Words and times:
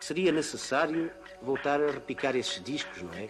seria 0.00 0.32
necessário 0.32 1.10
voltar 1.42 1.80
a 1.80 1.90
repicar 1.90 2.34
esses 2.36 2.62
discos, 2.62 3.02
não 3.02 3.12
é? 3.14 3.28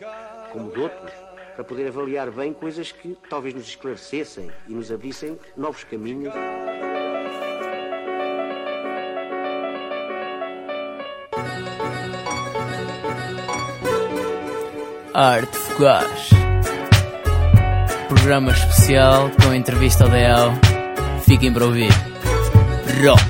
Como 0.50 0.72
de 0.72 0.80
outros, 0.80 1.12
para 1.54 1.64
poder 1.64 1.88
avaliar 1.88 2.30
bem 2.30 2.52
coisas 2.52 2.92
que 2.92 3.16
talvez 3.28 3.54
nos 3.54 3.68
esclarecessem 3.68 4.50
e 4.68 4.72
nos 4.72 4.90
abrissem 4.90 5.38
novos 5.56 5.84
caminhos. 5.84 6.32
Arte 15.12 15.56
Fugaz. 15.56 16.30
Programa 18.08 18.52
especial 18.52 19.30
com 19.42 19.52
entrevista 19.52 20.04
ao 20.04 20.10
DL. 20.10 20.52
Fiquem 21.26 21.52
para 21.52 21.64
ouvir. 21.64 21.90
Rock. 23.04 23.29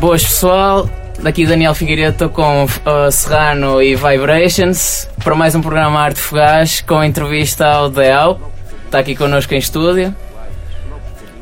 Boas 0.00 0.24
pessoal, 0.24 0.88
daqui 1.22 1.44
Daniel 1.44 1.74
Figueiredo, 1.74 2.12
estou 2.12 2.30
com 2.30 2.64
uh, 2.64 3.12
Serrano 3.12 3.82
e 3.82 3.94
Vibrations 3.94 5.06
para 5.22 5.34
mais 5.34 5.54
um 5.54 5.60
programa 5.60 6.00
Arte 6.00 6.18
Fugaz 6.18 6.80
com 6.80 7.04
entrevista 7.04 7.66
ao 7.66 7.90
Deal, 7.90 8.40
está 8.86 8.98
aqui 8.98 9.14
connosco 9.14 9.52
em 9.52 9.58
estúdio. 9.58 10.16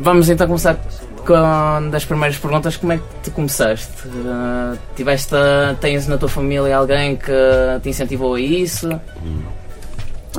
Vamos 0.00 0.28
então 0.28 0.48
começar 0.48 0.76
com 1.24 1.88
das 1.88 2.04
primeiras 2.04 2.36
perguntas, 2.36 2.76
como 2.76 2.94
é 2.94 2.96
que 2.96 3.04
tu 3.22 3.30
começaste? 3.30 4.08
Uh, 4.08 4.76
tiveste, 4.96 5.36
tens 5.80 6.08
na 6.08 6.18
tua 6.18 6.28
família 6.28 6.76
alguém 6.76 7.14
que 7.14 7.32
te 7.80 7.90
incentivou 7.90 8.34
a 8.34 8.40
isso? 8.40 8.88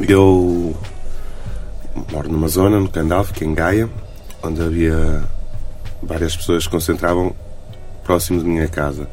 Eu 0.09 0.75
moro 2.11 2.29
numa 2.29 2.49
zona, 2.49 2.81
no 2.81 2.89
Candal, 2.89 3.23
fiquei 3.23 3.47
em 3.47 3.55
Gaia, 3.55 3.89
onde 4.43 4.61
havia 4.61 5.23
várias 6.03 6.35
pessoas 6.35 6.65
que 6.65 6.71
concentravam 6.71 7.33
próximo 8.09 8.39
de 8.39 8.45
minha 8.45 8.67
casa. 8.67 9.07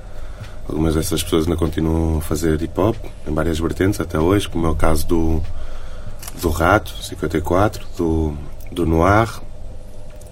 Algumas 0.67 0.95
dessas 0.95 1.23
pessoas 1.23 1.45
ainda 1.45 1.55
continuam 1.55 2.17
a 2.17 2.21
fazer 2.23 2.62
hip 2.62 2.81
hop 2.81 2.97
em 3.29 3.34
várias 3.34 3.59
vertentes 3.59 4.01
até 4.01 4.19
hoje, 4.19 4.49
como 4.49 4.67
é 4.67 4.71
o 4.71 4.75
caso 4.75 5.07
do, 5.07 5.43
do 6.41 6.49
Rato 6.49 6.95
54, 7.03 7.87
do, 7.95 8.34
do 8.73 8.87
Noir. 8.87 9.29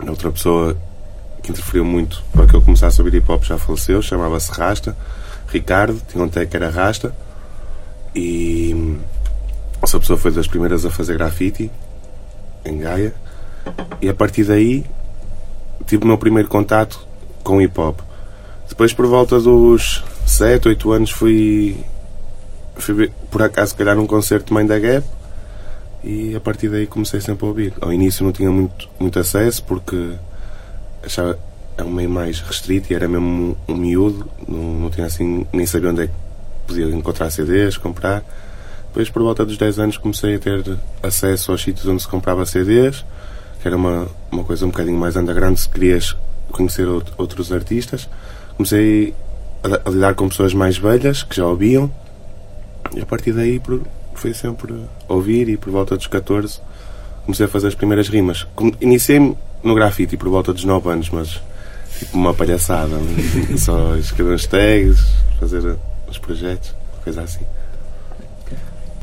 Outra 0.08 0.32
pessoa 0.32 0.74
que 1.42 1.50
interferiu 1.50 1.84
muito 1.84 2.24
para 2.32 2.46
que 2.46 2.56
eu 2.56 2.62
começasse 2.62 2.98
a 2.98 3.04
ouvir 3.04 3.18
hip 3.18 3.30
hop 3.30 3.44
já 3.44 3.58
faleceu, 3.58 4.00
chamava-se 4.00 4.50
Rasta. 4.50 4.96
Ricardo, 5.48 6.00
tinha 6.08 6.24
um 6.24 6.28
tag 6.28 6.46
que 6.46 6.56
era 6.56 6.70
Rasta. 6.70 7.14
E 8.16 8.96
essa 9.82 10.00
pessoa 10.00 10.18
foi 10.18 10.30
das 10.30 10.46
primeiras 10.46 10.86
a 10.86 10.90
fazer 10.90 11.18
grafite 11.18 11.70
em 12.64 12.78
Gaia. 12.78 13.14
E 14.00 14.08
a 14.08 14.14
partir 14.14 14.44
daí 14.44 14.86
tive 15.86 16.04
o 16.04 16.06
meu 16.06 16.16
primeiro 16.16 16.48
contato 16.48 17.06
com 17.42 17.60
hip 17.60 17.78
hop. 17.78 18.00
Depois, 18.68 18.92
por 18.92 19.06
volta 19.06 19.38
dos 19.38 20.02
7, 20.26 20.68
8 20.68 20.92
anos, 20.92 21.10
fui, 21.10 21.76
fui 22.76 23.10
por 23.30 23.42
acaso, 23.42 23.76
calhar, 23.76 23.94
num 23.94 24.06
concerto 24.06 24.46
também 24.46 24.66
da 24.66 24.78
Gap 24.78 25.06
e 26.02 26.36
a 26.36 26.40
partir 26.40 26.68
daí 26.68 26.86
comecei 26.86 27.20
sempre 27.20 27.44
a 27.44 27.48
ouvir. 27.48 27.72
Ao 27.80 27.92
início 27.92 28.24
não 28.24 28.32
tinha 28.32 28.50
muito, 28.50 28.88
muito 28.98 29.18
acesso 29.18 29.62
porque 29.64 30.12
achava 31.02 31.38
é 31.76 31.82
um 31.82 31.90
meio 31.90 32.08
mais 32.08 32.40
restrito 32.40 32.92
e 32.92 32.94
era 32.94 33.08
mesmo 33.08 33.56
um 33.66 33.76
miúdo, 33.76 34.28
não, 34.46 34.62
não 34.74 34.90
tinha 34.90 35.06
assim, 35.06 35.44
nem 35.52 35.66
sabia 35.66 35.90
onde 35.90 36.02
é 36.02 36.06
que 36.06 36.12
podia 36.66 36.86
encontrar 36.86 37.30
CDs, 37.30 37.76
comprar. 37.76 38.22
Depois, 38.88 39.10
por 39.10 39.22
volta 39.22 39.44
dos 39.44 39.58
10 39.58 39.78
anos, 39.80 39.96
comecei 39.96 40.36
a 40.36 40.38
ter 40.38 40.78
acesso 41.02 41.50
aos 41.50 41.62
sítios 41.62 41.86
onde 41.86 42.02
se 42.02 42.06
comprava 42.06 42.46
CDs, 42.46 43.04
que 43.60 43.66
era 43.66 43.76
uma, 43.76 44.06
uma 44.30 44.44
coisa 44.44 44.64
um 44.64 44.70
bocadinho 44.70 44.96
mais 44.96 45.16
underground 45.16 45.56
se 45.56 45.68
querias 45.68 46.16
conhecer 46.52 46.86
outros 47.18 47.50
artistas 47.50 48.08
comecei 48.56 49.14
a, 49.62 49.90
lidar 49.90 50.14
com 50.14 50.28
pessoas 50.28 50.54
mais 50.54 50.76
velhas 50.76 51.22
que 51.22 51.36
já 51.36 51.46
ouviam 51.46 51.90
e 52.94 53.00
a 53.00 53.06
partir 53.06 53.32
daí 53.32 53.60
foi 54.14 54.32
sempre 54.34 54.74
ouvir 55.08 55.48
e 55.48 55.56
por 55.56 55.70
volta 55.70 55.96
dos 55.96 56.06
14 56.06 56.60
comecei 57.24 57.46
a 57.46 57.48
fazer 57.48 57.68
as 57.68 57.74
primeiras 57.74 58.08
rimas. 58.08 58.46
Iniciei-me 58.80 59.36
no 59.62 59.74
grafite 59.74 60.16
por 60.16 60.28
volta 60.28 60.52
dos 60.52 60.64
9 60.64 60.90
anos, 60.90 61.10
mas 61.10 61.40
tipo 61.98 62.16
uma 62.16 62.34
palhaçada, 62.34 62.96
só 63.56 63.96
escrever 63.96 64.34
os 64.34 64.46
tags, 64.46 64.98
fazer 65.40 65.76
os 66.06 66.18
projetos, 66.18 66.74
coisa 67.02 67.22
assim. 67.22 67.44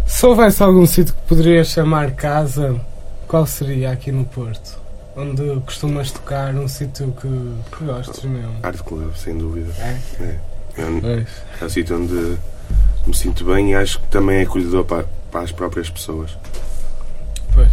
Se 0.06 0.26
houvesse 0.26 0.62
algum 0.62 0.86
sítio 0.86 1.14
que 1.16 1.22
poderia 1.22 1.64
chamar 1.64 2.12
casa, 2.12 2.80
qual 3.28 3.46
seria 3.46 3.92
aqui 3.92 4.12
no 4.12 4.26
Porto? 4.26 4.81
Onde 5.16 5.62
costumas 5.62 6.12
tocar, 6.12 6.54
um 6.56 6.68
sítio 6.68 7.14
que, 7.20 7.76
que 7.76 7.84
gostes 7.84 8.24
mesmo? 8.24 8.56
Art 8.64 8.80
Club, 8.82 9.14
sem 9.16 9.38
dúvida. 9.38 9.74
É? 9.80 10.00
É, 10.20 10.40
é, 10.78 10.86
um, 10.86 11.02
é 11.62 11.66
um 11.66 11.70
sítio 11.70 11.98
onde 11.98 12.38
me 13.06 13.14
sinto 13.14 13.46
bem 13.46 13.72
e 13.72 13.76
acho 13.76 14.00
que 14.00 14.08
também 14.08 14.38
é 14.38 14.42
acolhedor 14.44 14.86
para, 14.86 15.06
para 15.32 15.42
as 15.42 15.52
próprias 15.52 15.90
pessoas. 15.90 16.38
Pois. 17.54 17.70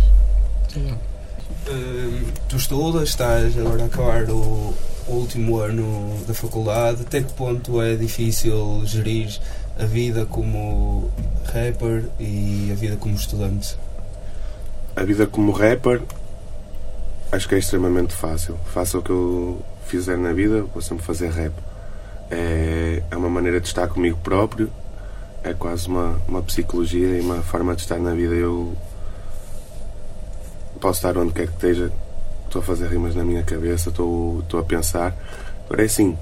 Uh, 0.76 2.32
tu 2.48 2.56
estudas, 2.56 3.10
estás 3.10 3.56
agora 3.58 3.82
a 3.82 3.86
acabar 3.86 4.30
o, 4.30 4.74
o 5.06 5.12
último 5.12 5.58
ano 5.58 6.18
da 6.26 6.34
faculdade. 6.34 7.02
Até 7.02 7.22
que 7.22 7.32
ponto 7.34 7.80
é 7.80 7.94
difícil 7.94 8.82
gerir 8.84 9.38
a 9.78 9.84
vida 9.84 10.26
como 10.26 11.10
rapper 11.52 12.04
e 12.18 12.70
a 12.72 12.74
vida 12.74 12.96
como 12.96 13.14
estudante? 13.14 13.76
A 14.96 15.04
vida 15.04 15.26
como 15.26 15.52
rapper 15.52 16.02
acho 17.30 17.48
que 17.48 17.54
é 17.54 17.58
extremamente 17.58 18.14
fácil. 18.14 18.56
Faça 18.72 18.98
o 18.98 19.02
que 19.02 19.10
eu 19.10 19.62
fizer 19.86 20.16
na 20.16 20.32
vida, 20.32 20.62
vou 20.62 20.82
sempre 20.82 21.04
fazer 21.04 21.30
rap. 21.30 21.52
É, 22.30 23.02
é 23.10 23.16
uma 23.16 23.30
maneira 23.30 23.60
de 23.60 23.66
estar 23.66 23.88
comigo 23.88 24.18
próprio, 24.22 24.70
é 25.42 25.54
quase 25.54 25.88
uma, 25.88 26.20
uma 26.28 26.42
psicologia 26.42 27.16
e 27.16 27.20
uma 27.20 27.42
forma 27.42 27.74
de 27.74 27.82
estar 27.82 27.98
na 27.98 28.12
vida. 28.12 28.34
Eu 28.34 28.76
posso 30.80 30.98
estar 30.98 31.16
onde 31.16 31.32
quer 31.32 31.46
que 31.46 31.54
esteja, 31.54 31.92
estou 32.44 32.60
a 32.60 32.64
fazer 32.64 32.88
rimas 32.88 33.14
na 33.14 33.24
minha 33.24 33.42
cabeça, 33.42 33.88
estou, 33.88 34.40
estou 34.40 34.60
a 34.60 34.64
pensar. 34.64 35.16
Agora 35.66 35.82
é 35.82 35.86
assim, 35.86 36.16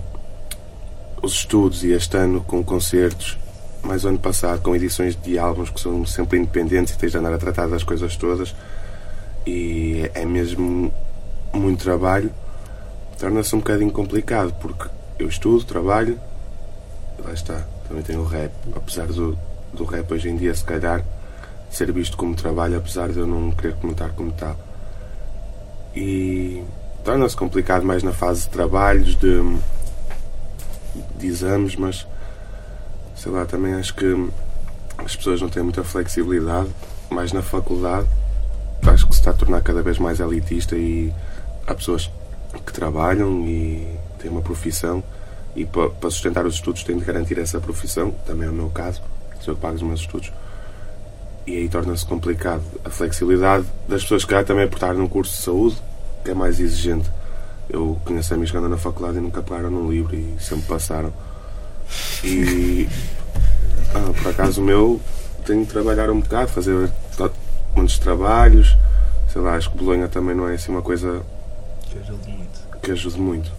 os 1.23 1.35
estudos 1.35 1.85
e 1.85 1.93
este 1.93 2.17
ano 2.17 2.41
com 2.43 2.63
concertos 2.65 3.39
mais 3.83 4.05
o 4.05 4.09
ano 4.09 4.19
passado, 4.19 4.61
com 4.63 4.75
edições 4.75 5.17
de 5.17 5.39
álbuns 5.39 5.71
que 5.71 5.81
são 5.81 6.05
sempre 6.05 6.39
independentes 6.39 6.95
e 6.95 6.99
tens 6.99 7.13
de 7.13 7.19
andar 7.19 7.33
a 7.33 7.39
tratar 7.39 7.69
das 7.69 7.85
coisas 7.85 8.17
todas. 8.17 8.55
E 9.47 10.11
é 10.15 10.25
mesmo 10.25 10.93
muito 11.53 11.83
trabalho. 11.83 12.33
Torna-se 13.19 13.55
um 13.55 13.59
bocadinho 13.59 13.93
complicado 13.93 14.53
porque 14.61 14.89
eu 15.19 15.29
estudo, 15.29 15.65
trabalho, 15.65 16.19
lá 17.25 17.33
está, 17.33 17.65
também 17.89 18.03
tenho 18.03 18.21
o 18.21 18.25
rap. 18.25 18.53
Apesar 18.75 19.07
do, 19.07 19.39
do 19.73 19.85
rap 19.85 20.13
hoje 20.13 20.29
em 20.29 20.37
dia, 20.37 20.55
se 20.55 20.65
calhar, 20.65 21.05
ser 21.71 21.93
visto 21.93 22.17
como 22.17 22.35
trabalho, 22.35 22.77
apesar 22.77 23.11
de 23.11 23.19
eu 23.19 23.27
não 23.27 23.51
querer 23.53 23.75
comentar 23.77 24.11
como 24.11 24.33
tal. 24.33 24.57
E 25.95 26.63
torna-se 27.05 27.37
complicado 27.37 27.85
mais 27.85 28.03
na 28.03 28.13
fase 28.13 28.43
de 28.43 28.49
trabalhos, 28.49 29.17
de, 29.17 29.41
de 31.19 31.27
exames, 31.27 31.77
mas 31.77 32.07
sei 33.15 33.33
lá, 33.33 33.45
também 33.47 33.75
acho 33.75 33.95
que 33.95 34.29
as 34.99 35.17
pessoas 35.17 35.41
não 35.41 35.49
têm 35.49 35.63
muita 35.63 35.83
flexibilidade, 35.83 36.69
mais 37.11 37.33
na 37.33 37.43
faculdade. 37.43 38.09
Acho 38.83 39.07
que 39.07 39.15
se 39.15 39.21
está 39.21 39.31
a 39.31 39.35
tornar 39.35 39.61
cada 39.63 39.83
vez 39.83 39.99
mais 39.99 40.21
elitista 40.21 40.77
e 40.77 41.13
há 41.67 41.75
pessoas 41.75 42.11
que 42.65 42.73
trabalham 42.73 43.47
e 43.47 43.87
têm 44.19 44.31
uma 44.31 44.41
profissão 44.43 45.03
e 45.57 45.65
para, 45.65 45.91
sustentar 46.11 46.45
os 46.45 46.55
estudos 46.55 46.85
têm 46.85 46.99
de 46.99 47.05
garantir 47.05 47.39
essa 47.39 47.59
profissão, 47.59 48.11
também 48.27 48.47
é 48.47 48.51
o 48.51 48.55
meu 48.55 48.69
caso, 48.69 49.03
se 49.41 49.49
eu 49.49 49.57
pago 49.57 49.77
os 49.77 49.83
meus 49.83 50.01
estudos. 50.01 50.31
E 51.47 51.57
aí 51.57 51.69
torna-se 51.69 52.05
complicado. 52.05 52.63
A 52.85 52.91
flexibilidade 52.91 53.65
das 53.89 54.03
pessoas 54.03 54.25
que 54.25 54.45
também 54.45 54.65
é 54.65 54.67
por 54.67 54.77
estar 54.77 54.93
num 54.95 55.09
curso 55.09 55.33
de 55.33 55.43
saúde, 55.43 55.77
que 56.23 56.31
é 56.31 56.35
mais 56.35 56.61
exigente. 56.61 57.09
Eu 57.71 57.99
conheço 58.05 58.35
amigos 58.35 58.51
que 58.51 58.57
andam 58.57 58.69
na 58.69 58.77
faculdade 58.77 59.17
e 59.17 59.21
nunca 59.21 59.43
pegaram 59.43 59.71
num 59.71 59.91
livro 59.91 60.15
e 60.15 60.35
sempre 60.39 60.67
passaram. 60.67 61.13
E 62.23 62.89
ah, 63.95 64.13
por 64.21 64.31
acaso 64.31 64.61
o 64.61 64.65
meu 64.65 65.01
tenho 65.47 65.65
de 65.65 65.71
trabalhar 65.71 66.11
um 66.11 66.21
bocado, 66.21 66.49
fazer 66.49 66.91
muitos 67.77 67.99
trabalhos. 67.99 68.77
Sei 69.33 69.41
lá, 69.41 69.55
acho 69.55 69.71
que 69.71 69.77
Bolonha 69.79 70.09
também 70.09 70.35
não 70.35 70.49
é 70.49 70.55
assim 70.55 70.73
uma 70.73 70.83
coisa 70.83 71.23
Que 71.91 71.99
ajuda 71.99 72.29
muito. 72.29 72.81
que 72.83 72.91
ajude 72.93 73.21
muito. 73.21 73.51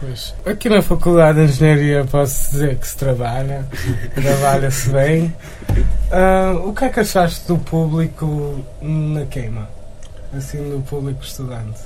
Pois. 0.00 0.32
Aqui 0.46 0.68
na 0.68 0.80
Faculdade 0.80 1.38
de 1.44 1.52
Engenharia 1.52 2.04
posso 2.04 2.52
dizer 2.52 2.76
que 2.76 2.86
se 2.86 2.96
trabalha, 2.96 3.66
trabalha-se 4.14 4.90
bem. 4.90 5.34
Ah, 6.12 6.52
o 6.64 6.72
que 6.72 6.84
é 6.84 6.88
que 6.88 7.00
achaste 7.00 7.46
do 7.48 7.58
público 7.58 8.64
na 8.80 9.26
queima? 9.26 9.68
Assim, 10.32 10.58
do 10.70 10.80
público 10.82 11.22
estudante? 11.24 11.80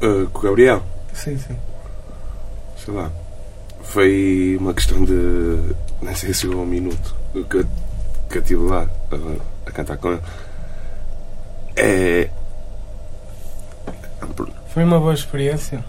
Ah, 0.00 0.26
com 0.32 0.38
o 0.38 0.42
Gabriel, 0.42 0.82
Sim, 1.12 1.36
sim. 1.36 1.56
sei 2.84 2.94
lá, 2.94 3.10
foi 3.82 4.56
uma 4.60 4.72
questão 4.72 5.04
de. 5.04 5.12
Nem 6.00 6.14
sei 6.14 6.32
se 6.32 6.42
chegou 6.42 6.60
a 6.60 6.62
um 6.62 6.66
minuto 6.66 7.12
que 7.32 7.56
eu, 7.56 7.66
que 8.30 8.38
eu 8.38 8.42
estive 8.42 8.62
lá 8.62 8.88
a, 9.10 9.16
a 9.68 9.72
cantar 9.72 9.96
com 9.96 10.12
ele. 10.12 10.20
É. 11.76 12.30
Foi 14.68 14.84
uma 14.84 14.98
boa 14.98 15.14
experiência? 15.14 15.84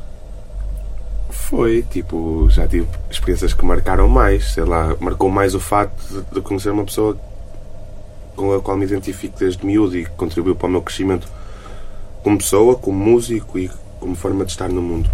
Foi, 1.30 1.84
tipo, 1.84 2.48
já 2.50 2.68
tive 2.68 2.88
experiências 3.10 3.54
que 3.54 3.66
marcaram 3.66 4.08
mais, 4.08 4.54
sei 4.54 4.64
lá, 4.64 4.96
marcou 5.00 5.30
mais 5.30 5.56
o 5.56 5.60
facto 5.60 6.26
de, 6.32 6.42
conhecer 6.42 6.70
uma 6.70 6.86
pessoa 6.86 7.18
com 8.36 8.54
a 8.54 8.62
qual 8.62 8.78
me 8.78 8.86
identifico 8.86 9.38
desde 9.38 9.66
miúdo 9.66 9.98
e 9.98 10.06
que 10.06 10.12
contribuiu 10.12 10.56
para 10.56 10.68
o 10.68 10.72
meu 10.72 10.82
crescimento 10.82 11.28
como 12.24 12.38
pessoa, 12.38 12.76
como 12.76 12.98
músico 12.98 13.58
e 13.58 13.70
como 14.00 14.16
forma 14.16 14.46
de 14.46 14.52
estar 14.52 14.70
no 14.70 14.82
mundo. 14.82 15.10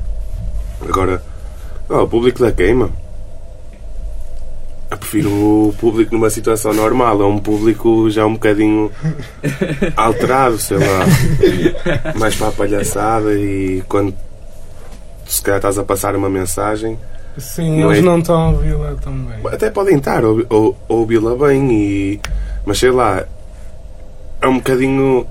Agora, 0.82 1.24
ah, 1.90 2.04
o 2.04 2.08
público 2.08 2.40
da 2.40 2.52
queima. 2.52 2.90
Eu 4.90 4.98
prefiro 4.98 5.30
o 5.32 5.74
público 5.80 6.14
numa 6.14 6.30
situação 6.30 6.74
normal, 6.74 7.20
é 7.22 7.26
um 7.26 7.40
público 7.40 8.10
já 8.10 8.26
um 8.26 8.34
bocadinho 8.34 8.92
alterado, 9.98 10.58
sei 10.60 10.78
lá, 10.78 11.06
mais 12.18 12.36
para 12.36 12.50
a 12.50 12.52
palhaçada 12.52 13.34
e 13.34 13.84
quando 13.88 14.14
se 15.26 15.42
calhar 15.42 15.58
estás 15.58 15.78
a 15.80 15.84
passar 15.84 16.16
uma 16.16 16.30
mensagem, 16.30 17.00
Sim, 17.38 17.82
Não 17.82 17.88
eles 17.92 18.00
é- 18.00 18.06
não 18.06 18.20
estão 18.20 18.36
a 18.42 18.50
ouvi-la 18.52 18.96
tão 19.02 19.14
bem. 19.14 19.36
até 19.52 19.70
podem 19.70 19.98
estar 19.98 20.24
a 20.24 20.28
ou- 20.30 20.78
a 20.88 20.94
ouvi-la 20.94 21.36
bem, 21.36 21.70
e, 21.74 22.22
mas 22.66 22.80
sei 22.80 22.92
lá, 22.92 23.26
é 24.42 24.48
um 24.48 24.56
bocadinho. 24.58 25.28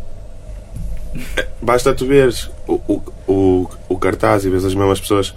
é, 1.36 1.46
Basta 1.62 1.94
tu 1.94 2.06
veres 2.06 2.50
o, 2.68 2.74
o, 2.86 3.02
o, 3.26 3.70
o 3.88 3.96
cartaz 3.98 4.44
e 4.44 4.50
vês 4.50 4.66
as 4.66 4.74
mesmas 4.74 5.00
pessoas. 5.00 5.34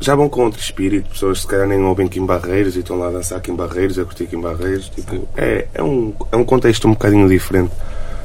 Já 0.00 0.14
vão 0.14 0.28
com 0.28 0.44
outro 0.44 0.60
espírito, 0.60 1.10
pessoas 1.10 1.38
que 1.38 1.42
se 1.42 1.48
calhar 1.48 1.66
nem 1.66 1.82
ouvem 1.82 2.06
Kim 2.06 2.24
Barreiros 2.24 2.76
e 2.76 2.80
estão 2.80 2.98
lá 2.98 3.08
a 3.08 3.10
dançar 3.10 3.40
Kim 3.40 3.54
Barreiros, 3.54 3.98
a 3.98 4.04
curtir 4.04 4.26
Kim 4.26 4.40
Barreiros. 4.40 4.88
Tipo, 4.88 5.28
é, 5.36 5.66
é, 5.74 5.82
um, 5.82 6.12
é 6.30 6.36
um 6.36 6.44
contexto 6.44 6.86
um 6.86 6.92
bocadinho 6.92 7.28
diferente. 7.28 7.72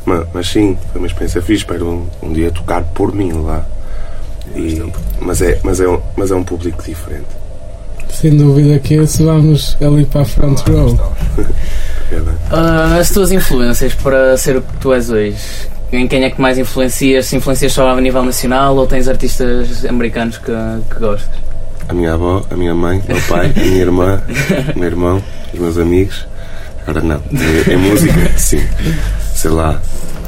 Mas, 0.05 0.27
mas 0.33 0.47
sim, 0.47 0.77
foi 0.91 1.01
uma 1.01 1.07
experiência 1.07 1.41
fixe. 1.41 1.63
Espero 1.63 1.87
um, 1.87 2.07
um 2.21 2.33
dia 2.33 2.51
tocar 2.51 2.83
por 2.83 3.13
mim 3.13 3.31
lá. 3.31 3.65
E, 4.55 4.83
mas, 5.19 5.41
é, 5.41 5.59
mas, 5.63 5.79
é 5.79 5.87
um, 5.87 5.99
mas 6.15 6.31
é 6.31 6.35
um 6.35 6.43
público 6.43 6.83
diferente. 6.83 7.27
Sem 8.09 8.37
dúvida 8.37 8.77
que 8.79 8.93
esse 8.95 9.23
vamos 9.23 9.75
ali 9.81 10.05
para 10.05 10.21
a 10.21 10.25
front 10.25 10.59
row. 10.67 11.15
É. 11.37 11.73
Ah, 12.51 12.97
as 12.99 13.09
tuas 13.09 13.31
influências 13.31 13.95
para 13.95 14.37
ser 14.37 14.57
o 14.57 14.61
que 14.61 14.77
tu 14.77 14.93
és 14.93 15.09
hoje? 15.09 15.35
Em 15.91 16.07
quem 16.07 16.23
é 16.23 16.29
que 16.29 16.39
mais 16.39 16.59
influencias? 16.59 17.25
Se 17.25 17.35
influencias 17.35 17.73
só 17.73 17.89
a 17.89 17.99
nível 17.99 18.23
nacional 18.23 18.75
ou 18.75 18.85
tens 18.85 19.07
artistas 19.07 19.83
americanos 19.83 20.37
que, 20.37 20.51
que 20.91 20.99
gostas? 20.99 21.33
A 21.87 21.93
minha 21.93 22.13
avó, 22.13 22.43
a 22.49 22.55
minha 22.55 22.73
mãe, 22.73 22.99
o 22.99 23.11
meu 23.11 23.21
pai, 23.23 23.53
a 23.55 23.59
minha 23.59 23.81
irmã, 23.81 24.21
o 24.75 24.79
meu 24.79 24.87
irmão, 24.87 25.23
os 25.53 25.59
meus 25.59 25.77
amigos. 25.77 26.25
Agora 26.81 27.01
não. 27.01 27.21
Em, 27.31 27.73
em 27.73 27.77
música, 27.77 28.13
sim. 28.37 28.61
Sei 29.33 29.51
lá. 29.51 29.81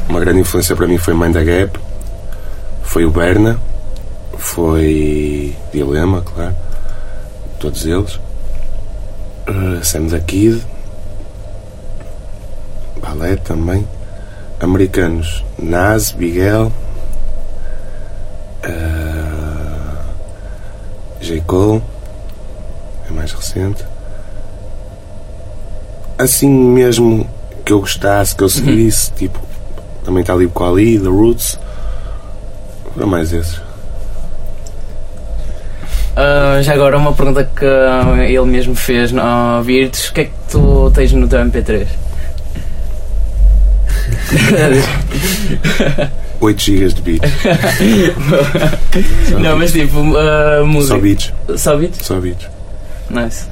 Uma 0.08 0.20
grande 0.20 0.42
influência 0.42 0.76
para 0.76 0.88
mim 0.88 0.98
foi 0.98 1.16
Mind 1.16 1.34
the 1.34 1.44
Gap, 1.44 1.80
foi 2.84 3.06
o 3.06 3.10
Berna, 3.10 3.60
foi 4.38 5.56
Dilema, 5.74 6.22
claro. 6.22 6.56
Todos 7.60 7.86
eles. 7.86 8.20
Uh, 9.48 9.84
Sam 9.84 10.08
the 10.08 10.20
Kid. 10.20 10.64
Ballet 13.02 13.38
também. 13.38 13.88
Americanos. 14.60 15.44
Nas, 15.58 16.14
Miguel. 16.14 16.72
Uh, 18.64 19.05
J. 21.26 21.42
Cole. 21.42 21.82
É 23.10 23.12
mais 23.12 23.32
recente. 23.32 23.84
Assim 26.18 26.50
mesmo 26.50 27.28
que 27.66 27.74
eu 27.74 27.80
gostasse, 27.80 28.36
que 28.36 28.44
eu 28.44 28.50
seguisse, 28.50 29.12
tipo, 29.14 29.40
também 30.04 30.22
está 30.22 30.34
ali 30.34 30.48
com 30.48 30.64
ali, 30.64 31.00
The 31.00 31.08
Roots. 31.08 31.60
Foram 32.94 33.08
mais 33.08 33.34
esses. 33.34 33.60
Ah, 36.16 36.62
já 36.62 36.74
agora 36.74 36.98
uma 36.98 37.12
pergunta 37.12 37.44
que 37.44 37.66
ah, 37.66 38.24
ele 38.24 38.46
mesmo 38.46 38.76
fez 38.76 39.12
no 39.12 39.62
Virtus, 39.64 40.10
o 40.10 40.14
que 40.14 40.22
é 40.22 40.26
que 40.26 40.34
tu 40.50 40.92
tens 40.92 41.12
no 41.12 41.28
teu 41.28 41.40
MP3? 41.40 41.88
8 46.42 46.62
GB 46.62 46.88
de 46.94 47.02
beats. 47.02 47.32
Só 49.30 49.40
Não, 49.40 49.58
mas 49.58 49.72
tipo, 49.72 49.98
Só 49.98 50.66
música. 50.66 50.98
beats. 51.00 51.34
Só 51.58 51.78
beats? 51.78 52.06
Só 52.06 52.20
beats. 52.20 52.48
Nice. 53.10 53.46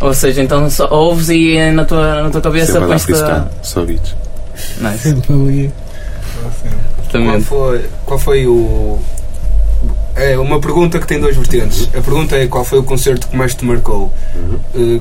Ou 0.00 0.14
seja, 0.14 0.42
então 0.42 0.68
só 0.70 0.86
ouves 0.90 1.28
e 1.28 1.58
na 1.72 1.84
tua, 1.84 2.22
na 2.22 2.30
tua 2.30 2.40
cabeça 2.40 2.72
Sempre 2.72 2.84
a 2.84 2.88
pões-te. 2.88 3.06
freestyle. 3.06 3.44
Só 3.62 3.84
beats. 3.84 4.14
Nice. 4.80 4.98
Sempre 4.98 5.32
ali. 5.32 5.72
Qual 7.10 7.22
Exatamente. 7.22 7.44
foi, 7.44 7.84
qual 8.04 8.18
foi 8.18 8.46
o. 8.46 8.98
É 10.14 10.36
uma 10.38 10.60
pergunta 10.60 10.98
que 10.98 11.06
tem 11.06 11.20
duas 11.20 11.34
vertentes. 11.36 11.88
A 11.88 12.00
pergunta 12.00 12.36
é 12.36 12.46
qual 12.46 12.64
foi 12.64 12.78
o 12.78 12.82
concerto 12.84 13.28
que 13.28 13.36
mais 13.36 13.54
te 13.54 13.64
marcou. 13.64 14.12
Eh, 14.74 15.00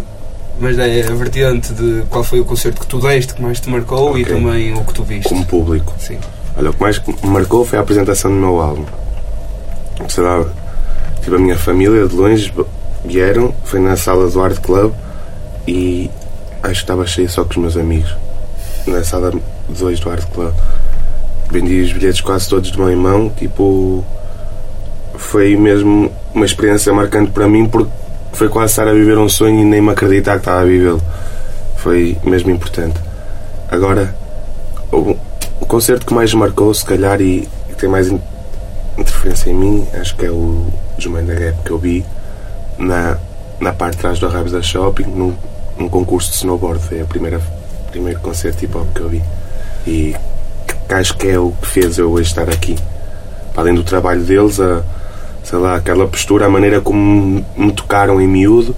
mas 0.60 0.77
é 0.79 1.01
a 1.07 1.13
vertente 1.15 1.74
de 1.74 2.03
qual 2.10 2.24
foi 2.24 2.39
o 2.39 2.46
concerto 2.46 2.81
que 2.81 2.88
tu 2.88 3.00
deste 3.00 3.34
que 3.36 3.41
mais 3.41 3.60
te 3.60 3.69
marcou 3.69 4.17
e 4.17 4.24
Ok. 4.24 4.36
também 4.36 4.74
o 4.74 4.84
que 4.84 4.93
tu 4.93 5.03
viste. 5.03 5.27
Como 5.29 5.46
público. 5.46 5.93
Sim. 6.00 6.17
Olha, 6.57 6.71
o 6.71 6.73
que 6.73 6.81
mais 6.81 6.99
me 6.99 7.29
marcou 7.29 7.63
foi 7.63 7.77
a 7.77 7.81
apresentação 7.81 8.31
do 8.31 8.37
meu 8.37 8.59
álbum. 8.59 8.85
Sei 10.09 10.23
lá, 10.23 10.43
tipo, 11.21 11.35
a 11.35 11.39
minha 11.39 11.57
família 11.57 12.07
de 12.07 12.15
longe 12.15 12.51
vieram, 13.05 13.53
foi 13.63 13.79
na 13.79 13.95
sala 13.95 14.27
do 14.29 14.41
Art 14.41 14.59
Club 14.59 14.91
e 15.67 16.09
acho 16.63 16.73
que 16.73 16.79
estava 16.79 17.05
cheio 17.05 17.29
só 17.29 17.43
com 17.43 17.51
os 17.51 17.57
meus 17.57 17.77
amigos. 17.77 18.15
Na 18.87 19.03
sala 19.03 19.31
2 19.69 19.99
do 19.99 20.09
Art 20.09 20.25
Club. 20.31 20.53
Vendi 21.51 21.81
os 21.81 21.93
bilhetes 21.93 22.21
quase 22.21 22.49
todos 22.49 22.71
de 22.71 22.79
mão 22.79 22.91
em 22.91 22.95
mão, 22.95 23.29
tipo. 23.29 24.03
Foi 25.15 25.55
mesmo 25.55 26.11
uma 26.33 26.45
experiência 26.45 26.93
marcante 26.93 27.31
para 27.31 27.47
mim 27.47 27.65
porque 27.67 27.91
foi 28.33 28.49
quase 28.49 28.73
estar 28.73 28.87
a 28.87 28.93
viver 28.93 29.17
um 29.17 29.29
sonho 29.29 29.61
e 29.61 29.65
nem 29.65 29.81
me 29.81 29.89
acreditar 29.89 30.33
que 30.33 30.39
estava 30.39 30.61
a 30.61 30.65
vivê-lo. 30.65 31.01
Foi 31.77 32.17
mesmo 32.23 32.51
importante. 32.51 32.99
Agora, 33.69 34.15
concerto 35.67 36.05
que 36.05 36.13
mais 36.13 36.33
marcou, 36.33 36.74
se 36.74 36.86
calhar, 36.86 37.19
e 37.21 37.47
que 37.69 37.75
tem 37.75 37.89
mais 37.89 38.07
in- 38.07 38.19
interferência 38.97 39.50
em 39.50 39.53
mim, 39.53 39.88
acho 40.00 40.15
que 40.15 40.25
é 40.25 40.31
o 40.31 40.65
Mind 41.05 41.27
the 41.27 41.36
Gap 41.36 41.57
que 41.63 41.71
eu 41.71 41.77
vi 41.77 42.05
na, 42.77 43.17
na 43.59 43.74
parte 43.74 43.95
de 43.95 44.01
trás 44.01 44.19
do 44.19 44.25
Arrabos 44.27 44.51
da 44.51 44.62
Shopping, 44.62 45.03
num, 45.05 45.33
num 45.77 45.89
concurso 45.89 46.29
de 46.31 46.38
snowboard. 46.38 46.81
Foi 46.83 47.03
primeira 47.03 47.39
primeiro 47.91 48.19
concerto 48.19 48.63
hip 48.65 48.75
hop 48.77 48.88
que 48.93 49.01
eu 49.01 49.09
vi. 49.09 49.21
E 49.86 50.15
que 50.88 50.93
acho 50.93 51.15
que 51.17 51.27
é 51.27 51.39
o 51.39 51.51
que 51.62 51.67
fez 51.67 51.97
eu 51.97 52.12
hoje 52.12 52.29
estar 52.29 52.50
aqui. 52.50 52.75
Para 53.53 53.63
além 53.63 53.75
do 53.75 53.83
trabalho 53.83 54.21
deles, 54.24 54.59
a, 54.59 54.83
sei 55.43 55.57
lá, 55.59 55.75
aquela 55.75 56.07
postura, 56.07 56.45
a 56.45 56.50
maneira 56.50 56.81
como 56.81 57.45
me 57.55 57.71
tocaram 57.71 58.19
em 58.21 58.27
miúdo. 58.27 58.75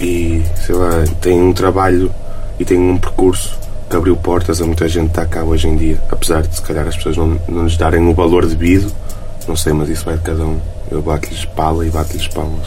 E 0.00 0.42
sei 0.66 0.74
lá, 0.74 1.04
tem 1.20 1.40
um 1.40 1.52
trabalho 1.52 2.12
e 2.58 2.64
tem 2.64 2.78
um 2.78 2.98
percurso 2.98 3.56
que 3.92 3.96
abriu 3.96 4.16
portas 4.16 4.62
a 4.62 4.64
muita 4.64 4.88
gente 4.88 5.10
que 5.10 5.20
está 5.20 5.26
cá 5.26 5.44
hoje 5.44 5.68
em 5.68 5.76
dia. 5.76 5.98
Apesar 6.10 6.40
de 6.40 6.56
se 6.56 6.62
calhar 6.62 6.88
as 6.88 6.96
pessoas 6.96 7.14
não, 7.14 7.38
não 7.46 7.64
lhes 7.64 7.76
darem 7.76 8.00
o 8.08 8.14
valor 8.14 8.46
devido, 8.46 8.90
não 9.46 9.54
sei, 9.54 9.74
mas 9.74 9.90
isso 9.90 10.06
vai 10.06 10.16
de 10.16 10.22
cada 10.22 10.42
um. 10.44 10.58
Eu 10.90 11.02
bato-lhes 11.02 11.44
pala 11.44 11.86
e 11.86 11.90
bato-lhes 11.90 12.26
palmas. 12.28 12.66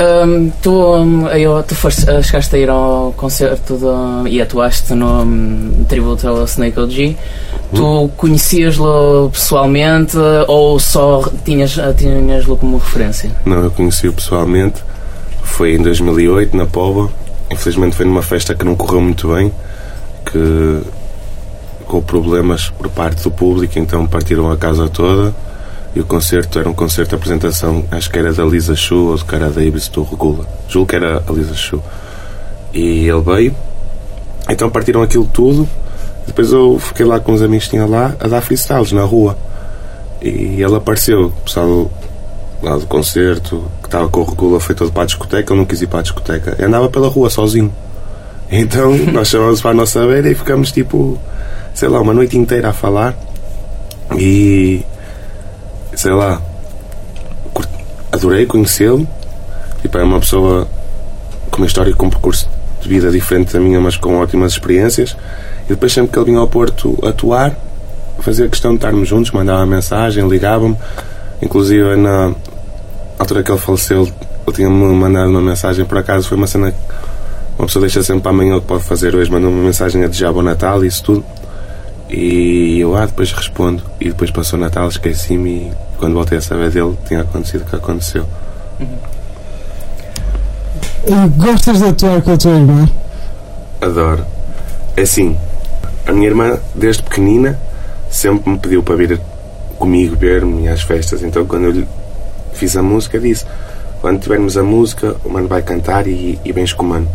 Um, 0.00 0.50
tu, 0.60 0.70
um, 0.70 1.28
eu, 1.28 1.62
tu 1.62 1.76
foste, 1.76 2.10
uh, 2.10 2.22
chegaste 2.22 2.56
a 2.56 2.58
ir 2.58 2.68
ao 2.68 3.14
concerto 3.16 3.78
de, 3.78 4.30
e 4.30 4.42
atuaste 4.42 4.94
no 4.94 5.22
um, 5.22 5.84
tributo 5.88 6.28
ao 6.28 6.44
Snake 6.44 6.78
OG. 6.78 7.16
Tu 7.72 8.10
conhecias-lo 8.16 9.30
pessoalmente 9.30 10.16
ou 10.48 10.78
só 10.80 11.22
tinhas, 11.44 11.76
uh, 11.76 11.94
tinhas-lo 11.96 12.56
como 12.56 12.78
referência? 12.78 13.30
Não, 13.44 13.62
eu 13.62 13.70
conheci-o 13.70 14.12
pessoalmente. 14.12 14.82
Foi 15.42 15.76
em 15.76 15.82
2008, 15.82 16.56
na 16.56 16.66
Pova. 16.66 17.08
Infelizmente 17.50 17.96
foi 17.96 18.04
numa 18.04 18.22
festa 18.22 18.54
que 18.54 18.64
não 18.64 18.74
correu 18.74 19.00
muito 19.00 19.32
bem, 19.32 19.52
que 20.24 20.82
com 21.86 22.02
problemas 22.02 22.70
por 22.70 22.88
parte 22.88 23.22
do 23.22 23.30
público, 23.30 23.78
então 23.78 24.06
partiram 24.06 24.50
a 24.50 24.56
casa 24.56 24.88
toda 24.88 25.32
e 25.94 26.00
o 26.00 26.04
concerto 26.04 26.58
era 26.58 26.68
um 26.68 26.74
concerto 26.74 27.10
de 27.10 27.14
apresentação, 27.14 27.84
acho 27.90 28.10
que 28.10 28.18
era 28.18 28.30
da 28.30 28.44
Lisa 28.44 28.76
Chu 28.76 29.12
ou 29.12 29.16
do 29.16 29.24
cara 29.24 29.48
da 29.48 29.62
Ibis 29.62 29.88
do 29.88 30.02
Regula. 30.02 30.46
Julgo 30.68 30.88
que 30.88 30.96
era 30.96 31.22
a 31.26 31.32
Lisa 31.32 31.54
Chu. 31.54 31.82
E 32.74 33.08
ele 33.08 33.20
veio, 33.22 33.56
então 34.46 34.68
partiram 34.68 35.00
aquilo 35.00 35.24
tudo. 35.32 35.66
Depois 36.26 36.52
eu 36.52 36.78
fiquei 36.78 37.06
lá 37.06 37.18
com 37.18 37.32
os 37.32 37.40
amigos 37.40 37.64
que 37.64 37.70
tinha 37.70 37.86
lá 37.86 38.14
a 38.20 38.28
dar 38.28 38.42
freestyles 38.42 38.92
na 38.92 39.04
rua. 39.04 39.38
E 40.20 40.60
ele 40.60 40.74
apareceu, 40.74 41.28
o 41.28 41.30
pessoal 41.30 41.90
lá 42.66 42.76
do 42.76 42.86
concerto, 42.86 43.64
que 43.80 43.86
estava 43.86 44.08
com 44.08 44.20
o 44.20 44.24
Regula, 44.24 44.58
foi 44.58 44.74
todo 44.74 44.90
para 44.92 45.04
a 45.04 45.06
discoteca. 45.06 45.52
Eu 45.52 45.56
não 45.56 45.64
quis 45.64 45.82
ir 45.82 45.86
para 45.86 46.00
a 46.00 46.02
discoteca, 46.02 46.56
eu 46.58 46.66
andava 46.66 46.88
pela 46.88 47.08
rua 47.08 47.30
sozinho. 47.30 47.72
Então 48.48 48.96
nós 49.12 49.26
chamamos 49.26 49.60
para 49.60 49.72
a 49.72 49.74
nossa 49.74 50.06
beira 50.06 50.30
e 50.30 50.34
ficamos 50.36 50.70
tipo, 50.70 51.18
sei 51.74 51.88
lá, 51.88 52.00
uma 52.00 52.14
noite 52.14 52.38
inteira 52.38 52.68
a 52.68 52.72
falar. 52.72 53.12
E 54.16 54.84
sei 55.96 56.12
lá, 56.12 56.40
adorei 58.12 58.46
conhecê-lo. 58.46 59.04
Tipo, 59.82 59.98
é 59.98 60.04
uma 60.04 60.20
pessoa 60.20 60.68
com 61.50 61.56
uma 61.56 61.66
história 61.66 61.90
e 61.90 61.94
com 61.94 62.06
um 62.06 62.10
percurso 62.10 62.48
de 62.80 62.88
vida 62.88 63.10
diferente 63.10 63.52
da 63.52 63.58
minha, 63.58 63.80
mas 63.80 63.96
com 63.96 64.16
ótimas 64.20 64.52
experiências. 64.52 65.16
E 65.64 65.70
depois, 65.70 65.92
sempre 65.92 66.12
que 66.12 66.18
ele 66.20 66.26
vinha 66.26 66.38
ao 66.38 66.46
Porto 66.46 66.96
atuar, 67.02 67.52
fazia 68.20 68.48
questão 68.48 68.70
de 68.70 68.76
estarmos 68.76 69.08
juntos, 69.08 69.32
mandava 69.32 69.66
mensagem, 69.66 70.28
ligava-me. 70.28 70.76
Inclusive, 71.42 71.96
na 71.96 72.32
altura 73.18 73.42
que 73.42 73.50
ele 73.50 73.58
faleceu, 73.58 74.02
ele 74.02 74.56
tinha-me 74.56 74.94
mandado 74.94 75.30
uma 75.30 75.40
mensagem. 75.40 75.84
Por 75.84 75.98
acaso, 75.98 76.28
foi 76.28 76.36
uma 76.36 76.46
cena 76.46 76.72
que 76.72 76.78
uma 77.58 77.66
pessoa 77.66 77.80
deixa 77.80 78.02
sempre 78.02 78.22
para 78.22 78.30
amanhã 78.30 78.56
o 78.56 78.60
que 78.60 78.66
pode 78.66 78.84
fazer 78.84 79.14
hoje. 79.14 79.30
Mandou 79.30 79.50
uma 79.50 79.64
mensagem 79.64 80.04
a 80.04 80.06
desejar 80.06 80.32
bom 80.32 80.42
Natal 80.42 80.84
e 80.84 80.88
isso 80.88 81.02
tudo. 81.02 81.24
E 82.08 82.78
eu, 82.80 82.96
ah, 82.96 83.06
depois 83.06 83.32
respondo. 83.32 83.82
E 84.00 84.08
depois 84.08 84.30
passou 84.30 84.58
o 84.58 84.62
Natal, 84.62 84.88
esqueci-me 84.88 85.50
e 85.50 85.72
quando 85.98 86.14
voltei 86.14 86.38
a 86.38 86.40
saber 86.40 86.70
dele, 86.70 86.96
tinha 87.06 87.22
acontecido 87.22 87.62
o 87.62 87.64
que 87.64 87.76
aconteceu. 87.76 88.26
E 91.06 91.28
Gostas 91.36 91.78
de 91.78 91.84
atuar 91.84 92.22
com 92.22 92.32
a 92.32 92.36
tua 92.36 92.52
irmã? 92.52 92.88
Adoro. 93.80 94.24
É 94.96 95.02
assim, 95.02 95.36
a 96.06 96.12
minha 96.12 96.28
irmã, 96.28 96.58
desde 96.74 97.02
pequenina, 97.02 97.58
sempre 98.10 98.50
me 98.50 98.58
pediu 98.58 98.82
para 98.82 98.96
vir 98.96 99.20
comigo 99.78 100.16
ver-me 100.16 100.68
às 100.68 100.82
festas. 100.82 101.22
Então, 101.22 101.46
quando 101.46 101.64
eu 101.64 101.70
lhe 101.70 101.88
fiz 102.56 102.76
a 102.76 102.82
música, 102.82 103.18
disse: 103.18 103.44
Quando 104.00 104.20
tivermos 104.20 104.56
a 104.56 104.62
música, 104.62 105.16
o 105.24 105.30
mano 105.30 105.48
vai 105.48 105.62
cantar 105.62 106.06
e, 106.06 106.38
e 106.44 106.52
vens 106.52 106.72
com 106.72 106.82
o 106.84 106.88
mano. 106.88 107.08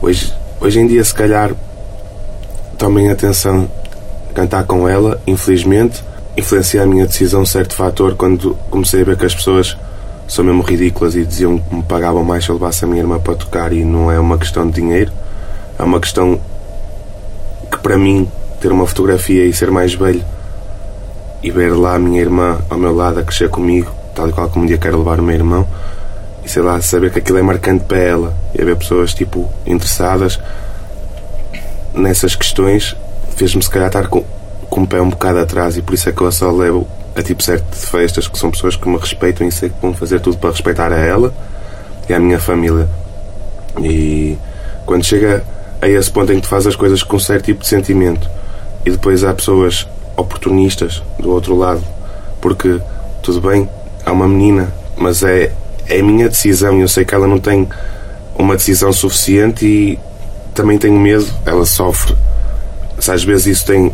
Hoje, 0.00 0.32
hoje 0.60 0.80
em 0.80 0.86
dia, 0.86 1.02
se 1.02 1.14
calhar, 1.14 1.52
tomem 2.78 3.10
atenção 3.10 3.68
cantar 4.34 4.64
com 4.64 4.86
ela, 4.86 5.18
infelizmente, 5.26 6.04
influencia 6.36 6.82
a 6.82 6.86
minha 6.86 7.06
decisão 7.06 7.40
um 7.40 7.46
certo 7.46 7.74
fator 7.74 8.14
quando 8.14 8.54
comecei 8.68 9.00
a 9.00 9.04
ver 9.04 9.16
que 9.16 9.24
as 9.24 9.34
pessoas 9.34 9.74
são 10.28 10.44
mesmo 10.44 10.62
ridículas 10.62 11.14
e 11.16 11.24
diziam 11.24 11.58
que 11.58 11.74
me 11.74 11.82
pagavam 11.82 12.22
mais 12.22 12.44
se 12.44 12.50
eu 12.50 12.56
levasse 12.56 12.84
a 12.84 12.88
minha 12.88 13.00
irmã 13.00 13.18
para 13.18 13.34
tocar 13.34 13.72
e 13.72 13.82
não 13.82 14.12
é 14.12 14.20
uma 14.20 14.36
questão 14.36 14.66
de 14.66 14.74
dinheiro, 14.74 15.10
é 15.78 15.82
uma 15.82 15.98
questão 15.98 16.38
que 17.70 17.78
para 17.78 17.96
mim 17.96 18.30
ter 18.60 18.70
uma 18.70 18.86
fotografia 18.86 19.46
e 19.46 19.52
ser 19.54 19.70
mais 19.70 19.94
velho 19.94 20.22
e 21.42 21.50
ver 21.50 21.74
lá 21.74 21.94
a 21.94 21.98
minha 21.98 22.20
irmã 22.20 22.58
ao 22.68 22.76
meu 22.76 22.94
lado 22.94 23.20
a 23.20 23.22
crescer 23.22 23.48
comigo, 23.48 23.90
tal 24.16 24.28
e 24.28 24.32
qual 24.32 24.48
como 24.48 24.64
um 24.64 24.66
dia 24.66 24.78
quero 24.78 24.98
levar 24.98 25.20
o 25.20 25.22
meu 25.22 25.34
irmão 25.34 25.68
e 26.44 26.48
sei 26.48 26.62
lá, 26.62 26.80
saber 26.80 27.12
que 27.12 27.18
aquilo 27.18 27.38
é 27.38 27.42
marcante 27.42 27.84
para 27.84 27.98
ela 27.98 28.34
e 28.54 28.62
haver 28.62 28.76
pessoas 28.76 29.12
tipo 29.12 29.48
interessadas 29.66 30.40
nessas 31.94 32.34
questões 32.34 32.96
fez-me 33.36 33.62
se 33.62 33.70
calhar 33.70 33.88
estar 33.88 34.08
com, 34.08 34.24
com 34.68 34.82
o 34.82 34.86
pé 34.86 35.00
um 35.00 35.10
bocado 35.10 35.38
atrás 35.38 35.76
e 35.76 35.82
por 35.82 35.94
isso 35.94 36.08
é 36.08 36.12
que 36.12 36.20
eu 36.20 36.32
só 36.32 36.50
levo 36.50 36.86
a 37.14 37.22
tipo 37.22 37.42
certo 37.42 37.64
de 37.70 37.86
festas 37.86 38.28
que 38.28 38.38
são 38.38 38.50
pessoas 38.50 38.76
que 38.76 38.88
me 38.88 38.96
respeitam 38.96 39.46
e 39.46 39.52
sei 39.52 39.68
que 39.68 39.76
vão 39.80 39.94
fazer 39.94 40.20
tudo 40.20 40.38
para 40.38 40.50
respeitar 40.50 40.92
a 40.92 40.98
ela 40.98 41.32
e 42.08 42.14
a 42.14 42.20
minha 42.20 42.38
família. 42.38 42.88
E 43.82 44.36
quando 44.84 45.04
chega 45.04 45.42
a 45.80 45.88
esse 45.88 46.10
ponto 46.10 46.32
em 46.32 46.36
que 46.36 46.42
tu 46.42 46.48
fazes 46.48 46.68
as 46.68 46.76
coisas 46.76 47.02
com 47.02 47.18
certo 47.18 47.46
tipo 47.46 47.60
de 47.60 47.68
sentimento 47.68 48.28
e 48.84 48.90
depois 48.90 49.24
há 49.24 49.32
pessoas 49.34 49.86
oportunistas 50.16 51.02
do 51.18 51.30
outro 51.30 51.56
lado, 51.56 51.82
porque 52.40 52.80
tudo 53.22 53.40
bem, 53.48 53.68
há 54.06 54.12
uma 54.12 54.28
menina, 54.28 54.72
mas 54.96 55.24
é, 55.24 55.52
é 55.88 56.00
a 56.00 56.02
minha 56.02 56.28
decisão 56.28 56.78
e 56.78 56.82
eu 56.82 56.88
sei 56.88 57.04
que 57.04 57.14
ela 57.14 57.26
não 57.26 57.38
tem 57.38 57.68
uma 58.38 58.56
decisão 58.56 58.92
suficiente 58.92 59.66
e 59.66 59.98
também 60.54 60.78
tenho 60.78 60.98
medo, 60.98 61.26
ela 61.44 61.66
sofre. 61.66 62.16
Se 63.00 63.10
às 63.10 63.24
vezes 63.24 63.46
isso 63.46 63.66
tem 63.66 63.92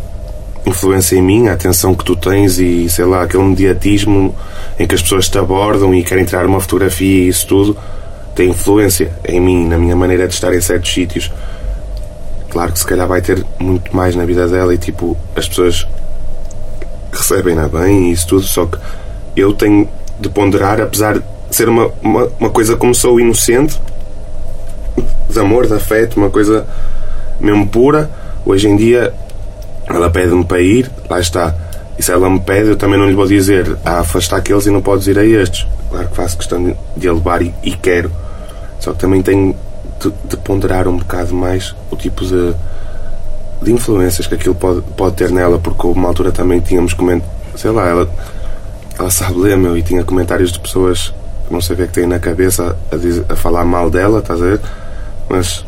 influência 0.66 1.16
em 1.16 1.23
mim, 1.23 1.49
a 1.49 1.54
atenção 1.54 1.95
que 1.95 2.04
tu 2.04 2.14
tens 2.14 2.59
e 2.59 2.88
sei 2.88 3.07
lá, 3.07 3.23
aquele 3.23 3.42
mediatismo 3.42 4.35
em 4.78 4.87
que 4.87 4.95
as 4.95 5.02
pessoas 5.02 5.28
te 5.28 5.38
abordam 5.38 5.92
e 5.95 6.04
querem 6.04 6.25
tirar 6.25 6.47
uma 6.47 6.61
fotografia 6.61 7.25
e 7.25 7.28
isso 7.28 7.47
tudo 7.47 7.76
tem 8.35 8.50
influência 8.50 9.12
em 9.26 9.40
mim, 9.40 9.66
na 9.66 9.78
minha 9.78 9.97
maneira 9.97 10.28
de 10.28 10.35
estar 10.35 10.54
em 10.54 10.61
certos 10.61 10.92
sítios. 10.92 11.33
Claro 12.50 12.73
que 12.73 12.78
se 12.78 12.87
calhar 12.87 13.09
vai 13.09 13.23
ter 13.23 13.45
muito 13.59 13.95
mais 13.97 14.14
na 14.14 14.25
vida 14.25 14.47
dela 14.47 14.75
e 14.75 14.78
tipo, 14.78 15.16
as 15.35 15.49
pessoas 15.49 15.87
recebem-na 17.11 17.66
bem 17.66 18.11
e 18.11 18.12
isso 18.12 18.26
tudo, 18.26 18.42
só 18.42 18.66
que 18.66 18.78
eu 19.37 19.52
tenho 19.52 19.88
de 20.23 20.29
ponderar, 20.29 20.81
apesar 20.81 21.19
de 21.19 21.25
ser 21.50 21.69
uma, 21.69 21.91
uma, 22.00 22.31
uma 22.38 22.50
coisa 22.50 22.76
como 22.76 22.95
sou 22.95 23.21
inocente, 23.21 23.81
de 25.29 25.41
amor, 25.41 25.67
de 25.67 25.75
afeto, 25.75 26.17
uma 26.17 26.31
coisa 26.31 26.67
mesmo 27.41 27.67
pura, 27.67 28.11
hoje 28.45 28.69
em 28.69 28.76
dia 28.76 29.12
ela 29.87 30.09
pede-me 30.11 30.45
para 30.45 30.61
ir, 30.61 30.91
lá 31.09 31.21
está. 31.21 31.55
E 31.99 32.02
se 32.02 32.11
ela 32.11 32.31
me 32.31 32.41
pede, 32.41 32.71
eu 32.71 32.76
também 32.76 32.99
não 32.99 33.07
lhe 33.07 33.14
vou 33.14 33.26
dizer 33.26 33.76
ah, 33.85 34.00
afasta 34.00 34.37
aqueles 34.37 34.67
e 34.67 34.71
não 34.71 34.81
podes 34.81 35.07
ir 35.07 35.19
a 35.19 35.25
estes. 35.25 35.67
Claro 35.91 36.09
que 36.09 36.17
faço 36.17 36.37
questão 36.38 36.76
de 36.97 37.09
a 37.09 37.12
levar 37.12 37.43
e, 37.43 37.55
e 37.62 37.73
quero. 37.73 38.11
Só 38.81 38.93
que 38.93 38.99
também 38.99 39.23
tenho 39.23 39.55
de, 40.00 40.12
de, 40.25 40.37
ponderar 40.38 40.88
um 40.88 40.97
bocado 40.97 41.35
mais 41.35 41.75
o 41.91 41.97
tipo 41.97 42.25
de, 42.25 42.55
de 43.62 43.73
influências 43.73 44.26
que 44.26 44.35
aquilo 44.35 44.55
pode, 44.55 44.81
pode 44.97 45.17
ter 45.17 45.31
nela, 45.31 45.59
porque 45.59 45.87
uma 45.87 46.09
altura 46.09 46.33
também 46.33 46.61
tínhamos 46.61 46.95
comentários, 46.95 47.31
sei 47.57 47.71
lá, 47.71 47.87
ela, 47.87 48.11
ela 49.02 49.11
sabe 49.11 49.37
ler, 49.40 49.56
meu, 49.56 49.76
e 49.76 49.82
tinha 49.82 50.04
comentários 50.04 50.52
de 50.52 50.61
pessoas 50.61 51.12
que 51.47 51.52
não 51.52 51.61
sei 51.61 51.75
o 51.75 51.76
que 51.76 51.82
é 51.82 51.87
que 51.88 51.92
têm 51.92 52.06
na 52.06 52.21
cabeça 52.21 52.76
a, 52.90 52.97
dizer, 52.97 53.25
a 53.28 53.35
falar 53.35 53.64
mal 53.64 53.90
dela, 53.90 54.21
estás 54.21 54.40
a 54.40 54.44
ver? 54.44 54.61
Mas 55.28 55.64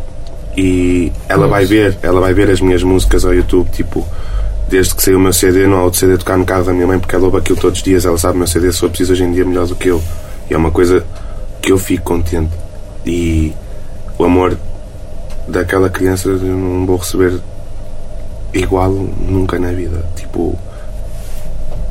e 0.56 1.12
ela 1.28 1.48
vai 1.48 1.64
ver, 1.64 1.98
ela 2.00 2.20
vai 2.20 2.32
ver 2.32 2.48
as 2.48 2.60
minhas 2.60 2.84
músicas 2.84 3.24
ao 3.24 3.34
YouTube, 3.34 3.68
tipo, 3.70 4.06
desde 4.68 4.94
que 4.94 5.02
saiu 5.02 5.18
o 5.18 5.20
meu 5.20 5.32
CD, 5.32 5.66
não 5.66 5.78
há 5.78 5.82
outro 5.82 5.98
CD 5.98 6.16
tocar 6.16 6.38
no 6.38 6.44
carro 6.44 6.62
da 6.62 6.72
minha 6.72 6.86
mãe, 6.86 6.98
porque 7.00 7.16
ela 7.16 7.24
ouve 7.24 7.38
aquilo 7.38 7.58
todos 7.58 7.78
os 7.78 7.84
dias, 7.84 8.04
ela 8.04 8.16
sabe 8.16 8.36
o 8.36 8.38
meu 8.38 8.46
CD, 8.46 8.72
se 8.72 8.80
eu 8.84 8.88
preciso 8.88 9.14
hoje 9.14 9.24
em 9.24 9.32
dia 9.32 9.44
melhor 9.44 9.66
do 9.66 9.74
que 9.74 9.88
eu. 9.88 10.00
E 10.48 10.54
é 10.54 10.56
uma 10.56 10.70
coisa 10.70 11.04
que 11.60 11.72
eu 11.72 11.78
fico 11.78 12.04
contente. 12.04 12.52
E 13.04 13.52
o 14.16 14.24
amor 14.24 14.56
daquela 15.48 15.90
criança 15.90 16.28
eu 16.28 16.38
não 16.38 16.86
vou 16.86 16.98
receber 16.98 17.40
igual 18.52 18.92
nunca 18.92 19.58
na 19.58 19.72
vida. 19.72 20.04
Tipo, 20.14 20.56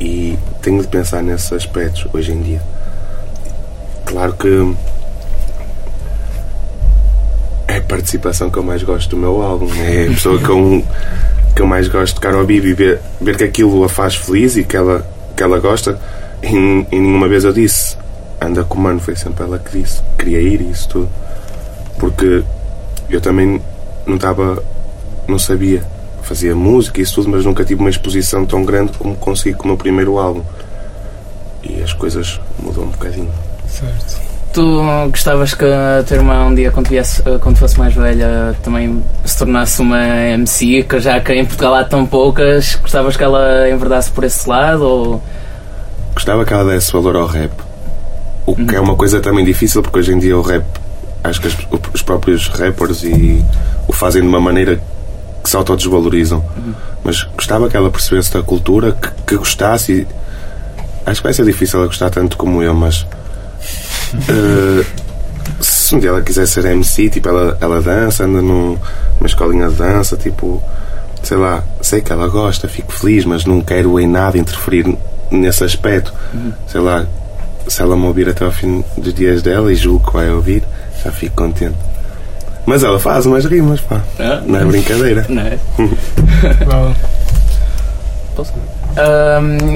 e 0.00 0.38
tenho 0.64 0.80
de 0.80 0.88
pensar 0.88 1.22
nesses 1.22 1.52
aspectos 1.52 2.06
hoje 2.12 2.32
em 2.32 2.40
dia. 2.40 2.62
Claro 4.06 4.32
que 4.34 4.74
é 7.68 7.76
a 7.76 7.82
participação 7.82 8.50
que 8.50 8.58
eu 8.58 8.62
mais 8.62 8.82
gosto 8.82 9.10
do 9.10 9.16
meu 9.16 9.42
álbum. 9.42 9.68
É 9.74 10.06
a 10.06 10.10
pessoa 10.10 10.38
que 10.38 10.48
eu, 10.48 10.84
que 11.54 11.62
eu 11.62 11.66
mais 11.66 11.88
gosto 11.88 12.14
de 12.14 12.20
tocar 12.20 12.34
ao 12.34 12.50
e 12.50 12.72
ver, 12.72 13.00
ver 13.20 13.36
que 13.36 13.44
aquilo 13.44 13.84
a 13.84 13.88
faz 13.88 14.16
feliz 14.16 14.56
e 14.56 14.64
que 14.64 14.76
ela, 14.76 15.06
que 15.36 15.42
ela 15.42 15.58
gosta. 15.58 15.98
E, 16.42 16.48
e 16.48 16.98
nenhuma 16.98 17.28
vez 17.28 17.44
eu 17.44 17.52
disse 17.52 17.96
anda 18.40 18.64
com 18.64 18.78
o 18.78 18.80
mano, 18.80 19.00
foi 19.00 19.16
sempre 19.16 19.44
ela 19.44 19.58
que 19.58 19.78
disse. 19.78 20.02
Queria 20.18 20.40
ir 20.40 20.60
e 20.60 20.70
isso 20.70 20.88
tudo. 20.88 21.08
porque 21.98 22.42
eu 23.08 23.20
também 23.20 23.60
não 24.06 24.16
estava, 24.16 24.62
não 25.28 25.38
sabia, 25.38 25.82
fazia 26.24 26.54
música 26.54 27.00
e 27.00 27.02
isso 27.02 27.14
tudo, 27.16 27.28
mas 27.30 27.44
nunca 27.44 27.64
tive 27.64 27.80
uma 27.80 27.90
exposição 27.90 28.44
tão 28.44 28.64
grande 28.64 28.92
como 28.98 29.14
consegui 29.16 29.54
com 29.56 29.64
o 29.64 29.68
meu 29.68 29.76
primeiro 29.76 30.18
álbum. 30.18 30.42
E 31.62 31.82
as 31.82 31.92
coisas 31.92 32.40
mudam 32.58 32.84
um 32.84 32.88
bocadinho. 32.88 33.30
Certo. 33.68 34.22
Tu 34.52 34.82
gostavas 35.10 35.52
que 35.54 35.64
a 35.64 36.04
tua 36.06 36.16
irmã 36.16 36.44
um 36.46 36.54
dia, 36.54 36.70
quando, 36.70 36.88
viesse, 36.88 37.20
quando 37.40 37.56
fosse 37.56 37.76
mais 37.78 37.92
velha, 37.92 38.54
também 38.62 39.02
se 39.24 39.36
tornasse 39.38 39.80
uma 39.82 39.98
MC, 40.06 40.84
que 40.84 41.00
já 41.00 41.18
que 41.20 41.32
em 41.34 41.44
Portugal 41.44 41.74
há 41.74 41.84
tão 41.84 42.06
poucas, 42.06 42.76
gostavas 42.76 43.16
que 43.16 43.24
ela 43.24 43.68
enverdasse 43.68 44.10
por 44.12 44.22
esse 44.22 44.48
lado? 44.48 44.84
Ou... 44.84 45.22
Gostava 46.14 46.44
que 46.44 46.52
ela 46.52 46.72
desse 46.72 46.92
valor 46.92 47.16
ao 47.16 47.26
rap. 47.26 47.50
O 48.46 48.54
que 48.54 48.76
é 48.76 48.80
uma 48.80 48.94
coisa 48.94 49.20
também 49.20 49.44
difícil, 49.44 49.82
porque 49.82 49.98
hoje 49.98 50.12
em 50.12 50.18
dia 50.20 50.38
o 50.38 50.42
rap, 50.42 50.64
acho 51.24 51.40
que 51.40 51.48
as- 51.48 51.56
os 51.92 52.02
próprios 52.02 52.46
rappers 52.48 53.02
e 53.02 53.44
o 53.88 53.92
fazem 53.92 54.22
de 54.22 54.28
uma 54.28 54.40
maneira 54.40 54.80
que 55.44 55.50
se 55.50 55.56
autodesvalorizam. 55.56 56.42
Mas 57.04 57.22
gostava 57.22 57.68
que 57.68 57.76
ela 57.76 57.90
percebesse 57.90 58.32
da 58.32 58.42
cultura, 58.42 58.92
que, 58.92 59.08
que 59.26 59.36
gostasse. 59.36 59.92
E 59.92 60.06
acho 61.06 61.20
que 61.20 61.26
vai 61.26 61.32
ser 61.34 61.44
difícil 61.44 61.78
ela 61.78 61.86
gostar 61.86 62.10
tanto 62.10 62.36
como 62.36 62.62
eu, 62.62 62.74
mas. 62.74 63.06
eh, 64.28 64.84
se 65.60 65.94
um 65.94 65.98
dia 66.00 66.08
ela 66.08 66.22
quiser 66.22 66.46
ser 66.46 66.64
MC, 66.64 67.10
tipo, 67.10 67.28
ela, 67.28 67.56
ela 67.60 67.80
dança, 67.82 68.24
anda 68.24 68.40
num- 68.42 68.78
numa 69.20 69.26
escolinha 69.26 69.68
de 69.68 69.74
dança, 69.74 70.16
tipo, 70.16 70.62
sei 71.22 71.36
lá, 71.36 71.62
sei 71.80 72.00
que 72.00 72.12
ela 72.12 72.26
gosta, 72.28 72.66
fico 72.66 72.90
feliz, 72.92 73.24
mas 73.24 73.44
não 73.44 73.60
quero 73.60 74.00
em 74.00 74.06
nada 74.08 74.38
interferir 74.38 74.96
nesse 75.30 75.62
aspecto. 75.62 76.12
Sei 76.66 76.80
lá, 76.80 77.06
se 77.68 77.82
ela 77.82 77.96
me 77.96 78.04
ouvir 78.06 78.28
até 78.28 78.44
ao 78.44 78.52
fim 78.52 78.82
dos 78.96 79.12
dias 79.14 79.42
dela 79.42 79.70
e 79.72 79.74
julgo 79.76 80.06
que 80.06 80.12
vai 80.14 80.30
ouvir, 80.30 80.62
já 81.04 81.12
fico 81.12 81.36
contente. 81.36 81.76
Mas 82.66 82.82
ela 82.82 82.98
faz 82.98 83.26
umas 83.26 83.44
rimas, 83.44 83.80
pá. 83.80 84.00
Ah, 84.18 84.40
Não 84.46 84.58
é 84.58 84.64
brincadeira. 84.64 85.26
Não 85.28 85.42
é? 85.42 85.58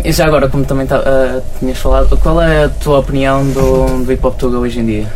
E 0.04 0.12
já 0.12 0.26
agora, 0.26 0.48
como 0.48 0.64
também 0.64 0.86
tá- 0.86 1.02
ah, 1.04 1.40
tinhas 1.58 1.78
falado, 1.78 2.16
qual 2.18 2.40
é 2.40 2.64
a 2.64 2.68
tua 2.68 2.98
opinião 3.00 3.44
do, 3.50 4.04
do 4.04 4.12
hip 4.12 4.24
hop 4.26 4.36
tuga 4.38 4.58
hoje 4.58 4.78
em 4.80 4.86
dia? 4.86 5.06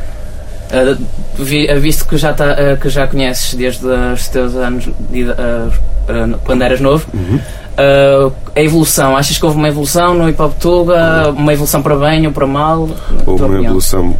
Ah, 0.73 0.97
vi- 1.37 1.71
ah, 1.71 1.79
visto 1.79 2.07
que 2.07 2.17
já, 2.17 2.33
tá, 2.33 2.51
ah, 2.53 2.77
que 2.77 2.89
já 2.89 3.07
conheces 3.07 3.55
desde 3.55 3.87
os 3.87 4.29
teus 4.29 4.55
anos 4.57 4.85
de 5.11 5.27
quando 6.45 6.63
eras 6.63 6.81
novo, 6.81 7.07
ah, 7.79 8.31
a 8.57 8.61
evolução, 8.61 9.17
achas 9.17 9.39
que 9.39 9.45
houve 9.47 9.57
uma 9.57 9.69
evolução 9.69 10.15
no 10.15 10.29
hip 10.29 10.41
hop 10.43 10.53
tuga? 10.59 11.31
Uma 11.31 11.53
evolução 11.53 11.81
para 11.83 11.97
bem 11.97 12.27
ou 12.27 12.33
para 12.33 12.47
mal? 12.47 12.81
Houve 12.81 12.95
uma 13.27 13.35
opinião? 13.47 13.65
evolução 13.65 14.17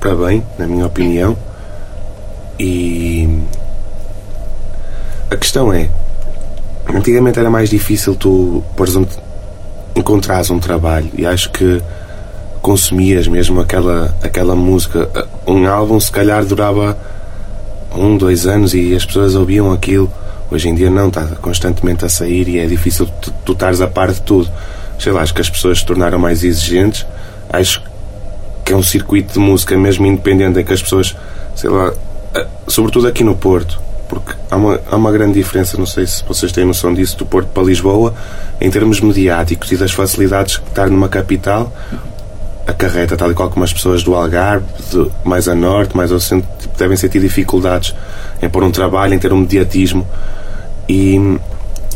para 0.00 0.14
bem, 0.14 0.42
na 0.58 0.66
minha 0.66 0.86
opinião. 0.86 1.36
E 2.62 3.26
a 5.30 5.36
questão 5.36 5.72
é, 5.72 5.88
antigamente 6.94 7.38
era 7.38 7.48
mais 7.48 7.70
difícil 7.70 8.14
tu, 8.14 8.62
por 8.76 8.86
exemplo, 8.86 9.16
encontrares 9.96 10.50
um 10.50 10.58
trabalho 10.58 11.08
e 11.16 11.24
acho 11.24 11.50
que 11.52 11.80
consumias 12.60 13.26
mesmo 13.26 13.62
aquela, 13.62 14.14
aquela 14.22 14.54
música. 14.54 15.08
Um 15.46 15.66
álbum 15.66 15.98
se 15.98 16.12
calhar 16.12 16.44
durava 16.44 16.98
um, 17.96 18.18
dois 18.18 18.46
anos 18.46 18.74
e 18.74 18.94
as 18.94 19.06
pessoas 19.06 19.34
ouviam 19.34 19.72
aquilo. 19.72 20.12
Hoje 20.50 20.68
em 20.68 20.74
dia 20.74 20.90
não, 20.90 21.08
está 21.08 21.24
constantemente 21.40 22.04
a 22.04 22.10
sair 22.10 22.46
e 22.46 22.58
é 22.58 22.66
difícil 22.66 23.06
tu, 23.22 23.32
tu 23.42 23.52
estares 23.52 23.80
a 23.80 23.88
par 23.88 24.12
de 24.12 24.20
tudo. 24.20 24.50
Sei 24.98 25.10
lá, 25.10 25.22
acho 25.22 25.32
que 25.32 25.40
as 25.40 25.48
pessoas 25.48 25.78
se 25.78 25.86
tornaram 25.86 26.18
mais 26.18 26.44
exigentes. 26.44 27.06
Acho 27.48 27.82
que 28.66 28.74
é 28.74 28.76
um 28.76 28.82
circuito 28.82 29.32
de 29.32 29.38
música 29.38 29.78
mesmo 29.78 30.04
independente 30.04 30.60
em 30.60 30.64
que 30.64 30.74
as 30.74 30.82
pessoas, 30.82 31.16
sei 31.56 31.70
lá, 31.70 31.90
sobretudo 32.68 33.06
aqui 33.08 33.24
no 33.24 33.34
Porto, 33.36 33.80
porque 34.08 34.32
há 34.50 34.56
uma, 34.56 34.80
há 34.90 34.96
uma 34.96 35.12
grande 35.12 35.34
diferença, 35.34 35.76
não 35.78 35.86
sei 35.86 36.06
se 36.06 36.24
vocês 36.24 36.50
têm 36.52 36.64
noção 36.64 36.92
disso, 36.92 37.16
do 37.16 37.24
Porto 37.26 37.48
para 37.48 37.62
Lisboa, 37.62 38.14
em 38.60 38.70
termos 38.70 39.00
mediáticos 39.00 39.70
e 39.72 39.76
das 39.76 39.92
facilidades 39.92 40.56
que 40.56 40.68
estar 40.68 40.88
numa 40.90 41.08
capital 41.08 41.72
acarreta, 42.66 43.16
tal 43.16 43.30
e 43.30 43.34
qual 43.34 43.50
como 43.50 43.64
as 43.64 43.72
pessoas 43.72 44.02
do 44.02 44.14
Algarve, 44.14 44.64
de- 44.90 45.10
mais 45.24 45.48
a 45.48 45.54
norte, 45.54 45.96
mais 45.96 46.12
ao 46.12 46.20
centro, 46.20 46.48
tipo, 46.58 46.76
devem 46.78 46.96
sentir 46.96 47.20
dificuldades 47.20 47.94
em 48.40 48.48
pôr 48.48 48.62
um 48.62 48.70
trabalho, 48.70 49.14
em 49.14 49.18
ter 49.18 49.32
um 49.32 49.38
mediatismo. 49.38 50.06
E 50.88 51.38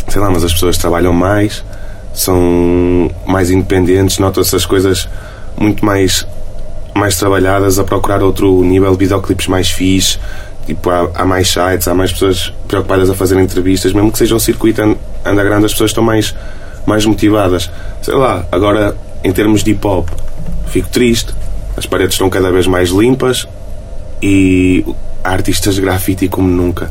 sei 0.08 0.20
lá, 0.20 0.30
mas 0.30 0.42
as 0.44 0.52
pessoas 0.52 0.76
trabalham 0.78 1.12
mais, 1.12 1.64
são 2.12 3.10
mais 3.26 3.50
independentes, 3.50 4.18
nota-se 4.18 4.54
as 4.56 4.66
coisas 4.66 5.08
muito 5.58 5.84
mais, 5.84 6.26
mais 6.94 7.16
trabalhadas, 7.16 7.78
a 7.78 7.84
procurar 7.84 8.22
outro 8.22 8.62
nível 8.62 8.92
de 8.92 8.98
videoclipes 8.98 9.46
mais 9.46 9.70
fixe. 9.70 10.18
Tipo, 10.66 10.88
há, 10.90 11.10
há 11.14 11.24
mais 11.24 11.48
sites, 11.48 11.86
há 11.88 11.94
mais 11.94 12.12
pessoas 12.12 12.52
preocupadas 12.66 13.10
a 13.10 13.14
fazer 13.14 13.38
entrevistas, 13.38 13.92
mesmo 13.92 14.10
que 14.10 14.18
seja 14.18 14.34
um 14.34 14.38
circuito 14.38 14.80
underground, 15.26 15.64
as 15.64 15.72
pessoas 15.72 15.90
estão 15.90 16.02
mais, 16.02 16.34
mais 16.86 17.04
motivadas. 17.04 17.70
Sei 18.00 18.14
lá, 18.14 18.46
agora 18.50 18.96
em 19.22 19.32
termos 19.32 19.62
de 19.62 19.72
hip 19.72 19.86
hop, 19.86 20.08
fico 20.66 20.88
triste, 20.88 21.34
as 21.76 21.86
paredes 21.86 22.14
estão 22.14 22.30
cada 22.30 22.50
vez 22.50 22.66
mais 22.66 22.90
limpas 22.90 23.46
e 24.22 24.84
há 25.22 25.30
artistas 25.30 25.74
de 25.74 25.80
grafite 25.80 26.28
como 26.28 26.48
nunca 26.48 26.90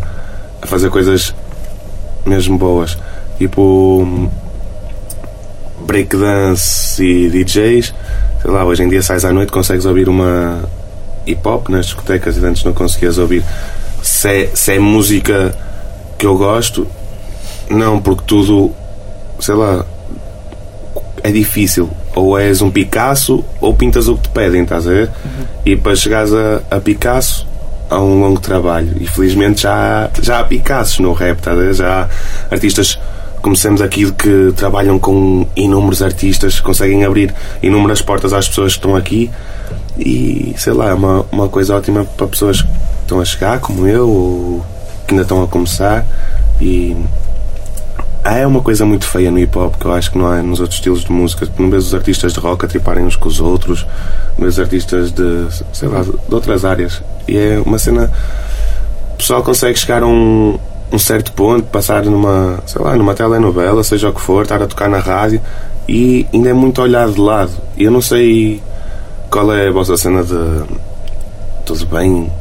a 0.61 0.67
fazer 0.67 0.89
coisas 0.89 1.33
mesmo 2.25 2.57
boas. 2.57 2.97
Tipo 3.37 4.29
breakdance 5.83 7.03
e 7.03 7.29
DJs. 7.29 7.93
Sei 8.41 8.51
lá, 8.51 8.65
hoje 8.65 8.83
em 8.83 8.89
dia 8.89 9.01
sais 9.01 9.23
à 9.25 9.31
noite 9.31 9.51
consegues 9.51 9.85
ouvir 9.85 10.09
uma 10.09 10.63
hip 11.25 11.47
hop 11.47 11.69
nas 11.69 11.85
discotecas 11.85 12.37
e 12.37 12.45
antes 12.45 12.63
não 12.63 12.73
conseguias 12.73 13.17
ouvir. 13.17 13.43
Se 14.01 14.27
é, 14.29 14.49
se 14.53 14.73
é 14.73 14.79
música 14.79 15.55
que 16.17 16.25
eu 16.25 16.37
gosto, 16.37 16.85
não, 17.69 17.99
porque 18.01 18.23
tudo, 18.27 18.71
sei 19.39 19.55
lá, 19.55 19.85
é 21.23 21.31
difícil. 21.31 21.89
Ou 22.15 22.37
és 22.37 22.61
um 22.61 22.69
Picasso 22.69 23.43
ou 23.61 23.73
pintas 23.73 24.07
o 24.07 24.15
que 24.17 24.23
te 24.23 24.29
pedem, 24.29 24.63
estás 24.63 24.85
a 24.85 24.89
ver? 24.91 25.09
E 25.65 25.75
para 25.75 25.95
chegares 25.95 26.31
a, 26.33 26.61
a 26.69 26.79
Picasso 26.79 27.47
há 27.89 27.99
um 27.99 28.19
longo 28.19 28.39
trabalho. 28.39 28.89
E 28.99 29.07
felizmente 29.07 29.61
já, 29.63 29.73
há- 30.05 30.21
já 30.21 30.39
há 30.39 30.43
Picassos 30.43 30.99
no 30.99 31.13
rap, 31.13 31.37
estás 31.39 31.57
a 31.57 31.61
ver? 31.61 31.73
Já 31.73 32.01
há 32.03 32.53
artistas 32.53 32.99
como 33.43 33.57
temos 33.57 33.81
aqui 33.81 34.09
que 34.13 34.53
trabalham 34.55 34.97
com 34.97 35.45
inúmeros 35.53 36.01
artistas, 36.01 36.61
conseguem 36.61 37.03
abrir 37.03 37.35
inúmeras 37.61 38.01
portas 38.01 38.31
às 38.31 38.47
pessoas 38.47 38.71
que 38.71 38.79
estão 38.79 38.95
aqui. 38.95 39.29
E 39.99 40.55
sei 40.57 40.71
lá, 40.71 40.89
é 40.89 40.93
uma, 40.93 41.25
uma 41.29 41.49
coisa 41.49 41.75
ótima 41.75 42.05
para 42.05 42.25
pessoas 42.25 42.61
que 42.61 42.69
estão 43.01 43.19
a 43.19 43.25
chegar, 43.25 43.59
como 43.59 43.85
eu, 43.85 44.09
ou 44.09 44.65
que 45.05 45.13
ainda 45.13 45.23
estão 45.23 45.43
a 45.43 45.47
começar. 45.47 46.05
E 46.61 46.95
ah, 48.23 48.37
é 48.37 48.47
uma 48.47 48.61
coisa 48.61 48.85
muito 48.85 49.05
feia 49.05 49.29
no 49.29 49.37
hip 49.37 49.57
hop 49.57 49.75
que 49.75 49.85
eu 49.85 49.91
acho 49.91 50.09
que 50.09 50.17
não 50.17 50.25
há 50.25 50.41
nos 50.41 50.61
outros 50.61 50.77
estilos 50.77 51.03
de 51.03 51.11
música. 51.11 51.45
Não 51.59 51.69
vês 51.69 51.87
os 51.87 51.93
artistas 51.93 52.31
de 52.31 52.39
rock 52.39 52.63
a 52.63 52.67
triparem 52.69 53.03
uns 53.03 53.17
com 53.17 53.27
os 53.27 53.41
outros, 53.41 53.85
não 54.37 54.45
vês 54.45 54.57
artistas 54.57 55.11
de, 55.11 55.47
sei 55.73 55.89
lá, 55.89 56.01
de 56.01 56.33
outras 56.33 56.63
áreas. 56.63 57.03
E 57.27 57.37
é 57.37 57.61
uma 57.65 57.77
cena. 57.77 58.09
O 59.15 59.17
pessoal 59.17 59.43
consegue 59.43 59.77
chegar 59.77 60.01
a 60.01 60.07
um, 60.07 60.57
um 60.93 60.99
certo 60.99 61.31
ponto, 61.31 61.63
passar 61.63 62.05
numa, 62.05 62.59
sei 62.67 62.79
lá, 62.79 62.95
numa 62.95 63.15
telenovela, 63.15 63.83
seja 63.83 64.09
o 64.09 64.13
que 64.13 64.21
for, 64.21 64.43
estar 64.43 64.61
a 64.61 64.67
tocar 64.67 64.87
na 64.87 64.99
rádio 64.99 65.41
e 65.89 66.27
ainda 66.31 66.49
é 66.49 66.53
muito 66.53 66.79
olhado 66.83 67.13
de 67.13 67.19
lado. 67.19 67.51
Eu 67.75 67.89
não 67.89 67.99
sei 67.99 68.61
qual 69.29 69.51
é 69.51 69.67
a 69.67 69.71
vossa 69.71 69.97
cena 69.97 70.23
de. 70.23 70.63
Tudo 71.65 71.85
bem, 71.87 72.31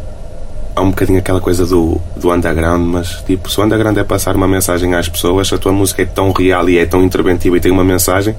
há 0.76 0.82
um 0.82 0.90
bocadinho 0.90 1.18
aquela 1.18 1.40
coisa 1.40 1.64
do, 1.64 1.98
do 2.14 2.30
underground, 2.30 2.82
mas 2.82 3.22
tipo, 3.26 3.50
se 3.50 3.58
o 3.58 3.64
underground 3.64 3.96
é 3.96 4.04
passar 4.04 4.36
uma 4.36 4.46
mensagem 4.46 4.94
às 4.94 5.08
pessoas, 5.08 5.48
se 5.48 5.54
a 5.54 5.58
tua 5.58 5.72
música 5.72 6.02
é 6.02 6.06
tão 6.06 6.30
real 6.30 6.68
e 6.68 6.76
é 6.76 6.84
tão 6.84 7.02
interventiva 7.02 7.56
e 7.56 7.60
tem 7.60 7.72
uma 7.72 7.84
mensagem, 7.84 8.36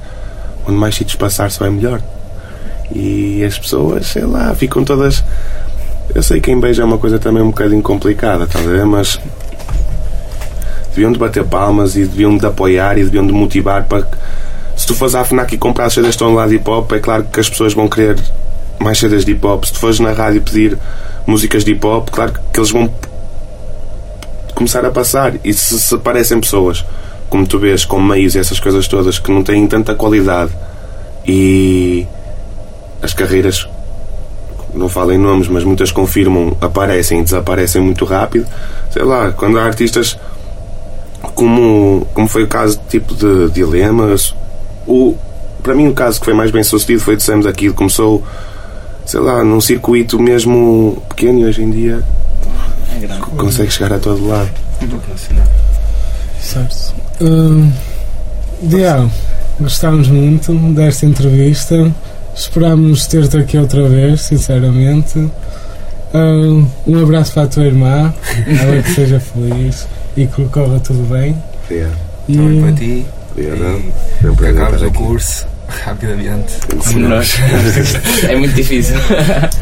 quando 0.63 0.78
mais 0.78 0.93
sítios 0.93 1.15
passar, 1.15 1.49
só 1.49 1.65
é 1.65 1.71
melhor. 1.71 1.99
E 2.93 3.43
as 3.43 3.58
pessoas, 3.58 4.08
sei 4.08 4.26
lá, 4.26 4.54
ficam 4.54 4.84
todas. 4.84 5.23
Eu 6.13 6.21
sei 6.21 6.39
que 6.39 6.52
em 6.52 6.60
beija 6.60 6.84
é 6.84 6.86
uma 6.86 6.99
coisa 6.99 7.17
também 7.17 7.41
um 7.41 7.47
bocadinho 7.47 7.82
complicada, 7.82 8.45
tá 8.45 8.60
a 8.60 8.62
ver? 8.62 8.86
Mas 8.86 9.19
deviam 10.95 11.12
de 11.12 11.19
bater 11.19 11.43
palmas 11.43 11.95
e 11.95 12.06
deviam 12.06 12.38
de 12.38 12.45
apoiar 12.45 12.97
e 12.97 13.03
deviam 13.03 13.25
de 13.25 13.34
motivar 13.34 13.86
para 13.86 14.03
que 14.03 14.17
se 14.75 14.88
tu 14.88 14.95
fores 14.95 15.15
à 15.15 15.23
FNAC 15.23 15.53
e 15.53 15.58
comprar 15.58 15.89
CDs 15.89 16.15
de 16.15 16.23
lado 16.23 16.49
de 16.49 16.56
hip 16.56 16.69
hop, 16.69 16.91
é 16.93 16.99
claro 16.99 17.25
que 17.32 17.39
as 17.39 17.49
pessoas 17.49 17.73
vão 17.73 17.88
querer 17.88 18.17
mais 18.79 18.97
CDs 18.97 19.23
de 19.23 19.32
hip 19.32 19.45
hop. 19.45 19.63
Se 19.65 19.73
tu 19.73 19.79
fores 19.79 19.99
na 19.99 20.12
rádio 20.12 20.41
pedir 20.41 20.77
músicas 21.25 21.63
de 21.63 21.71
hip 21.71 21.86
hop, 21.86 22.10
claro 22.10 22.34
que 22.51 22.60
eles 22.60 22.71
vão 22.71 22.91
começar 24.56 24.86
a 24.86 24.91
passar. 24.91 25.34
E 25.43 25.53
se, 25.53 25.79
se 25.79 25.95
aparecem 25.95 26.39
pessoas, 26.39 26.84
como 27.29 27.45
tu 27.45 27.60
vês, 27.60 27.86
com 27.86 28.01
meios 28.01 28.36
e 28.36 28.39
essas 28.39 28.60
coisas 28.60 28.88
todas 28.88 29.19
que 29.19 29.32
não 29.32 29.43
têm 29.43 29.65
tanta 29.67 29.95
qualidade 29.95 30.51
e 31.25 32.06
as 33.01 33.13
carreiras, 33.13 33.67
não 34.73 34.89
falem 34.89 35.17
nomes, 35.17 35.47
mas 35.47 35.63
muitas 35.63 35.91
confirmam, 35.91 36.58
aparecem 36.60 37.19
e 37.19 37.23
desaparecem 37.23 37.82
muito 37.82 38.06
rápido. 38.06 38.47
Sei 38.89 39.03
lá, 39.03 39.32
quando 39.32 39.60
há 39.60 39.63
artistas 39.63 40.17
como, 41.36 42.07
como 42.13 42.27
foi 42.27 42.43
o 42.43 42.47
caso 42.47 42.79
tipo 42.89 43.13
de 43.15 43.49
Dilemas, 43.51 44.36
o, 44.86 45.15
para 45.62 45.73
mim 45.73 45.88
o 45.88 45.93
caso 45.93 46.19
que 46.19 46.25
foi 46.25 46.33
mais 46.33 46.51
bem 46.51 46.63
sucedido 46.63 47.01
foi 47.01 47.15
de 47.15 47.23
Sam 47.23 47.47
aqui, 47.47 47.71
começou 47.71 48.23
sei 49.05 49.19
lá, 49.19 49.43
num 49.43 49.59
circuito 49.59 50.19
mesmo 50.19 51.01
pequeno 51.09 51.39
e 51.39 51.45
hoje 51.45 51.62
em 51.62 51.69
dia 51.69 52.03
grande. 52.99 53.21
consegue 53.38 53.71
chegar 53.71 53.93
a 53.93 53.99
todo 53.99 54.25
lado. 54.27 54.49
Certo. 56.41 56.93
Hum, 57.21 57.71
Dial, 58.62 59.09
gostámos 59.59 60.07
muito 60.07 60.53
desta 60.73 61.05
entrevista. 61.05 61.91
Esperámos 62.36 63.05
ter-te 63.07 63.38
aqui 63.38 63.57
outra 63.57 63.88
vez, 63.88 64.21
sinceramente. 64.21 65.19
Hum, 66.13 66.67
um 66.88 67.03
abraço 67.03 67.33
para 67.33 67.43
a 67.43 67.47
tua 67.47 67.65
irmã, 67.65 68.13
ela 68.47 68.81
que 68.81 68.91
seja 68.91 69.19
feliz 69.19 69.88
e 70.15 70.28
que 70.28 70.47
corra 70.49 70.80
tudo 70.80 71.04
bem. 71.10 71.36
Obrigado. 71.65 71.97
E 72.28 72.36
Também 72.36 72.62
para 72.62 72.73
ti. 72.73 73.06
Obrigado. 73.32 73.58
E 74.23 74.28
um 74.28 74.36
que 74.36 74.45
acabes 74.45 74.82
o 74.82 74.91
curso 74.93 75.47
rapidamente. 75.67 76.54
Como 76.67 76.99
nós. 77.10 77.36
é 78.30 78.36
muito 78.36 78.54
difícil. 78.54 78.95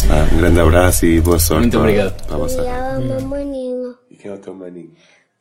Ah, 0.09 0.27
um 0.33 0.37
grande 0.37 0.59
abraço 0.59 1.05
e 1.05 1.21
boa 1.21 1.39
sorte. 1.39 1.61
Muito 1.61 1.71
para- 1.73 1.81
obrigado. 1.81 2.25
Para 2.27 2.35
a 2.35 2.39
vossa 2.39 2.57
Daniel 2.57 2.75
é 2.75 2.97
o 2.97 3.01
meu 3.01 3.21
maninho. 3.21 3.95
E 4.09 4.15
quem 4.15 4.31
é 4.31 4.33
o 4.33 4.37
teu 4.37 4.53
maninho? 4.53 4.91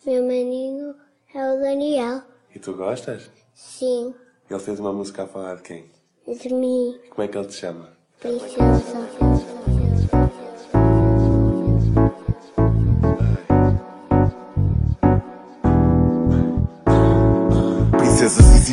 Meu 0.07 0.23
maninho 0.23 0.95
é 1.35 1.53
o 1.55 1.61
Daniel. 1.61 2.23
E 2.55 2.59
tu 2.59 2.73
gostas? 2.75 3.31
Sim, 3.55 4.15
Ele 4.51 4.59
fez 4.61 4.81
uma 4.81 4.93
música 4.93 5.25
a 5.25 5.27
falar 5.27 5.57
de 5.57 5.63
quem? 5.63 5.85
de 6.27 6.55
mim, 6.55 6.95
Como 7.11 7.23
é 7.25 7.29
que 7.29 7.37
ele 7.37 7.47
te 7.49 7.55
chama? 7.55 7.89
princesa. 8.21 9.09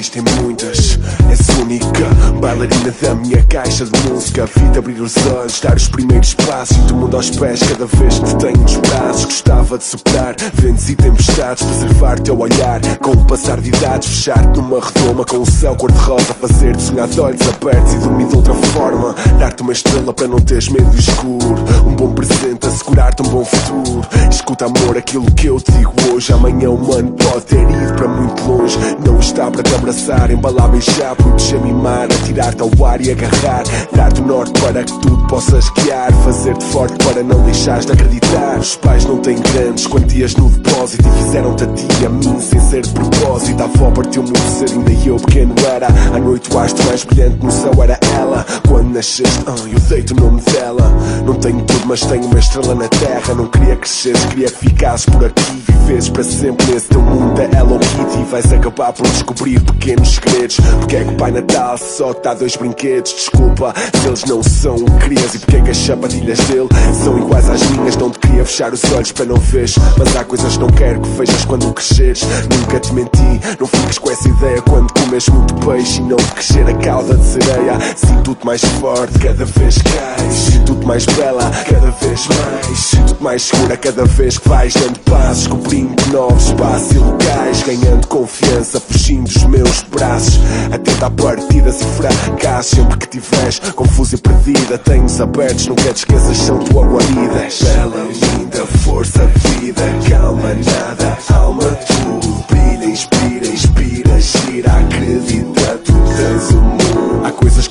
Existem 0.08 0.24
muitas, 0.42 1.00
és 1.30 1.60
única. 1.60 2.06
Bailarina 2.40 2.94
da 3.02 3.16
minha 3.16 3.44
caixa 3.44 3.86
de 3.86 4.10
música. 4.10 4.46
Vi-te 4.46 4.80
abrir 4.80 5.02
os 5.02 5.16
olhos, 5.28 5.60
dar 5.60 5.76
os 5.76 5.88
primeiros 5.88 6.34
passos. 6.34 6.78
Do 6.78 6.96
mundo 6.96 7.18
aos 7.18 7.30
pés, 7.30 7.62
cada 7.62 7.86
vez 7.86 8.20
que 8.20 8.26
te 8.26 8.36
tenho 8.38 8.58
nos 8.58 8.78
braços 8.78 9.26
Gostava 9.26 9.78
de 9.78 9.84
superar 9.84 10.36
ventos 10.54 10.90
e 10.90 10.96
tempestades 10.96 11.64
Preservar 11.64 12.20
teu 12.20 12.40
olhar, 12.40 12.80
com 13.02 13.12
o 13.12 13.26
passar 13.26 13.60
de 13.60 13.70
idades 13.70 14.08
Fechar-te 14.08 14.60
numa 14.60 14.80
redoma 14.80 15.26
com 15.26 15.40
o 15.40 15.46
céu 15.46 15.76
cor-de-rosa 15.76 16.34
Fazer-te 16.36 16.82
sonhar 16.82 17.08
de 17.08 17.20
olhos 17.20 17.42
abertos 17.42 17.94
e 17.94 17.98
dormir 17.98 18.28
de 18.28 18.36
outra 18.36 18.54
forma. 18.54 19.16
Dar-te 19.40 19.62
uma 19.62 19.72
estrela 19.72 20.14
para 20.14 20.28
não 20.28 20.40
teres 20.40 20.70
medo 20.70 20.90
do 20.90 21.00
escuro. 21.00 21.56
Um 21.86 21.96
bom 21.96 22.14
presente, 22.14 22.66
assegurar-te 22.66 23.22
um 23.24 23.30
bom 23.30 23.46
futuro. 23.46 24.02
Escuta 24.30 24.66
amor, 24.66 24.98
aquilo 24.98 25.26
que 25.32 25.48
eu 25.48 25.60
te 25.60 25.72
digo 25.74 25.94
hoje. 26.12 26.32
Amanhã 26.32 26.70
o 26.70 26.78
mano 26.78 27.12
pode 27.12 27.46
ter 27.46 27.62
ido 27.62 27.94
para 27.96 28.08
muito 28.08 28.44
longe. 28.44 28.78
Não 29.06 29.20
está 29.20 29.50
para 29.52 29.64
te 29.64 29.76
abraçar, 29.76 29.97
embalar, 30.32 30.70
beijar 30.70 31.16
Proteger, 31.16 31.60
mimar, 31.62 32.06
atirar-te 32.06 32.62
ao 32.62 32.86
ar 32.86 33.02
e 33.02 33.12
agarrar 33.12 33.64
Dar-te 33.96 34.22
o 34.22 34.26
norte 34.26 34.60
para 34.62 34.84
que 34.84 35.00
tudo 35.00 35.28
possas 35.28 35.70
guiar 35.72 36.12
Fazer-te 36.24 36.66
forte 36.66 36.96
para 37.06 37.24
não 37.24 37.42
deixares 37.44 37.86
de 37.86 37.92
acreditar. 37.92 38.58
Os 38.60 38.76
pais 38.76 39.06
não 39.06 39.18
têm 39.18 39.38
grandes 39.54 39.88
quantias 39.88 40.36
no 40.36 40.50
depósito 40.50 41.08
E 41.08 41.24
fizeram-te 41.24 41.64
a 41.64 41.68
ti 41.68 42.06
a 42.06 42.10
mim 42.10 42.40
sem 42.40 42.60
ser 42.60 42.82
de 42.82 42.90
propósito. 42.92 43.62
A 43.62 43.66
avó 43.66 43.92
partiu 43.92 44.24
muito 44.24 44.40
cedo, 44.40 44.74
ainda 44.74 44.92
eu 45.08 45.16
pequeno 45.18 45.56
era. 45.66 45.88
À 45.88 46.20
noite 46.20 46.54
o 46.54 46.60
astro 46.60 46.86
mais 46.86 47.04
brilhante 47.04 47.46
no 47.46 47.52
céu 47.52 47.72
era 47.82 48.00
ela. 48.16 48.46
Quando 48.68 48.94
nasceste, 48.94 49.44
ah, 49.48 49.56
eu 49.72 49.80
dei-te 49.80 50.14
o 50.14 50.16
nome 50.16 50.42
dela. 50.42 50.92
Não 51.26 51.34
tenho 51.36 51.62
tudo, 51.64 51.86
mas 51.86 52.02
tenho 52.02 52.26
uma 52.26 52.40
estrela 52.40 52.76
na 52.76 52.88
terra. 52.88 53.34
Não 53.34 53.48
queria 53.48 53.76
cresceres, 53.76 54.26
queria 54.26 54.48
que 54.50 54.58
ficasses 54.58 55.06
por 55.06 55.26
aqui. 55.26 55.64
Vives 55.86 56.10
para 56.10 56.24
sempre 56.24 56.66
nesse 56.72 56.88
teu 56.90 57.02
mundo 57.02 57.34
da 57.36 57.44
Hello 57.44 57.80
Kitty. 57.80 58.24
Vais 58.30 58.52
acabar 58.54 58.94
por 58.94 59.08
descobrir 59.08 59.60
pequenos 59.88 60.16
segredos. 60.16 60.58
Porque 60.80 60.96
é 60.98 61.04
que 61.04 61.10
o 61.12 61.16
Pai 61.16 61.32
Natal 61.32 61.78
só 61.78 62.14
dá 62.14 62.34
dois 62.34 62.56
brinquedos? 62.58 63.14
Desculpa 63.14 63.74
se 64.02 64.08
eles 64.08 64.26
não 64.26 64.44
são 64.44 64.76
querias 65.00 65.34
E 65.34 65.40
porque 65.40 65.56
é 65.56 65.62
que 65.62 65.72
as 65.72 65.78
sapatilhas 65.78 66.40
dele 66.40 66.68
são 67.04 67.18
iguais 67.18 67.50
às 67.50 67.62
minhas? 67.70 67.96
Não 67.96 68.10
te 68.10 68.20
queria 68.20 68.44
fechar 68.44 68.74
os 68.74 68.84
olhos 68.92 69.12
para 69.14 69.26
não 69.26 69.38
veres. 69.38 69.76
Mas 69.98 70.16
há 70.16 70.26
coisas 70.26 70.54
que 70.54 70.60
não 70.60 70.70
quero 70.70 71.00
que 71.00 71.10
vejas 71.10 71.46
quando 71.46 71.74
cresceres. 71.74 72.22
Nunca 72.50 72.80
te 72.80 72.94
menti, 72.94 73.42
não 73.60 73.68
fiques 73.68 73.98
com 73.98 74.12
essa 74.12 74.28
ideia. 74.28 74.62
Quando 74.62 74.92
comes 74.94 75.30
muito 75.30 75.54
peixe 75.66 76.00
e 76.00 76.04
não 76.04 76.18
te 76.18 76.32
crescer 76.34 76.68
a 76.68 76.74
cauda 76.74 77.16
de 77.16 77.26
sereia 77.26 77.78
Sinto-te 77.96 78.46
mais 78.46 78.62
forte 78.62 79.18
cada 79.20 79.46
vez 79.46 79.78
que 79.78 79.84
cais 79.84 80.34
Sinto-te 80.34 80.86
mais 80.86 81.06
bela 81.06 81.52
cada 81.70 81.92
vez 81.92 82.28
mais. 82.28 82.78
Sinto-te 82.78 83.24
mais 83.24 83.44
segura 83.44 83.78
cada 83.78 84.06
vez 84.06 84.38
que 84.38 84.50
vais. 84.50 84.74
Dando 84.74 85.00
passos 85.00 85.38
Descobrindo 85.48 86.12
novos 86.12 86.48
espaços 86.48 86.92
e 86.92 86.98
locais 86.98 87.64
Ganhando 87.64 88.08
confiança, 88.08 88.80
fugindo 88.80 89.24
dos 89.24 89.44
meus 89.46 89.77
braços. 89.84 90.40
Atenta 90.72 91.06
a 91.08 91.10
partidas 91.10 91.82
e 91.82 91.86
fracassos 91.86 92.78
Sempre 92.78 92.98
que 92.98 93.08
tiveres 93.08 93.60
confusa 93.76 94.16
e 94.16 94.18
perdida 94.18 94.78
Tenho-os 94.78 95.22
abertos, 95.22 95.68
nunca 95.68 95.94
te 95.94 95.98
esqueças, 95.98 96.38
são 96.38 96.60
tua 96.60 96.86
guarida 96.86 97.48
Bela, 97.64 98.08
linda, 98.12 98.66
força, 98.84 99.26
vida. 99.26 99.82
Calma, 100.10 100.54
nada, 100.54 101.18
alma, 101.34 101.64
tudo 101.88 102.46
Brilha, 102.48 102.86
inspira, 102.86 103.48
inspira, 103.48 104.20
gira 104.20 104.72
Acredita, 104.78 105.37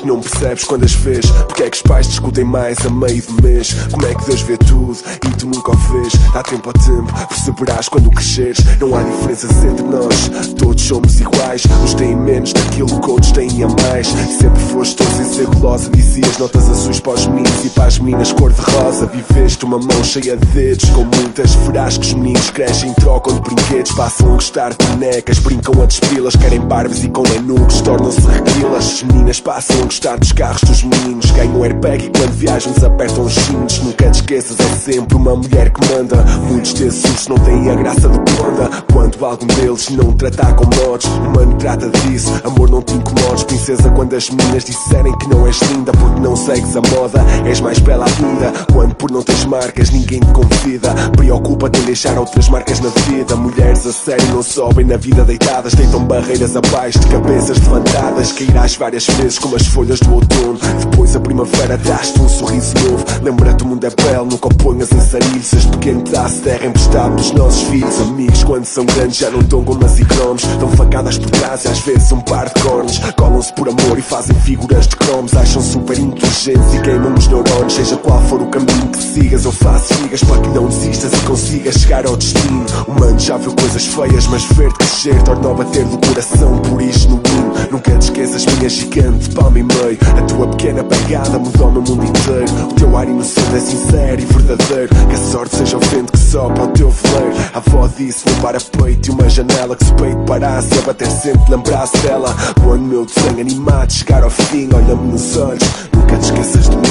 não 0.07 0.21
percebes 0.21 0.65
quando 0.65 0.85
as 0.85 0.95
vês? 0.95 1.27
Porque 1.47 1.65
é 1.65 1.71
que 1.71 1.77
os 1.77 1.83
pais 1.83 2.07
discutem 2.07 2.45
mais 2.45 2.79
a 2.87 2.91
meio 2.91 3.23
do 3.23 3.43
mês? 3.43 3.75
Como 3.91 4.07
é 4.07 4.15
que 4.15 4.25
Deus 4.25 4.41
vê 4.43 4.57
tudo 4.57 4.99
e 5.27 5.37
tu 5.37 5.47
nunca 5.47 5.73
o 5.73 5.77
vês? 5.77 6.13
Dá 6.33 6.43
tempo 6.43 6.71
a 6.71 6.73
tempo, 6.73 7.29
perceberás 7.29 7.89
quando 7.89 8.11
cresceres. 8.11 8.59
Não 8.81 8.97
há 8.97 9.03
diferenças 9.03 9.51
entre 9.65 9.85
nós. 9.85 10.31
Todos 10.57 10.83
somos 10.83 11.21
iguais. 11.21 11.63
Uns 11.83 11.95
têm 11.95 12.17
menos 12.17 12.53
daquilo 12.53 13.01
que 13.01 13.11
outros 13.11 13.33
têm 13.33 13.65
a 13.65 13.69
mais. 13.69 14.07
Sempre 14.07 14.63
foste 14.71 14.97
tão 14.97 15.07
sincero, 15.07 15.51
Dizias 15.91 16.39
notas 16.39 16.69
azuis 16.71 17.01
para 17.01 17.13
os 17.15 17.27
meninos 17.27 17.65
e 17.65 17.71
para 17.71 17.87
as 17.87 17.99
meninas 17.99 18.33
cor-de-rosa 18.33 19.07
Viveste 19.07 19.65
uma 19.65 19.79
mão 19.79 20.05
cheia 20.05 20.37
de 20.37 20.47
dedos. 20.47 20.89
Com 20.91 21.05
muitas 21.05 21.55
frascos, 21.55 22.13
meninos 22.15 22.51
crescem, 22.51 22.93
trocam 22.95 23.35
de 23.35 23.41
brinquedos 23.41 23.93
Passam 23.93 24.33
a 24.33 24.35
gostar 24.35 24.75
de 24.75 24.87
bonecas, 24.87 25.39
brincam 25.39 25.83
a 25.83 25.87
despilas 25.87 26.37
Querem 26.37 26.61
barbas 26.61 27.03
e 27.03 27.09
com 27.09 27.23
lanucos, 27.23 27.81
tornam-se 27.81 28.21
requilas. 28.21 28.85
As 28.87 29.03
meninas 29.03 29.41
passam 29.41 29.83
a 29.83 29.87
gostar 29.97 30.19
dos 30.19 30.33
carros 30.33 30.61
dos 30.63 30.83
meninos. 30.83 31.31
Ganham 31.31 31.63
airbag 31.63 32.05
e 32.05 32.11
quando 32.11 32.33
viajam 32.33 32.73
desapertam 32.73 33.25
os 33.25 33.33
cintos. 33.33 33.79
Nunca 33.79 34.11
te 34.11 34.17
esqueças, 34.17 34.61
é 34.61 34.77
sempre 34.77 35.17
uma 35.17 35.35
mulher 35.35 35.71
que 35.71 35.81
manda. 35.93 36.17
Muitos 36.51 36.75
desses 36.75 37.29
não 37.29 37.39
têm 37.39 37.71
a 37.71 37.75
graça 37.75 38.09
do 38.09 38.19
panda 38.37 38.71
Quando 38.93 39.25
algum 39.25 39.47
deles 39.47 39.89
não 39.91 40.13
tratar 40.13 40.55
com 40.55 40.65
modos 40.65 41.07
O 41.07 41.31
mano 41.31 41.55
trata 41.59 41.89
disso, 41.91 42.33
amor 42.45 42.71
não 42.71 42.83
te 42.83 42.95
incomodes 42.95 43.45
Princesa, 43.45 43.91
quando 43.91 44.15
as 44.15 44.31
meninas 44.31 44.65
disserem 44.65 45.17
que 45.19 45.29
não 45.29 45.47
és 45.47 45.61
linda 45.63 45.93
Porque 45.93 46.21
não 46.21 46.37
segues 46.37 46.77
a 46.77 46.83
moda, 46.95 47.25
és 47.45 47.61
mais 47.61 47.79
bela 47.79 48.05
ainda. 48.05 48.53
Quando 48.73 48.95
por 48.95 49.11
não 49.11 49.23
teres 49.23 49.45
marcas 49.45 49.91
ninguém 49.91 50.21
te 50.21 50.27
convida. 50.27 50.95
Preocupa-te 51.17 51.81
em 51.81 51.85
deixar 51.85 52.19
outras 52.19 52.49
marcas 52.49 52.81
na 52.81 52.91
vida. 52.91 53.37
Mulheres 53.37 53.87
a 53.87 53.93
sério 53.93 54.27
não 54.35 54.43
sobem 54.43 54.85
na 54.85 54.97
vida 54.97 55.25
deitadas. 55.25 55.75
Deitam 55.75 56.05
barreiras 56.05 56.57
abaixo 56.57 56.99
de 56.99 57.07
cabeças 57.07 57.59
levantadas. 57.59 58.33
Cairás 58.33 58.77
várias 58.77 59.07
vezes 59.07 59.39
como 59.39 59.57
as 59.57 59.67
folhas 59.67 59.86
do 59.87 60.15
outono 60.15 60.59
Depois 60.81 61.15
a 61.15 61.21
primavera 61.21 61.79
traz-te 61.79 62.21
um 62.21 62.29
sorriso 62.29 62.75
novo. 62.83 63.05
Lembra-te 63.23 63.63
o 63.63 63.67
mundo 63.69 63.87
é 63.87 63.91
belo, 64.03 64.27
nunca 64.27 64.49
o 64.49 64.55
ponhas 64.55 64.91
em 64.91 65.01
sarilhos. 65.01 65.53
Este 65.53 65.69
pequeno 65.69 66.03
de 66.03 66.11
terra 66.41 66.67
emprestado 66.67 67.15
dos 67.15 67.31
nossos 67.33 67.63
filhos. 67.69 68.01
Amigos 68.01 68.43
quando 68.45 68.65
são 68.65 68.85
grandes 68.85 69.17
já 69.17 69.31
não 69.31 69.41
dão 69.41 69.63
gomas 69.63 69.99
e 70.01 70.05
cromos 70.05 70.43
Dão 70.59 70.69
facadas 70.71 71.19
por 71.19 71.31
trás 71.31 71.65
e 71.65 71.69
às 71.69 71.79
vezes 71.81 72.11
um 72.11 72.21
par 72.21 72.49
de 72.49 72.61
cornos. 72.63 72.99
Colam-se 73.17 73.53
por 73.53 73.69
amor 73.69 73.97
e 73.97 74.03
fazem 74.03 74.35
figuras 74.41 74.89
de 74.89 74.97
cromos 74.97 75.35
Acham 75.35 75.63
super 75.63 75.99
inteligentes 75.99 76.75
e 76.75 76.81
queimam 76.81 77.15
os 77.15 77.29
neurônios 77.29 77.75
Seja 77.75 77.97
qual 77.97 78.21
for 78.23 78.43
o 78.43 78.47
caminho 78.47 78.89
que 78.89 78.99
sigas 78.99 79.45
Eu 79.45 79.53
faço 79.53 79.95
figas 79.95 80.23
para 80.25 80.41
que 80.41 80.49
não 80.49 80.67
desistas 80.67 81.13
e 81.13 81.21
consigas 81.25 81.75
chegar 81.77 82.07
ao 82.07 82.17
destino. 82.17 82.67
O 82.89 82.93
mano 82.93 83.19
já 83.19 83.37
viu 83.37 83.55
coisas 83.55 83.87
feias 83.87 84.27
mas 84.27 84.45
ver-te 84.47 84.79
crescer 84.79 85.23
Torna 85.23 85.51
a 85.51 85.55
bater 85.55 85.85
do 85.85 85.99
coração. 86.09 86.59
Por 86.59 86.83
isto 86.83 87.11
no 87.11 87.17
hino 87.17 87.55
Nunca 87.71 87.97
te 87.97 88.03
esqueças 88.03 88.45
minha 88.47 88.69
gigante 88.69 89.31
palma 89.31 89.59
e 89.59 89.63
meio 89.83 89.99
A 90.17 90.23
tua 90.23 90.49
pequena 90.49 90.85
pegada 90.85 91.39
mudou 91.39 91.69
o 91.69 91.73
meu 91.73 91.83
mundo 91.83 92.05
inteiro. 92.05 92.71
O 92.71 92.75
teu 92.75 92.97
ar 92.97 93.09
inocente 93.09 93.55
é 93.55 93.61
sincero 93.61 94.21
e 94.21 94.25
verdadeiro. 94.25 94.95
Que 95.09 95.15
a 95.15 95.19
sorte 95.19 95.57
seja 95.57 95.77
o 95.77 95.81
vento 95.81 96.13
que 96.13 96.19
sopra 96.19 96.63
ao 96.63 96.69
teu 96.69 96.91
veleiro. 96.91 97.37
A 97.55 97.59
avó 97.59 97.89
disse 97.97 98.25
não 98.29 98.41
para 98.41 98.59
peito 98.61 99.09
e 99.09 99.13
uma 99.13 99.29
janela 99.29 99.77
Que 99.77 99.85
se 99.85 99.93
o 99.93 99.95
peito 99.95 100.19
parasse 100.27 100.79
a 100.79 100.83
bater 100.83 101.09
sempre 101.09 101.51
lembrasse 101.51 101.99
dela. 101.99 102.35
O 102.65 102.77
meu 102.77 103.07
desenho 103.07 103.41
animado 103.41 103.93
chegar 103.93 104.23
ao 104.23 104.31
fim 104.31 104.69
Olha-me 104.75 105.13
nos 105.13 105.37
olhos, 105.37 105.63
nunca 105.95 106.17
te 106.17 106.25
esqueças 106.25 106.69
de 106.69 106.77
mim. 106.77 106.87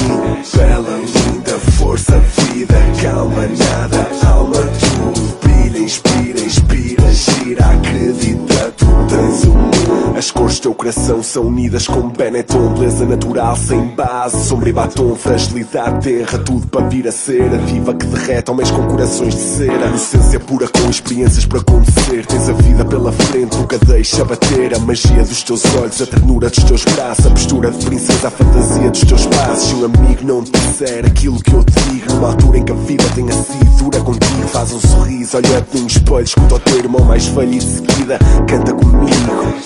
Bela, 0.55 0.97
linda, 0.99 1.59
força, 1.77 2.19
vida, 2.37 2.75
calma, 3.01 3.47
nada, 3.47 4.07
alma, 4.27 4.57
tudo 4.79 5.37
Brilha, 5.41 5.79
inspira, 5.79 6.39
inspira, 6.39 7.13
gira, 7.13 7.65
acredita, 7.65 8.54
tu 8.85 9.15
tens 9.15 9.45
mundo 9.45 10.17
As 10.17 10.31
cores 10.31 10.59
do 10.59 10.61
teu 10.61 10.73
coração 10.73 11.21
são 11.21 11.43
unidas 11.43 11.87
com 11.87 12.07
Benetton. 12.09 12.73
Beleza 12.73 13.05
natural, 13.05 13.55
sem 13.55 13.87
base, 13.87 14.45
sombra 14.45 14.69
e 14.69 14.73
batom. 14.73 15.15
Fragilidade, 15.15 16.03
terra, 16.03 16.37
tudo 16.39 16.67
para 16.67 16.87
vir 16.87 17.07
a 17.07 17.11
ser. 17.11 17.53
A 17.53 17.57
diva 17.57 17.93
que 17.93 18.05
derrete 18.05 18.49
homens 18.49 18.71
com 18.71 18.87
corações 18.87 19.35
de 19.35 19.41
cera. 19.41 19.87
Inocência 19.87 20.39
pura 20.39 20.67
com 20.67 20.89
experiências 20.89 21.45
para 21.45 21.59
acontecer. 21.59 22.25
Tens 22.25 22.49
a 22.49 22.53
vida 22.75 22.85
pela 22.85 23.11
frente, 23.11 23.55
nunca 23.55 23.77
deixa 23.79 24.25
bater 24.25 24.75
A 24.75 24.79
magia 24.79 25.23
dos 25.23 25.43
teus 25.43 25.63
olhos, 25.75 26.01
a 26.01 26.05
ternura 26.05 26.49
dos 26.49 26.63
teus 26.63 26.83
braços 26.83 27.25
A 27.25 27.29
postura 27.29 27.71
de 27.71 27.85
princesa, 27.85 28.27
a 28.27 28.31
fantasia 28.31 28.91
dos 28.91 29.01
teus 29.01 29.25
passos 29.27 29.69
Se 29.69 29.75
um 29.75 29.85
amigo 29.85 30.23
não 30.23 30.43
te 30.43 30.51
disser 30.51 31.05
aquilo 31.05 31.41
que 31.41 31.53
eu 31.53 31.63
te 31.63 31.73
digo 31.89 32.13
Numa 32.13 32.29
altura 32.29 32.57
em 32.57 32.63
que 32.63 32.71
a 32.71 32.75
vida 32.75 33.03
tenha 33.15 33.33
sido 33.33 33.77
dura 33.77 34.01
contigo 34.01 34.47
Faz 34.47 34.71
um 34.73 34.79
sorriso, 34.79 35.37
olha-te 35.37 35.77
num 35.77 35.87
espelho, 35.87 36.21
escuta 36.21 36.55
o 36.55 36.59
teu 36.59 36.77
irmão 36.77 37.03
mais 37.05 37.25
velho 37.27 37.53
e 37.53 37.59
de 37.59 37.65
seguida 37.65 38.19
canta 38.47 38.73
comigo. 38.73 39.15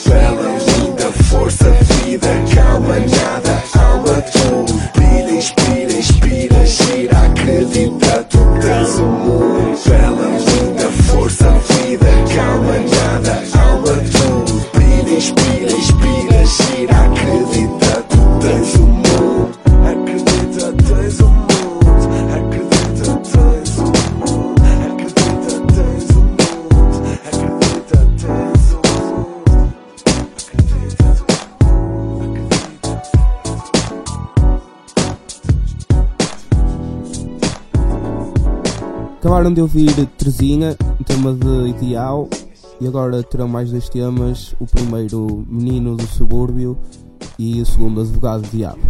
Bela, 0.07 0.57
linda, 0.77 1.11
força, 1.29 1.65
vida, 2.03 2.27
calma, 2.55 2.99
nada, 2.99 3.63
alma, 3.77 4.21
tudo. 4.21 4.73
Brilha, 4.95 5.37
inspira, 5.37 5.93
inspira, 5.93 6.65
gira, 6.65 7.25
acredita, 7.25 7.98
Acabaram 39.29 39.53
de 39.53 39.61
ouvir 39.61 39.93
Terezinha, 40.17 40.75
um 40.99 41.03
tema 41.03 41.31
de 41.31 41.69
Ideal, 41.69 42.27
e 42.81 42.87
agora 42.87 43.21
terão 43.21 43.47
mais 43.47 43.69
dois 43.69 43.87
temas: 43.87 44.55
o 44.59 44.65
primeiro, 44.65 45.45
Menino 45.47 45.95
do 45.95 46.07
Subúrbio, 46.07 46.75
e 47.37 47.61
o 47.61 47.65
segundo, 47.65 48.01
Advogado 48.01 48.41
do 48.41 48.47
Diabo. 48.47 48.81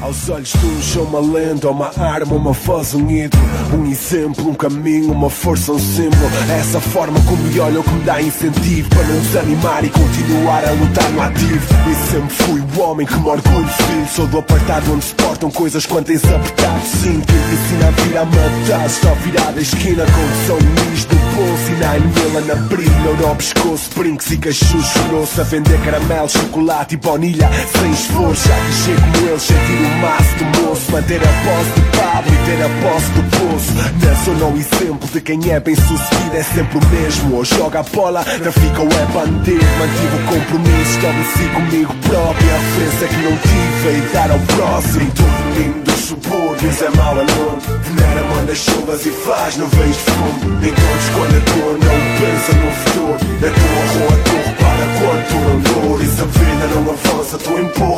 Aos 0.00 0.28
olhos 0.28 0.54
uns 0.54 0.84
sou 0.84 1.04
uma 1.04 1.20
lenda, 1.20 1.70
uma 1.70 1.90
arma, 1.98 2.34
uma 2.34 2.52
voz, 2.52 2.94
um 2.94 3.10
ídolo 3.10 3.42
Um 3.72 3.90
exemplo, 3.90 4.50
um 4.50 4.54
caminho, 4.54 5.10
uma 5.10 5.30
força, 5.30 5.72
um 5.72 5.78
símbolo. 5.78 6.30
É 6.50 6.58
essa 6.60 6.80
forma 6.80 7.18
como 7.22 7.42
me 7.42 7.58
olham 7.58 7.82
que 7.82 7.90
me 7.90 8.04
dá 8.04 8.20
incentivo 8.20 8.88
Para 8.90 9.04
não 9.04 9.20
desanimar 9.20 9.84
e 9.84 9.88
continuar 9.88 10.64
a 10.64 10.72
lutar 10.72 11.10
no 11.10 11.22
ativo. 11.22 11.66
E 11.90 12.10
sempre 12.10 12.30
fui 12.30 12.60
o 12.60 12.80
homem 12.80 13.06
que 13.06 13.14
me 13.14 13.28
orgulho, 13.28 13.68
filho. 13.68 14.08
Sou 14.14 14.26
do 14.26 14.38
apartado 14.38 14.92
onde 14.92 15.04
se 15.04 15.14
portam 15.14 15.50
coisas 15.50 15.86
quando 15.86 16.06
tens 16.06 16.24
apertado. 16.24 16.86
Sim, 16.86 17.20
quem 17.20 17.36
te 17.36 17.54
ensina 17.54 17.88
a 17.88 17.90
vir 17.90 18.16
a 18.18 18.24
matar. 18.24 18.90
Só 18.90 19.14
virar 19.14 19.54
a 19.56 19.60
esquina 19.60 20.04
com 20.04 20.46
som 20.46 20.90
nis 20.90 21.04
do 21.06 21.16
bolso 21.34 21.70
E 21.70 21.74
nine 21.74 22.12
mila 22.14 22.40
na 22.42 22.54
brilha, 22.66 23.12
no 23.20 23.36
pescoço 23.36 23.90
Brinques 23.96 24.30
e 24.30 24.36
cachucho 24.38 25.02
grosso 25.08 25.40
A 25.40 25.44
vender 25.44 25.78
caramelo, 25.82 26.28
chocolate 26.28 26.94
e 26.94 26.98
baunilha 26.98 27.48
Sem 27.78 27.90
esforço, 27.92 28.48
já 28.48 28.54
que 28.56 28.72
chego 28.72 29.28
eles 29.28 29.50
o 29.50 29.85
maço 30.00 30.36
do 30.36 30.44
moço 30.60 30.92
Manter 30.92 31.20
a 31.20 31.32
posse 31.44 31.70
do 31.70 31.96
Pablo 31.96 32.32
e 32.32 32.46
ter 32.46 32.62
a 32.62 32.68
posse 32.82 33.10
do 33.10 33.22
poço. 33.36 33.72
Não 34.02 34.24
sou 34.24 34.34
não 34.34 34.56
exemplo 34.56 35.08
de 35.12 35.20
quem 35.20 35.40
é 35.50 35.60
bem 35.60 35.74
sucedido 35.74 36.36
É 36.36 36.42
sempre 36.42 36.78
o 36.78 36.86
mesmo, 36.88 37.36
ou 37.36 37.44
joga 37.44 37.80
a 37.80 37.82
bola 37.82 38.24
Trafica 38.24 38.80
ou 38.80 38.88
é 38.88 39.06
bandido 39.12 39.64
Mantive 39.78 40.16
o 40.16 40.26
compromisso, 40.26 40.90
estabeleci 40.96 41.48
comigo 41.54 41.94
próprio. 42.08 42.50
A 42.50 42.58
referência 42.58 43.08
que 43.08 43.16
não 43.16 43.36
tive 43.36 43.98
e 43.98 44.12
dar 44.12 44.30
ao 44.30 44.38
próximo. 44.38 45.10
Todo 45.12 45.54
menino 45.54 45.82
dos 45.84 46.00
subúrbios 46.00 46.82
é 46.82 46.90
mau 46.90 47.12
aluno 47.12 47.58
Venera, 47.82 48.22
manda 48.34 48.54
chuvas 48.54 49.06
e 49.06 49.10
faz 49.10 49.56
nuvens 49.56 49.96
de 49.96 50.02
fundo 50.02 50.60
Nem 50.60 50.72
todos 50.72 51.08
quando 51.14 51.36
atua 51.36 51.72
não 51.72 51.98
pensa 52.20 52.52
no 52.52 52.70
futuro. 52.72 53.26
Na 53.40 53.48
tua 53.50 53.82
rua 53.92 54.14
tu 54.24 54.36
repara 54.46 54.86
tu 55.28 55.34
não 55.36 55.60
dura 55.60 56.04
E 56.04 56.06
se 56.06 56.22
a 56.22 56.24
vida 56.24 56.66
não 56.74 56.92
avança 56.92 57.38
tu 57.38 57.50
empurra 57.58 57.95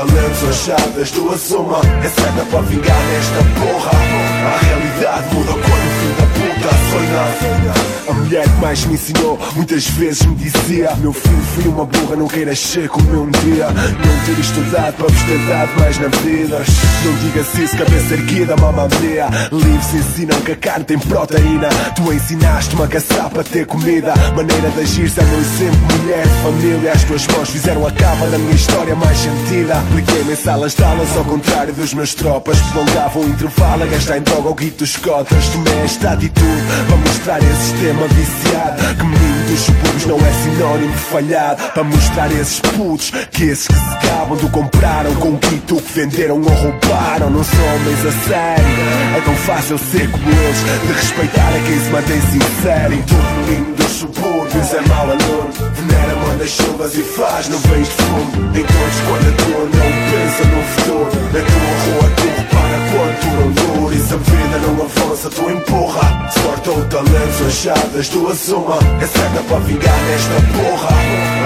São 0.00 0.52
chaves, 0.54 1.10
duas 1.10 1.50
uma 1.50 1.78
É 2.02 2.08
certa 2.08 2.46
para 2.50 2.62
vingar 2.62 2.96
nesta 2.96 3.60
porra. 3.60 3.90
A 4.46 4.58
realidade 4.64 5.34
muda 5.34 5.52
quando 5.52 6.16
fim 6.16 6.19
da 6.60 6.90
a 8.08 8.12
mulher 8.12 8.42
que 8.42 8.60
mais 8.60 8.84
me 8.86 8.94
ensinou 8.94 9.38
muitas 9.54 9.86
vezes 9.90 10.26
me 10.26 10.34
dizia 10.34 10.94
Meu 10.96 11.12
filho, 11.12 11.42
fui 11.54 11.68
uma 11.68 11.84
burra, 11.84 12.16
não 12.16 12.26
queiras 12.26 12.58
ser 12.58 12.88
como 12.88 13.08
eu 13.12 13.22
um 13.22 13.30
dia. 13.30 13.68
Não 13.68 14.24
ter 14.26 14.40
estudado 14.40 14.94
para 14.96 15.06
vos 15.06 15.22
ter 15.22 15.38
dado 15.46 15.80
mais 15.80 15.98
na 15.98 16.08
vida. 16.08 16.58
Não 17.04 17.14
digas 17.18 17.54
isso, 17.54 17.76
cabeça 17.76 18.14
erguida, 18.14 18.56
mamma 18.56 18.88
mia. 19.00 19.28
Livros 19.52 19.94
ensinam 19.94 20.40
que 20.40 20.52
a 20.52 20.56
carne 20.56 20.84
tem 20.84 20.98
proteína. 20.98 21.68
Tu 21.94 22.12
ensinaste-me 22.12 22.82
a 22.82 22.88
caçar 22.88 23.30
para 23.30 23.44
ter 23.44 23.66
comida. 23.66 24.12
Maneira 24.34 24.70
de 24.70 24.80
agir, 24.80 25.12
é 25.16 25.22
meu 25.22 25.38
exemplo, 25.38 25.98
mulher 26.00 26.26
de 26.26 26.42
família. 26.42 26.92
As 26.92 27.04
tuas 27.04 27.26
mãos 27.28 27.50
fizeram 27.50 27.86
a 27.86 27.92
capa 27.92 28.26
da 28.26 28.38
minha 28.38 28.54
história 28.54 28.96
mais 28.96 29.18
sentida. 29.18 29.78
Apliquei-me 29.78 30.32
em 30.32 30.36
salas 30.36 30.74
de 30.74 30.82
aulas 30.82 31.16
ao 31.16 31.24
contrário 31.24 31.72
dos 31.74 31.94
meus 31.94 32.14
tropas 32.14 32.58
Prolongavam 32.72 33.22
o 33.22 33.28
intervalo 33.28 33.84
a 33.84 33.86
gastar 33.86 34.18
em 34.18 34.22
droga 34.22 34.48
ou 34.48 34.54
guito 34.54 34.78
dos 34.78 34.96
cotas. 34.96 35.48
Tomei 35.48 35.84
esta 35.84 36.10
atitude 36.10 36.49
para 36.86 36.96
mostrar 36.96 37.38
esse 37.38 37.70
sistema 37.70 38.06
viciado 38.08 38.96
Que 38.96 39.04
menino 39.04 39.48
dos 39.48 39.60
subúrbios 39.60 40.06
não 40.06 40.16
é 40.18 40.32
sinónimo 40.32 40.92
de 40.92 40.98
falhado 40.98 41.62
Para 41.72 41.84
mostrar 41.84 42.24
a 42.24 42.32
esses 42.32 42.60
putos 42.60 43.10
que 43.30 43.44
esses 43.44 43.66
que 43.66 43.74
se 43.74 44.06
gabam 44.06 44.36
do 44.36 44.48
compraram 44.50 45.14
Com 45.16 45.36
guito 45.36 45.76
que 45.76 45.92
venderam 45.92 46.36
ou 46.36 46.48
roubaram 46.48 47.30
Não 47.30 47.44
são 47.44 47.64
homens 47.74 48.06
a 48.06 48.28
sério. 48.28 48.64
É 49.16 49.20
tão 49.24 49.34
fácil 49.34 49.78
ser 49.78 50.10
como 50.10 50.24
eles 50.28 50.58
De 50.86 50.92
respeitar 50.92 51.48
a 51.48 51.60
quem 51.66 51.80
se 51.80 51.90
mantém 51.90 52.20
sincero. 52.20 52.94
E 52.94 53.02
todo 53.02 53.46
menino 53.46 53.76
dos 53.76 53.92
subúrbios 53.92 54.74
é 54.74 54.80
mau 54.88 55.04
aluno 55.04 55.50
Venera, 55.74 56.16
manda 56.26 56.46
chuvas 56.46 56.94
e 56.94 57.02
faz 57.02 57.48
nuvens 57.48 57.88
de 57.88 57.94
fumo. 57.94 58.50
Nem 58.52 58.64
todos 58.64 59.00
quando 59.06 59.28
atuam 59.28 59.64
não 59.66 59.90
pensa 60.10 60.44
no 60.44 60.62
futuro 60.64 61.10
Na 61.32 61.40
tua 61.40 61.70
rua 61.84 62.10
tu 62.16 62.22
repara 62.22 62.39
quando 62.90 63.20
tu 63.20 63.26
não 63.26 63.86
a 64.12 64.16
vida 64.16 64.58
não 64.66 64.84
avança 64.84 65.30
tu 65.30 65.50
empurra. 65.50 66.30
Sorte 66.30 66.70
ou 66.70 66.84
talento 66.86 67.32
são 67.38 67.50
chaves, 67.50 68.08
duas 68.08 68.48
uma 68.48 68.78
É 69.00 69.06
certa 69.06 69.42
para 69.48 69.58
vingar 69.60 69.98
nesta 70.02 70.34
porra. 70.56 70.88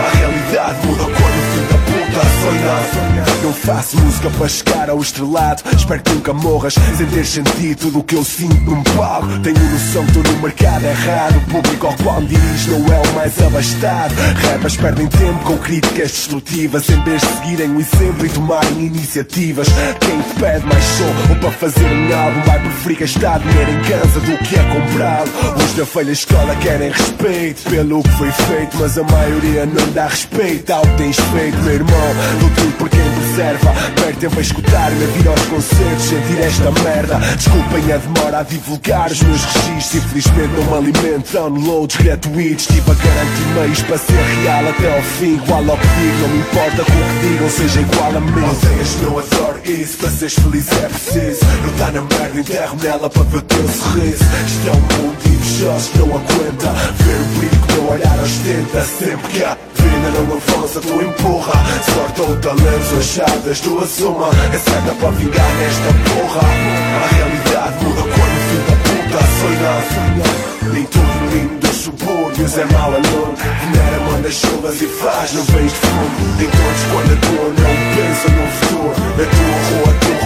A 0.05 0.17
realidade 0.17 0.87
muda 0.87 1.05
quando 1.05 1.15
o 1.15 1.51
fim 1.53 1.65
da 1.71 1.79
puta 1.85 2.21
sonha 2.41 3.34
Não 3.45 3.53
faço 3.53 4.01
música 4.01 4.31
para 4.31 4.49
chegar 4.49 4.89
ao 4.89 4.99
estrelado. 5.01 5.63
Espero 5.77 6.03
que 6.03 6.15
nunca 6.15 6.33
morras 6.33 6.73
sem 6.97 7.07
ter 7.09 7.27
sentido 7.27 7.79
tudo 7.79 7.99
o 7.99 8.03
que 8.03 8.15
eu 8.15 8.25
sinto 8.25 8.59
num 8.63 8.83
palco. 8.83 9.29
Tenho 9.41 9.59
noção 9.71 10.03
que 10.07 10.19
estou 10.19 10.33
no 10.33 10.41
mercado 10.41 10.87
errado. 10.87 11.37
O 11.37 11.41
público 11.53 11.87
ao 11.87 11.93
qual 11.99 12.23
dirijo 12.23 12.71
não 12.71 12.95
é 12.95 13.03
o 13.03 13.15
mais 13.15 13.39
abastado. 13.43 14.15
Rappers 14.51 14.79
perdem 14.79 15.07
tempo 15.09 15.45
com 15.45 15.59
críticas 15.59 16.11
destrutivas. 16.11 16.89
Em 16.89 17.05
vez 17.05 17.21
de 17.21 17.27
seguirem 17.27 17.71
o 17.77 17.81
exemplo 17.81 18.25
e 18.25 18.29
tomarem 18.31 18.87
iniciativas 18.87 19.69
Quem 20.01 20.23
pede 20.41 20.65
mais 20.65 20.83
som 20.83 21.15
ou 21.29 21.37
para 21.37 21.51
fazer 21.51 21.85
um 21.85 22.17
álbum 22.17 22.41
Vai 22.47 22.61
preferir 22.61 22.99
gastar 23.01 23.41
dinheiro 23.41 23.71
em 23.73 23.83
casa 23.83 24.21
do 24.21 24.39
que 24.39 24.57
é 24.57 24.63
comprá-lo 24.63 25.31
Os 25.63 25.73
da 25.75 25.85
velha 25.85 26.13
escola 26.13 26.57
querem 26.57 26.91
respeito 26.91 27.69
pelo 27.69 28.03
que 28.03 28.11
foi 28.11 28.33
feito 28.33 28.77
Mas 28.79 28.97
a 28.97 29.03
maioria 29.03 29.67
não 29.67 29.93
dá 29.93 30.07
respeito 30.07 30.71
ao 30.73 30.83
que 30.83 30.97
tens 30.97 31.17
feito 31.17 31.59
Meu 31.59 31.75
irmão, 31.75 32.15
dou 32.41 32.51
tudo 32.51 32.73
por 32.79 32.89
quem 32.89 33.01
preserva 33.01 33.34
Perde 33.35 34.21
tempo 34.21 34.39
a 34.39 34.43
escutar-me, 34.43 35.03
a 35.03 35.07
vir 35.09 35.27
aos 35.27 35.41
concertos 35.47 36.05
Sentir 36.05 36.39
esta 36.41 36.71
merda. 36.83 37.19
Desculpem 37.35 37.93
a 37.93 37.97
demora 37.97 38.39
a 38.39 38.43
divulgar 38.45 39.11
os 39.11 39.21
meus 39.25 39.43
registros. 39.43 40.05
Infelizmente 40.05 40.53
não 40.55 40.63
me 40.63 40.75
alimento 40.79 41.33
Downloads 41.33 41.97
gratuitos 41.97 42.67
Tive 42.67 42.93
a 42.93 42.95
garantir 42.95 43.47
meios 43.59 43.83
para 43.83 43.99
ser 43.99 44.13
real 44.13 44.69
até 44.69 44.97
ao 44.97 45.03
fim. 45.03 45.35
Igual 45.35 45.69
ao 45.69 45.77
que 45.77 45.87
digo, 45.89 46.19
não 46.21 46.29
me 46.29 46.39
importa 46.39 46.77
com 46.77 46.93
o 46.93 47.21
que 47.21 47.29
digam 47.29 47.51
Seja 47.51 47.81
igual 47.81 48.17
a 48.17 48.21
mim. 48.21 48.45
Aldeias 48.45 49.01
não 49.03 49.19
adoro 49.19 49.61
isso 49.65 49.97
Para 49.99 50.11
seres 50.11 50.35
feliz 50.35 50.69
é 50.71 50.89
preciso. 50.89 51.41
Não 51.65 51.73
tá 51.73 51.91
na 51.91 52.03
merda, 52.03 52.39
enterro 52.39 52.77
nela 52.81 53.11
para 53.11 53.23
ver 53.25 53.39
o 53.39 53.43
teu 53.43 53.69
sorriso. 53.69 54.25
Isto 54.47 54.69
é 54.69 54.71
um 54.71 55.03
mundo 55.03 55.19
que 55.19 55.99
não 55.99 56.07
aguenta. 56.07 56.71
Ver 57.03 57.21
o 57.21 57.39
brilho 57.39 57.67
que 57.67 57.73
meu 57.73 57.91
olhar 57.91 58.19
ostenta 58.23 58.85
Sempre 58.85 59.29
que 59.33 59.43
há 59.43 59.57
vida 59.89 60.11
não 60.11 60.37
avança, 60.37 60.81
tu 60.81 61.03
empurra. 61.03 61.53
Sorte 61.93 62.21
ou 62.23 62.37
talento, 62.37 62.85
são 62.91 63.03
chaves, 63.03 63.61
duas 63.61 64.01
uma 64.01 64.29
É 64.53 64.59
certa 64.59 64.95
para 65.01 65.11
vingar 65.11 65.51
nesta 65.59 65.91
porra. 66.09 66.41
A 66.41 67.15
realidade 67.15 67.85
muda 67.85 68.03
quando 68.03 68.35
o 68.35 68.45
fim 68.49 68.63
da 68.69 68.77
puta 68.85 69.21
sonha. 69.39 70.73
Nem 70.73 70.85
todo 70.87 71.15
menino 71.31 71.59
dos 71.61 71.77
subúrbios 71.77 72.59
é 72.59 72.65
mau 72.65 72.91
aluno 72.91 73.35
Venera, 73.37 73.99
manda 74.11 74.31
chuvas 74.31 74.81
e 74.81 74.87
faz 74.87 75.33
nuvens 75.33 75.73
de 75.73 75.79
fumo. 75.79 76.37
Nem 76.39 76.49
todos 76.49 76.83
quando 76.91 77.13
atuam 77.13 77.49
não 77.49 77.75
pensam 77.95 78.31
no 78.37 78.47
futuro. 78.53 78.95
Na 79.17 79.25
tua 79.25 79.57
rua 79.69 79.91
tu 80.01 80.09
repara 80.09 80.24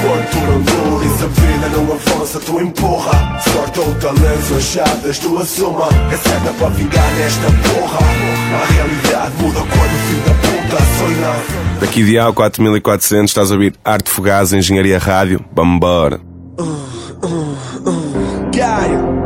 tu 0.00 1.04
E 1.04 1.18
se 1.18 1.24
a 1.24 1.28
vida 1.28 1.68
não 1.68 1.92
avança, 1.92 2.40
tu 2.40 2.60
empurra. 2.60 3.40
Sorte 3.40 3.80
ou 3.80 3.94
talento, 3.96 4.42
são 4.48 4.60
chaves, 4.60 5.18
duas 5.18 5.58
uma 5.58 5.88
É 6.10 6.16
certa 6.16 6.52
para 6.58 6.68
vingar 6.70 7.12
nesta 7.14 7.46
porra. 7.68 7.98
A 8.60 8.72
realidade 8.72 9.42
muda 9.42 9.60
quando 9.60 9.94
o 9.94 10.00
fim 10.08 10.20
da 10.26 10.34
puta 10.34 10.82
sonha. 10.98 11.80
Daqui 11.80 12.04
de 12.04 12.18
Ao 12.18 12.32
4400 12.32 13.30
estás 13.30 13.50
a 13.50 13.54
ouvir 13.54 13.74
Arte 13.84 14.10
Fugaz, 14.10 14.52
Engenharia 14.52 14.98
Rádio. 14.98 15.44
Vambora. 15.54 16.20
Gaia. 18.52 19.00
4400 19.00 19.10
Oh 19.12 19.19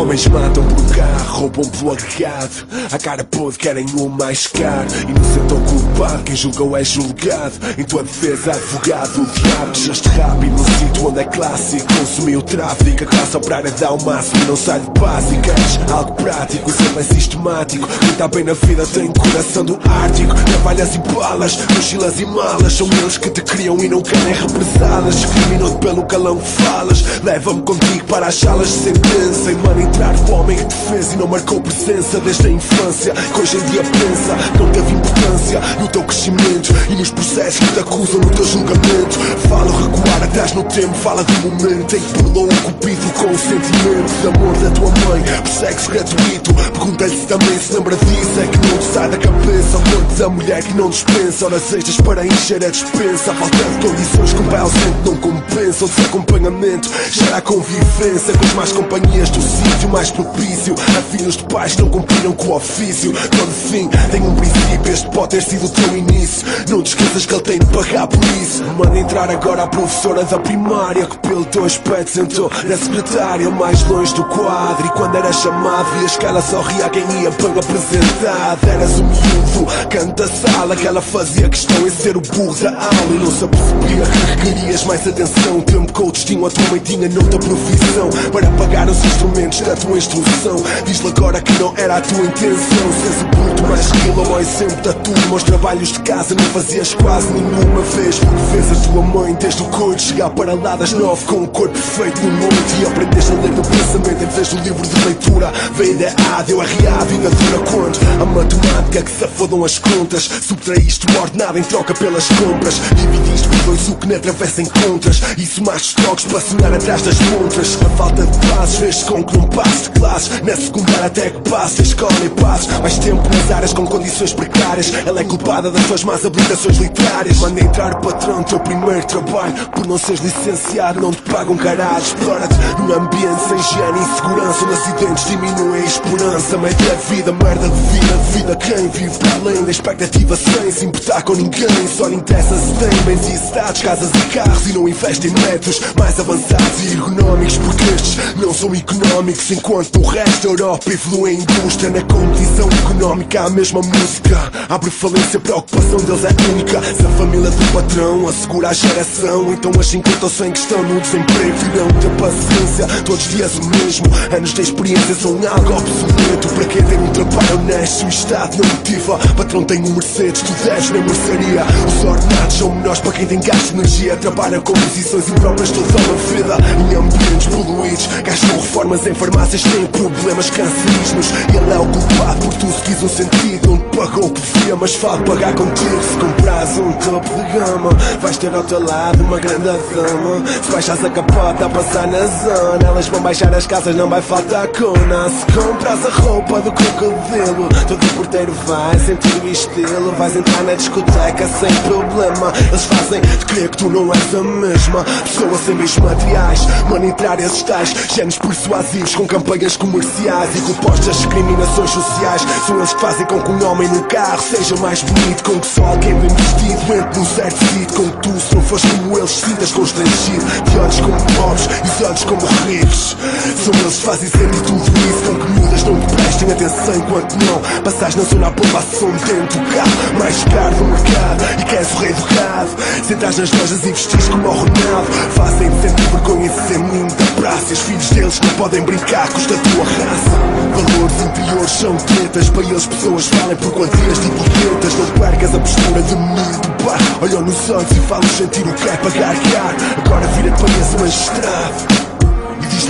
Homens 0.00 0.26
matam 0.28 0.64
por 0.64 0.96
carro, 0.96 1.40
roubam 1.40 1.68
pelo 1.72 1.92
agregado 1.92 2.66
A 2.90 2.98
cara 2.98 3.22
podre 3.22 3.58
querem 3.58 3.84
o 3.98 4.08
mais 4.08 4.46
caro. 4.46 4.88
Inocente 5.06 5.52
ou 5.52 5.60
culpado, 5.60 6.22
quem 6.22 6.34
julgou 6.34 6.74
é 6.74 6.82
julgado. 6.82 7.52
Em 7.76 7.84
tua 7.84 8.02
defesa, 8.02 8.52
advogado, 8.52 9.20
o 9.20 9.26
diabo. 9.26 9.72
Desaste 9.72 10.08
rápido 10.08 10.52
no 10.52 10.58
sítio 10.58 11.06
onde 11.06 11.20
é 11.20 11.24
clássico 11.24 11.86
Consumiu 11.92 12.38
o 12.38 12.42
tráfico, 12.42 13.04
a 13.04 13.06
classe 13.06 13.36
operária 13.36 13.70
dá 13.72 13.92
o 13.92 14.02
máximo 14.02 14.44
Não 14.46 14.56
sai 14.56 14.80
de 14.80 14.90
básicas, 14.98 15.80
algo 15.92 16.14
prático 16.14 16.70
Sempre 16.70 17.00
é 17.00 17.02
sistemático, 17.02 17.86
quem 17.86 18.10
está 18.10 18.26
bem 18.26 18.44
na 18.44 18.54
vida 18.54 18.86
tem 18.86 19.12
coração 19.12 19.64
do 19.66 19.78
Ártico. 19.86 20.34
Navalhas 20.50 20.94
e 20.94 20.98
balas, 21.12 21.58
mochilas 21.76 22.18
e 22.20 22.24
malas. 22.24 22.72
São 22.72 22.88
eles 23.02 23.18
que 23.18 23.28
te 23.28 23.42
criam 23.42 23.76
e 23.78 23.88
não 23.88 24.00
querem 24.00 24.32
represadas 24.32 25.16
Discriminam-te 25.16 25.76
pelo 25.76 26.06
calão 26.06 26.38
que 26.38 26.48
falas 26.48 27.04
Leva-me 27.22 27.60
contigo 27.62 28.04
para 28.06 28.28
as 28.28 28.36
salas 28.36 28.68
de 28.68 28.74
sentença 28.74 29.52
E 29.52 29.54
mano 29.56 29.89
entrar 29.90 30.14
o 30.14 30.32
homem 30.32 30.56
que 30.56 30.80
e 30.90 31.16
não 31.16 31.26
marcou 31.26 31.60
presença 31.60 32.20
Desde 32.20 32.46
a 32.46 32.50
infância, 32.50 33.12
que 33.12 33.40
hoje 33.40 33.56
em 33.56 33.64
dia 33.66 33.82
pensa 33.82 34.36
Não 34.58 34.70
teve 34.70 34.92
importância 34.92 35.60
no 35.80 35.88
teu 35.88 36.02
crescimento 36.04 36.74
E 36.88 36.94
nos 36.94 37.10
processos 37.10 37.60
que 37.60 37.74
te 37.74 37.80
acusam 37.80 38.20
no 38.20 38.30
teu 38.30 38.44
julgamento. 38.44 39.18
Fala 39.48 39.70
recuar 39.70 40.22
atrás 40.22 40.52
no 40.54 40.64
tempo, 40.64 40.94
fala 40.94 41.24
do 41.24 41.32
momento 41.48 41.96
Em 41.96 42.00
que 42.00 42.12
perdoa 42.12 42.44
o 42.44 42.62
cupido 42.62 43.12
com 43.14 43.30
o 43.30 43.38
sentimento 43.38 44.20
De 44.20 44.28
amor 44.28 44.56
da 44.56 44.70
tua 44.70 44.90
mãe, 45.08 45.22
por 45.42 45.50
sexo 45.50 45.90
gratuito 45.90 46.54
Pergunta-lhe 46.54 47.16
se 47.16 47.26
também 47.26 47.58
se 47.58 47.72
lembra 47.74 47.96
disso. 47.96 48.40
É 48.40 48.46
que 48.46 48.68
não 48.68 48.78
te 48.78 48.84
sai 48.84 49.10
da 49.10 49.16
cabeça 49.16 49.76
O 49.76 49.80
amor 49.80 50.14
da 50.18 50.28
mulher 50.28 50.62
que 50.62 50.74
não 50.74 50.90
dispensa. 50.90 51.46
Horas 51.46 51.72
extras 51.72 52.00
para 52.00 52.26
encher 52.26 52.64
a 52.64 52.70
dispensa. 52.70 53.32
A 53.32 53.34
falta 53.34 53.56
de 53.56 53.86
condições 53.86 54.32
que 54.32 54.40
um 54.40 54.46
pai 54.46 54.60
ausente 54.60 54.98
não 55.04 55.16
compensa. 55.16 55.84
O 55.84 55.88
desacompanhamento 55.88 56.90
gera 57.10 57.36
a 57.36 57.40
convivência 57.40 58.34
Com 58.36 58.46
as 58.46 58.54
más 58.54 58.72
companhias 58.72 59.30
do 59.30 59.40
sítio 59.80 59.88
mais 59.88 60.10
propício. 60.10 60.74
A 60.74 61.16
filhos 61.16 61.36
de 61.36 61.44
pais 61.44 61.76
não 61.76 61.88
cumpriram 61.88 62.32
com 62.32 62.48
o 62.48 62.56
ofício. 62.56 63.12
Todo 63.12 63.50
fim 63.70 63.88
tem 64.10 64.20
um 64.22 64.34
princípio. 64.34 64.92
Este 64.92 65.08
pode 65.08 65.28
ter 65.28 65.42
sido 65.42 65.66
o 65.66 65.68
teu 65.68 65.96
início. 65.96 66.46
Não 66.68 66.82
te 66.82 66.88
esqueças 66.88 67.26
que 67.26 67.34
ele 67.34 67.42
tem 67.42 67.58
de 67.58 67.66
pagar 67.66 68.06
por 68.06 68.22
isso. 68.42 68.62
Manda 68.76 68.98
entrar 68.98 69.30
agora 69.30 69.62
a 69.62 69.66
professora 69.66 70.24
da 70.24 70.38
primária 70.38 71.06
Que 71.06 71.18
pelo 71.18 71.44
teu 71.44 71.64
aspecto 71.64 72.10
sentou 72.10 72.50
na 72.64 72.76
secretária 72.76 73.50
Mais 73.50 73.82
longe 73.86 74.14
do 74.14 74.24
quadro. 74.24 74.86
E 74.86 74.90
quando 74.90 75.16
era 75.16 75.32
chamado 75.32 75.98
vias 75.98 76.16
que 76.16 76.26
ela 76.26 76.42
sorria 76.42 76.86
a 76.86 76.90
quem 76.90 77.02
ia 77.22 77.30
bem 77.30 77.50
apresentado. 77.50 78.68
Eras 78.68 78.98
o 78.98 79.04
miúdo, 79.04 79.88
canta 79.88 80.28
sala 80.28 80.76
Que 80.76 80.86
ela 80.86 81.00
fazia 81.00 81.48
questão 81.48 81.86
em 81.86 81.90
ser 81.90 82.16
o 82.16 82.20
burro 82.20 82.54
da 82.56 82.70
aula. 82.70 83.14
E 83.14 83.18
não 83.18 83.30
se 83.30 83.44
apercebia 83.44 84.04
que 84.04 84.46
requerias 84.50 84.84
mais 84.84 85.06
atenção. 85.06 85.58
O 85.58 85.62
tempo 85.62 85.92
que 85.92 86.02
o 86.02 86.12
destino 86.12 86.46
a 86.46 86.50
tua 86.50 86.64
mãe 86.70 86.80
tinha 86.80 87.08
noutra 87.08 87.38
profissão. 87.38 88.10
Para 88.32 88.50
pagar 88.52 88.88
os 88.88 89.04
instrumentos 89.04 89.60
da 89.70 89.76
tua 89.76 89.98
instrução. 89.98 90.56
Diz-lhe 90.84 91.08
agora 91.08 91.40
que 91.40 91.52
não 91.60 91.72
era 91.76 91.96
a 91.96 92.00
tua 92.00 92.24
intenção. 92.24 92.92
Seres 93.00 93.22
o 93.22 93.24
bruto 93.36 93.62
mais 93.68 93.86
skill 93.86 94.34
ao 94.34 94.40
exemplo 94.40 94.76
da 94.82 94.92
turma 94.92 95.36
Os 95.36 95.42
trabalhos 95.44 95.92
de 95.92 96.00
casa 96.00 96.34
não 96.34 96.44
fazias 96.46 96.94
quase 96.94 97.32
nenhuma 97.32 97.82
vez. 97.82 98.18
Porque 98.18 98.44
vês 98.52 98.72
a 98.72 98.88
tua 98.88 99.02
mãe 99.02 99.34
desde 99.34 99.62
o 99.62 99.66
coito 99.66 100.02
Chegar 100.02 100.30
para 100.30 100.54
lá 100.54 100.74
das 100.74 100.92
nove 100.92 101.24
com 101.24 101.44
o 101.44 101.48
corpo 101.48 101.72
perfeito 101.72 102.20
no 102.22 102.32
monte. 102.32 102.82
E 102.82 102.86
aprendeste 102.86 103.30
a 103.30 103.34
ler 103.36 103.52
teu 103.52 103.62
pensamento 103.62 104.24
em 104.24 104.26
vez 104.26 104.48
do 104.48 104.62
livro 104.62 104.82
de 104.82 105.04
leitura. 105.04 105.52
Veio 105.74 105.98
da 105.98 106.36
A, 106.36 106.42
deu 106.42 106.60
a 106.60 106.64
RA, 106.64 107.04
vinga 107.04 107.30
dura 107.30 107.70
quanto 107.70 108.00
A 108.20 108.24
matemática 108.24 109.02
que 109.02 109.10
se 109.10 109.24
afodam 109.24 109.64
as 109.64 109.78
contas. 109.78 110.28
Subtraíste 110.42 111.06
o 111.14 111.20
ordenado 111.20 111.58
em 111.58 111.62
troca 111.62 111.94
pelas 111.94 112.26
compras. 112.26 112.80
Dividiste 112.96 113.48
por 113.48 113.58
dois 113.66 113.88
o 113.88 113.94
que 113.94 114.08
na 114.08 114.18
travessa 114.18 114.62
encontras. 114.62 115.20
Somaste 115.50 115.88
os 115.88 115.94
trocos 115.94 116.24
para 116.24 116.40
sonhar 116.40 116.72
atrás 116.72 117.02
das 117.02 117.20
montras. 117.20 117.78
A 117.84 117.90
falta 117.96 118.24
de 118.24 118.40
fez 118.78 119.02
com 119.02 119.22
que 119.22 119.36
não 119.36 119.46
passes 119.60 119.82
de 119.82 119.90
classes 119.90 120.42
Na 120.42 120.56
secundária 120.56 121.06
até 121.06 121.30
que 121.30 121.50
passes 121.50 121.80
a 121.80 121.82
escola 121.82 122.24
e 122.24 122.28
passes 122.40 122.66
Mais 122.78 122.98
tempo 122.98 123.22
nas 123.28 123.50
áreas 123.50 123.72
com 123.72 123.86
condições 123.86 124.32
precárias. 124.32 124.92
Ela 125.06 125.20
é 125.20 125.24
culpada 125.24 125.70
das 125.70 125.82
suas 125.86 126.04
más 126.04 126.24
habilitações 126.24 126.78
literárias. 126.78 127.38
Manda 127.38 127.60
entrar 127.60 127.94
o 127.94 128.00
patrão, 128.00 128.42
teu 128.42 128.60
primeiro 128.60 129.06
trabalho. 129.06 129.52
Por 129.74 129.86
não 129.86 129.98
seres 129.98 130.20
licenciado 130.20 131.00
não 131.00 131.12
te 131.12 131.22
pagam 131.22 131.56
caralho. 131.56 132.02
Explora-te 132.02 132.54
num 132.80 132.94
ambiente 132.94 133.40
sem 133.48 133.58
higiene 133.58 133.98
e 134.00 134.16
segurança 134.16 134.64
Onde 134.64 134.74
acidentes 134.74 135.26
diminuem 135.26 135.82
a 135.82 135.84
esperança. 135.84 136.58
Média 136.58 136.88
da 136.88 136.94
vida, 136.94 137.32
merda 137.32 137.68
de 137.68 137.80
vida 137.90 138.10
Vida 138.32 138.56
quem 138.56 138.88
vive 138.88 139.18
para 139.18 139.34
além 139.34 139.64
da 139.64 139.70
expectativa 139.70 140.36
Sem 140.36 140.70
se 140.70 140.86
importar 140.86 141.22
com 141.22 141.34
ninguém. 141.34 141.88
Só 141.96 142.06
lhe 142.06 142.16
interessa 142.16 142.56
se 142.56 142.72
tem 142.74 143.02
bens 143.04 143.28
e 143.28 143.34
estados 143.34 143.82
Casas 143.82 144.10
e 144.10 144.34
carros 144.34 144.66
e 144.68 144.72
não 144.72 144.88
investe 144.88 145.26
em 145.26 145.30
métodos 145.30 145.80
Mais 145.98 146.18
avançados 146.18 146.84
e 146.84 146.92
ergonómicos 146.92 147.58
Porque 147.58 147.84
estes 147.94 148.36
não 148.36 148.54
são 148.54 148.74
económicos 148.74 149.49
Enquanto 149.50 150.00
o 150.00 150.06
resto 150.06 150.46
da 150.46 150.62
Europa 150.62 150.92
evolui 150.92 151.32
em 151.32 151.40
indústria 151.40 151.90
Na 151.90 152.02
competição 152.02 152.68
económica 152.68 153.40
a 153.40 153.50
mesma 153.50 153.80
música. 153.80 154.52
Abre 154.68 154.90
falência, 154.90 155.38
a 155.38 155.40
preocupação 155.40 155.96
deles 155.98 156.24
é 156.24 156.50
única. 156.52 156.80
Se 156.80 157.04
a 157.04 157.10
família 157.10 157.50
do 157.50 157.72
patrão 157.72 158.28
assegura 158.28 158.68
a 158.68 158.72
geração 158.72 159.52
Então 159.52 159.72
as 159.78 159.86
50 159.86 160.24
ou 160.24 160.30
100 160.30 160.52
que 160.52 160.58
estão 160.58 160.82
no 160.84 161.00
desemprego 161.00 161.56
Virão 161.56 161.88
ter 162.00 162.10
paciência, 162.10 162.86
todos 163.04 163.26
os 163.26 163.32
dias 163.32 163.56
o 163.56 163.64
mesmo 163.64 164.06
Anos 164.36 164.54
de 164.54 164.60
experiência 164.60 165.14
são 165.16 165.32
algo 165.32 165.76
obsoleto. 165.76 166.48
Para 166.54 166.64
quem 166.66 166.82
tem 166.84 166.98
um 166.98 167.08
trabalho 167.08 167.58
honesto 167.58 168.06
O 168.06 168.08
Estado 168.08 168.56
não 168.56 168.68
motiva. 168.68 169.18
Patrão 169.36 169.64
tem 169.64 169.80
um 169.80 169.94
Mercedes, 169.94 170.42
tu 170.42 170.52
deves 170.64 170.90
na 170.90 170.98
mercearia. 170.98 171.64
Os 171.88 172.04
ordenados 172.04 172.54
são 172.56 172.74
menores 172.74 173.00
para 173.00 173.12
quem 173.12 173.26
tem 173.26 173.40
gasto 173.40 173.72
de 173.72 173.80
energia. 173.80 174.16
Trabalha 174.16 174.60
com 174.60 174.74
posições 174.74 175.28
impróprias 175.28 175.70
toda 175.72 175.88
a 175.88 176.34
vida. 176.34 176.56
Em 176.78 176.94
ambientes 176.94 177.46
poluídos 177.48 178.08
Gastam 178.24 178.60
reformas 178.60 179.06
em 179.06 179.14
farmácias, 179.40 179.62
têm 179.62 179.86
problemas 179.86 180.50
cancerígenos 180.50 181.30
E 181.52 181.56
ele 181.56 181.72
é 181.72 181.78
o 181.78 181.86
culpado 181.86 182.40
por 182.40 182.54
tu 182.54 182.66
se 182.72 182.82
quis 182.82 183.02
um 183.02 183.08
sentido 183.08 183.70
te 183.90 183.96
pagou 183.96 184.26
o 184.26 184.30
que 184.30 184.40
devia, 184.40 184.76
mas 184.76 184.94
fala 184.94 185.22
pagar 185.22 185.54
contigo 185.54 186.02
Se 186.02 186.16
compras 186.18 186.78
um 186.78 186.92
topo 186.92 187.34
de 187.34 187.58
gama 187.58 187.90
Vais 188.20 188.36
ter 188.36 188.54
ao 188.54 188.62
teu 188.62 188.84
lado 188.84 189.22
uma 189.22 189.38
grande 189.38 189.64
dama 189.64 190.42
Se 190.62 190.72
baixas 190.72 191.04
a 191.04 191.10
capota 191.10 191.66
a 191.66 191.68
passar 191.68 192.06
na 192.06 192.26
zona 192.26 192.86
Elas 192.86 193.08
vão 193.08 193.20
baixar 193.20 193.54
as 193.54 193.66
casas, 193.66 193.94
não 193.96 194.08
vai 194.08 194.22
faltar 194.22 194.68
cona. 194.68 195.28
Se 195.28 195.46
compras 195.52 196.06
a 196.06 196.10
roupa 196.22 196.60
do 196.60 196.72
crocodilo 196.72 197.68
Todo 197.88 198.14
porteiro 198.14 198.52
vai 198.66 198.98
sentir 198.98 199.42
o 199.42 199.48
estilo. 199.48 200.12
Vais 200.18 200.36
entrar 200.36 200.62
na 200.64 200.74
discoteca 200.74 201.46
sem 201.46 201.74
problema. 201.82 202.52
Eles 202.68 202.84
fazem 202.84 203.20
de 203.20 203.46
crer 203.46 203.68
que 203.68 203.76
tu 203.78 203.90
não 203.90 204.12
és 204.12 204.34
a 204.34 204.42
mesma. 204.42 205.04
Pessoa 205.04 205.58
sem 205.58 205.76
bens 205.76 205.98
materiais 205.98 206.66
Manipular 206.88 207.38
esses 207.40 207.62
tais 207.62 207.94
géneros 208.14 208.38
persuasivos 208.38 209.14
Com 209.14 209.26
campanhas 209.30 209.76
comerciais 209.76 210.50
E 210.56 210.60
compostas 210.62 211.16
discriminações 211.16 211.90
sociais. 211.90 212.42
São 212.66 212.76
eles 212.76 212.92
que 212.92 213.00
fazem 213.00 213.24
com 213.26 213.40
que 213.40 213.50
um 213.50 213.70
homem 213.70 213.88
no 213.88 214.02
carro 214.04 214.42
Seja 214.42 214.76
mais 214.76 215.02
bonito 215.02 215.44
Com 215.44 215.60
que 215.60 215.66
só 215.66 215.84
alguém 215.84 216.14
bem 216.14 216.28
vestido 216.28 216.94
Entre 216.94 217.18
num 217.18 217.24
certo 217.24 217.64
sítio. 217.66 217.96
Com 217.96 218.10
que 218.10 218.28
tu, 218.28 218.40
se 218.40 218.54
não 218.54 218.62
fores 218.62 218.84
como 218.84 219.18
eles 219.18 219.30
Sintas 219.30 219.72
constrangido. 219.72 220.44
De 220.70 220.78
olhos 220.78 221.00
como 221.00 221.16
pobres 221.36 221.68
E 221.84 221.88
os 221.88 222.06
olhos 222.06 222.24
como 222.24 222.46
ricos. 222.66 223.16
São 223.64 223.74
eles 223.80 223.96
que 223.96 224.02
fazem 224.02 224.28
sempre 224.28 224.60
tudo 224.60 224.82
isso 224.82 225.22
Com 225.24 225.34
que 225.36 225.52
mudas 225.52 225.84
não 225.84 226.00
te 226.00 226.14
prestem 226.14 226.52
atenção 226.52 226.94
Enquanto 226.96 227.36
não 227.44 227.82
Passas 227.82 228.16
na 228.16 228.22
zona 228.24 228.54
som 228.98 229.10
dentro 229.10 229.60
do 229.60 229.74
carro. 229.74 230.18
Mais 230.18 230.44
caro 230.44 230.74
do 230.74 230.84
mercado 230.84 231.44
E 231.60 231.64
queres 231.66 231.92
o 231.92 231.96
rei 231.98 232.12
do 232.12 232.34
gado 232.34 232.70
Sentas 233.06 233.38
nas 233.38 233.52
lojas 233.52 233.84
e 233.84 233.92
vestis 233.92 234.28
como 234.28 234.48
o 234.48 234.50
Ronaldo 234.50 235.12
Fazem-te 235.36 235.80
sentir 235.82 236.08
vergonha 236.10 236.48
de 236.48 236.68
ser 236.68 236.78
menino 236.78 237.08
da 237.10 237.40
praça 237.40 237.66
E 237.70 237.72
os 237.74 237.80
filhos 237.80 238.10
deles 238.10 238.40
não 238.40 238.50
podem 238.54 238.82
brincar 238.82 239.09
com 239.10 239.38
os 239.38 239.46
da 239.46 239.56
tua 239.56 239.84
raça. 239.84 240.50
Valores 240.70 241.22
interiores 241.22 241.70
são 241.70 241.96
tretas 241.96 242.48
Para 242.50 242.62
eles 242.62 242.86
pessoas 242.86 243.28
valem 243.28 243.56
por 243.56 243.72
quantias 243.72 244.20
de 244.20 244.26
etiquetas 244.28 244.94
Não 244.94 245.06
percas 245.18 245.54
a 245.54 245.58
postura 245.58 246.02
de 246.02 246.16
menino 246.16 246.60
do 246.60 246.84
bar 246.84 246.98
Olham 247.20 247.42
nos 247.42 247.70
olhos 247.70 247.90
e 247.90 248.00
falam 248.00 248.28
sentir 248.28 248.66
o 248.66 248.72
que 248.72 248.88
é 248.88 248.96
pagar 248.96 249.34
caro. 249.34 249.76
Agora 250.06 250.26
vira-te 250.28 250.60
para 250.60 251.00
magistrado. 251.00 252.00
e 252.06 252.09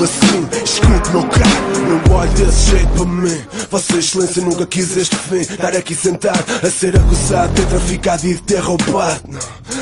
diz-lhe 0.01 0.05
assim, 0.05 0.49
escute 0.65 1.11
meu 1.11 1.23
caro 1.25 2.07
Não 2.09 2.17
olhe 2.17 2.31
desse 2.31 2.71
jeito 2.71 2.89
para 2.89 3.05
mim. 3.05 3.41
Vossa 3.71 3.97
excelência 3.97 4.43
nunca 4.43 4.67
quis 4.67 4.97
este 4.97 5.17
fim. 5.17 5.41
Estar 5.41 5.77
aqui 5.77 5.95
sentado 5.95 6.45
a 6.63 6.71
ser 6.71 6.97
acusado 6.97 7.53
ter 7.55 7.67
traficado 7.67 8.27
e 8.27 8.35
de 8.35 8.43
ter 8.43 8.61
roubado. 8.61 9.21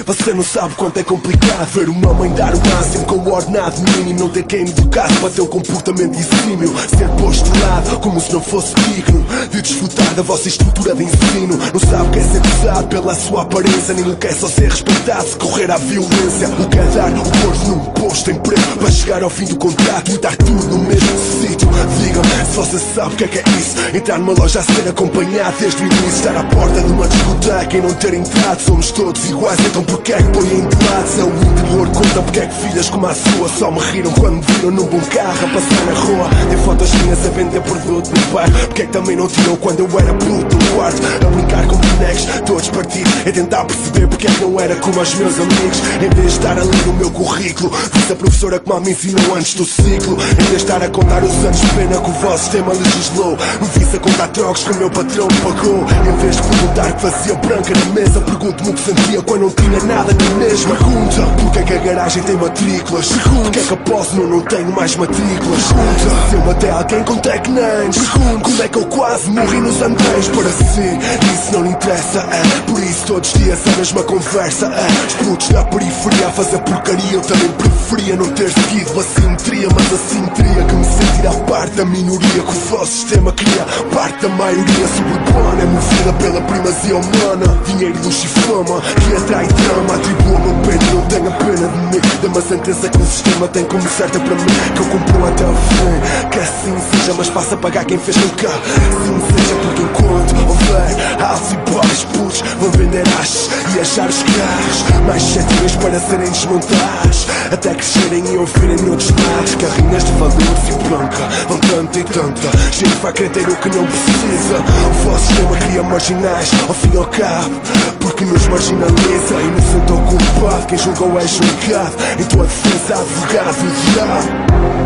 Você 0.07 0.33
não 0.33 0.43
sabe 0.43 0.75
quanto 0.75 0.99
é 0.99 1.03
complicado 1.03 1.67
Ver 1.75 1.89
uma 1.89 2.15
mãe 2.15 2.31
dar 2.33 2.55
o 2.55 2.69
máximo 2.71 3.05
com 3.05 3.17
o 3.17 3.31
ordenado 3.31 3.79
mínimo 3.83 4.21
Não 4.21 4.29
ter 4.31 4.43
quem 4.45 4.63
educasse 4.63 5.15
para 5.17 5.31
ter 5.31 5.43
um 5.43 5.47
comportamento 5.47 6.19
exímio 6.19 6.75
Ser 6.97 7.09
posto 7.21 7.51
lado 7.61 7.99
como 8.01 8.21
se 8.21 8.33
não 8.33 8.41
fosse 8.41 8.75
digno 8.75 9.25
De 9.51 9.61
desfrutar 9.61 10.15
da 10.15 10.23
vossa 10.23 10.49
estrutura 10.49 10.95
de 10.95 11.05
ensino. 11.05 11.59
Não 11.73 11.81
sabe 11.81 12.09
o 12.09 12.11
que 12.11 12.19
é 12.19 12.23
ser 12.23 12.41
usado 12.41 12.89
pela 12.89 13.15
sua 13.15 13.43
aparência 13.43 13.95
Nem 13.95 14.11
o 14.11 14.17
que 14.17 14.27
é 14.29 14.33
só 14.33 14.49
ser 14.49 14.71
respeitado 14.71 15.29
se 15.29 15.37
correr 15.37 15.71
à 15.71 15.77
violência. 15.77 16.49
O 16.59 16.69
que 16.69 16.79
é 16.79 16.85
dar 16.85 17.13
o 17.13 17.69
num 17.69 17.85
posto 17.93 18.31
emprego 18.31 18.79
Para 18.79 18.91
chegar 18.91 19.23
ao 19.23 19.31
fim 19.31 19.45
do 19.45 19.57
contrato 19.57 20.08
tweetar 20.09 20.37
tudo 20.39 20.67
no 20.69 20.79
mesmo 20.85 21.19
sítio. 21.41 21.69
Diga-me 22.01 22.47
se 22.47 22.57
você 22.57 22.79
sabe 22.79 23.15
o 23.15 23.17
que 23.17 23.25
é 23.25 23.29
que 23.29 23.39
é 23.39 23.45
isso. 23.59 23.77
Entrar 23.95 24.19
numa 24.19 24.33
loja 24.33 24.61
a 24.61 24.63
ser 24.63 24.89
acompanhado 24.89 25.57
desde 25.61 25.83
o 25.83 25.87
início. 25.87 26.09
Estar 26.09 26.37
à 26.37 26.45
porta 26.45 26.81
de 26.81 26.93
uma 26.93 27.07
discoteca 27.07 27.77
e 27.77 27.81
não 27.81 27.95
ter 27.95 28.15
entrado. 28.15 28.61
Somos 28.61 28.91
todos 28.91 29.25
iguais, 29.29 29.59
então 29.67 29.85
porquê 29.85 30.15
é 30.15 30.17
que 30.17 30.31
põem 30.31 30.49
de 30.49 30.87
lado? 30.87 31.09
Se 31.09 31.21
é 31.21 31.25
o 31.25 31.29
interior, 31.29 31.89
conta 31.89 32.23
porque 32.23 32.41
é 32.41 32.47
que 32.47 32.55
filhas 32.55 32.91
como 32.91 33.07
a 33.07 33.15
sua 33.15 33.49
só 33.49 33.71
me 33.71 33.81
riram 33.81 34.11
quando 34.13 34.37
me 34.37 34.43
viram 34.43 34.71
num 34.71 34.87
bom 34.87 35.01
carro 35.01 35.45
a 35.45 35.49
passar 35.49 35.87
na 35.87 36.01
rua. 36.01 36.31
Tem 36.49 36.59
fotos 36.59 36.93
minhas 36.95 37.27
a 37.27 37.31
vender 37.31 37.61
produto 37.61 38.11
no 38.11 38.33
bairro. 38.33 38.53
Porque 38.67 38.83
é 38.83 38.87
que 38.87 38.93
também 38.93 39.17
não 39.17 39.29
tirou 39.29 39.57
quando 39.59 39.81
eu 39.81 39.99
era 39.99 40.15
puto 40.15 40.57
no 40.57 40.77
quarto? 40.77 41.03
A 41.27 41.31
brincar 41.31 41.67
com 41.67 41.77
bonecos, 41.77 42.27
todos 42.47 42.69
partidos. 42.71 43.13
A 43.27 43.33
tentar 43.33 43.65
perceber 43.65 44.09
porque 44.09 44.27
é 44.27 44.31
que 44.31 44.41
não 44.41 44.59
era 44.59 44.75
como 44.77 45.01
os 45.01 45.15
meus 45.15 45.35
amigos. 45.39 45.79
Em 45.97 46.09
vez 46.09 46.33
de 46.33 46.39
estar 46.39 46.59
a 46.59 46.63
ler 46.63 46.89
o 46.89 46.93
meu 46.95 47.11
currículo, 47.11 47.71
disse 47.93 48.13
a 48.13 48.17
professora 48.17 48.59
que 48.59 48.69
mal 48.69 48.81
me 48.81 48.91
ensinou 48.91 49.35
antes 49.37 49.55
do 49.55 49.65
ciclo. 49.65 49.98
Vez 49.99 50.49
de 50.49 50.57
estar 50.57 50.83
a 50.83 50.89
contar 50.89 51.23
os 51.23 51.45
anos 51.45 51.61
de 51.61 51.67
pena 51.69 52.01
que 52.01 52.11
o 52.11 52.13
vosso 52.15 52.39
sistema 52.45 52.73
legislou, 52.73 53.37
me 53.61 53.69
visse 53.79 53.97
a 53.97 54.01
contar 54.01 54.29
trocos 54.29 54.65
que 54.65 54.73
o 54.73 54.77
meu 54.77 54.91
patrão 54.91 55.29
pagou. 55.43 55.87
Em 56.07 56.17
vez 56.21 56.37
de 56.37 56.43
perguntar 56.43 56.93
que 56.93 57.03
fazia 57.03 57.35
branca 57.35 57.73
na 57.75 57.95
mesa, 57.95 58.21
pergunto-me 58.21 58.71
o 58.71 58.75
que 58.75 58.81
sentia 58.81 59.23
quando 59.23 59.41
não 59.43 59.51
tinha 59.51 59.83
nada 59.85 60.13
na 60.13 60.35
mesma. 60.37 60.77
Pergunta 60.77 61.23
porque 61.43 61.59
é 61.59 61.63
que 61.63 61.73
a 61.73 61.79
garagem 61.79 62.23
tem 62.23 62.37
matrículas. 62.37 63.09
Pergunta 63.09 63.43
porque 63.43 63.59
é 63.59 63.63
que 63.63 63.75
a 63.75 63.77
posse 63.77 64.17
não, 64.17 64.27
não 64.27 64.41
tenho 64.43 64.73
mais 64.73 64.97
matrículas. 64.97 65.63
Pergunta 65.73 66.29
se 66.29 66.35
eu 66.35 66.41
matei 66.47 66.71
alguém 66.71 67.05
com 67.05 67.17
tech 67.17 67.51
names. 67.51 67.99
Pergunta 67.99 68.41
como 68.45 68.63
é 68.63 68.69
que 68.69 68.79
eu 68.79 68.87
quase 68.87 69.31
morri 69.31 69.61
nos 69.61 69.83
andeios. 69.83 70.29
Para 70.29 70.51
si, 70.51 70.99
isso 71.35 71.53
não 71.53 71.63
lhe 71.63 71.71
interessa. 71.71 72.21
É 72.21 72.71
por 72.71 72.81
isso 72.83 73.07
todos 73.07 73.35
os 73.35 73.41
dias 73.41 73.59
a 73.67 73.77
mesma 73.77 74.03
conversa. 74.05 74.67
É 74.67 75.07
os 75.07 75.15
putos 75.27 75.51
na 75.51 75.65
periferia 75.65 76.29
a 76.29 76.31
fazer 76.31 76.59
porcaria. 76.59 77.13
Eu 77.13 77.21
também 77.23 77.49
preferia 77.53 78.17
não 78.17 78.29
ter 78.31 78.51
seguido 78.51 79.01
a 79.01 79.03
simetria, 79.03 79.69
mas 79.79 79.93
a 79.93 79.97
simetria 79.97 80.65
que 80.65 80.75
me 80.75 80.85
sentir 80.85 81.27
a 81.27 81.33
parte 81.45 81.77
da 81.77 81.85
minoria 81.85 82.29
que 82.29 82.41
o 82.41 82.61
vosso 82.71 82.93
sistema 82.93 83.33
cria. 83.33 83.65
Parte 83.95 84.23
da 84.23 84.29
maioria 84.31 84.89
sobrepõe, 84.89 85.61
é 85.61 85.67
movida 85.67 86.13
pela 86.15 86.41
primazia 86.43 86.97
humana. 86.97 87.61
Dinheiro, 87.67 87.99
luxo 88.03 88.27
e 88.27 88.29
fama 88.29 88.81
que 88.81 89.17
atrai 89.17 89.47
drama. 89.47 89.95
Atribua-me 89.95 90.49
um 90.49 90.63
pena, 90.63 90.93
não 90.93 91.03
tenha 91.03 91.31
pena 91.31 91.69
de 91.69 91.79
mim. 91.79 92.01
Dê-me 92.21 92.39
a 92.39 92.43
sentença 92.43 92.89
que 92.89 92.99
o 92.99 93.07
sistema 93.07 93.49
tem 93.49 93.65
como 93.65 93.89
certa 93.89 94.19
para 94.19 94.35
mim. 94.35 94.47
Que 94.75 94.81
eu 94.81 94.87
cumpro 94.87 95.27
até 95.27 95.45
o 95.45 95.55
fim. 95.55 96.29
Que 96.31 96.39
assim 96.39 96.75
seja, 96.91 97.15
mas 97.17 97.29
faça 97.29 97.57
pagar 97.57 97.85
quem 97.85 97.99
fez 97.99 98.17
cá. 98.17 98.49
Assim 98.49 99.21
seja, 99.31 99.55
porque 99.63 99.83
enquanto 99.83 100.49
houver 100.49 101.23
altos 101.23 101.53
e 101.53 101.57
baixos, 101.71 102.05
putos 102.05 102.43
vão 102.61 102.71
vender 102.73 103.05
achos 103.21 103.49
e 103.75 103.81
achar 103.81 104.09
os 104.09 104.23
carros. 104.23 105.07
Mais 105.07 105.23
sete 105.23 105.79
para 105.79 106.01
serem 106.01 106.31
desmontados. 106.31 107.27
Até 107.53 107.75
crescerem 107.75 108.25
e 108.33 108.37
ouvirem 108.37 108.91
outros 108.91 109.11
lados. 109.11 109.55
Carrinhas 109.69 110.03
de 110.03 110.13
valores 110.13 110.69
e 110.71 110.89
branca 110.89 111.29
vão 111.47 111.59
tanta 111.59 111.99
e 111.99 112.05
tanta. 112.05 112.59
Gente 112.73 112.97
vai 113.03 113.13
ter 113.13 113.27
o 113.27 113.57
que 113.57 113.69
não 113.69 113.85
precisa. 113.85 114.57
O 114.57 114.93
vosso 115.05 115.27
sistema 115.27 115.57
cria 115.59 115.83
marginais, 115.83 116.51
ao 116.67 116.75
fim 116.75 116.91
e 116.95 116.97
ao 116.97 117.05
cabo. 117.05 117.61
Porque 118.01 118.25
nos 118.25 118.49
marginaliza 118.49 119.35
e 119.35 119.61
sinto 119.61 119.93
culpado. 119.93 120.67
Quem 120.67 120.79
julgou 120.79 121.21
é 121.21 121.27
julgado. 121.27 121.97
Em 122.19 122.25
tua 122.25 122.45
defesa, 122.45 122.95
advogado, 122.95 124.78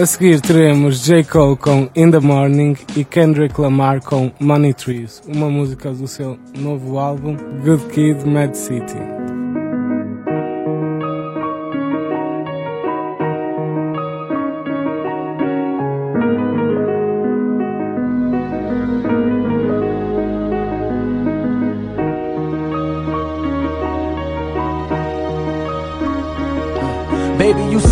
A 0.00 0.06
seguir 0.06 0.40
teremos 0.40 1.04
J. 1.04 1.22
Cole 1.24 1.56
com 1.56 1.90
In 1.94 2.10
the 2.10 2.20
Morning 2.20 2.74
e 2.96 3.04
Kendrick 3.04 3.60
Lamar 3.60 4.00
com 4.00 4.32
Money 4.40 4.72
Trees, 4.72 5.20
uma 5.28 5.50
música 5.50 5.90
do 5.90 6.08
seu 6.08 6.38
novo 6.56 6.98
álbum 6.98 7.36
Good 7.62 7.84
Kid, 7.92 8.26
Mad 8.26 8.54
City. 8.54 8.96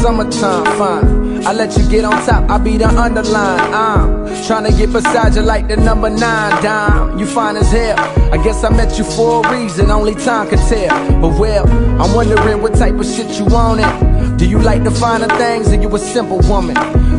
Summertime 0.00 0.64
fine. 0.78 1.17
I 1.46 1.52
let 1.52 1.76
you 1.76 1.88
get 1.88 2.04
on 2.04 2.12
top, 2.26 2.50
I 2.50 2.58
be 2.58 2.76
the 2.76 2.88
underline. 2.88 3.74
I'm 3.74 4.26
trying 4.46 4.64
to 4.70 4.76
get 4.76 4.92
beside 4.92 5.34
you 5.34 5.42
like 5.42 5.68
the 5.68 5.76
number 5.76 6.10
nine 6.10 6.62
dime. 6.62 7.18
You 7.18 7.26
fine 7.26 7.56
as 7.56 7.70
hell. 7.70 7.98
I 8.32 8.42
guess 8.42 8.64
I 8.64 8.70
met 8.70 8.98
you 8.98 9.04
for 9.04 9.44
a 9.44 9.52
reason, 9.52 9.90
only 9.90 10.14
time 10.14 10.48
can 10.48 10.58
tell. 10.68 11.20
But 11.20 11.38
well, 11.38 11.66
I'm 12.00 12.14
wondering 12.14 12.62
what 12.62 12.74
type 12.74 12.94
of 12.94 13.06
shit 13.06 13.38
you 13.38 13.44
want 13.46 13.80
it. 13.80 14.38
Do 14.38 14.48
you 14.48 14.58
like 14.58 14.84
the 14.84 14.90
finer 14.90 15.28
things 15.38 15.72
or 15.72 15.76
you 15.76 15.94
a 15.94 15.98
simple 15.98 16.38
woman? 16.48 16.76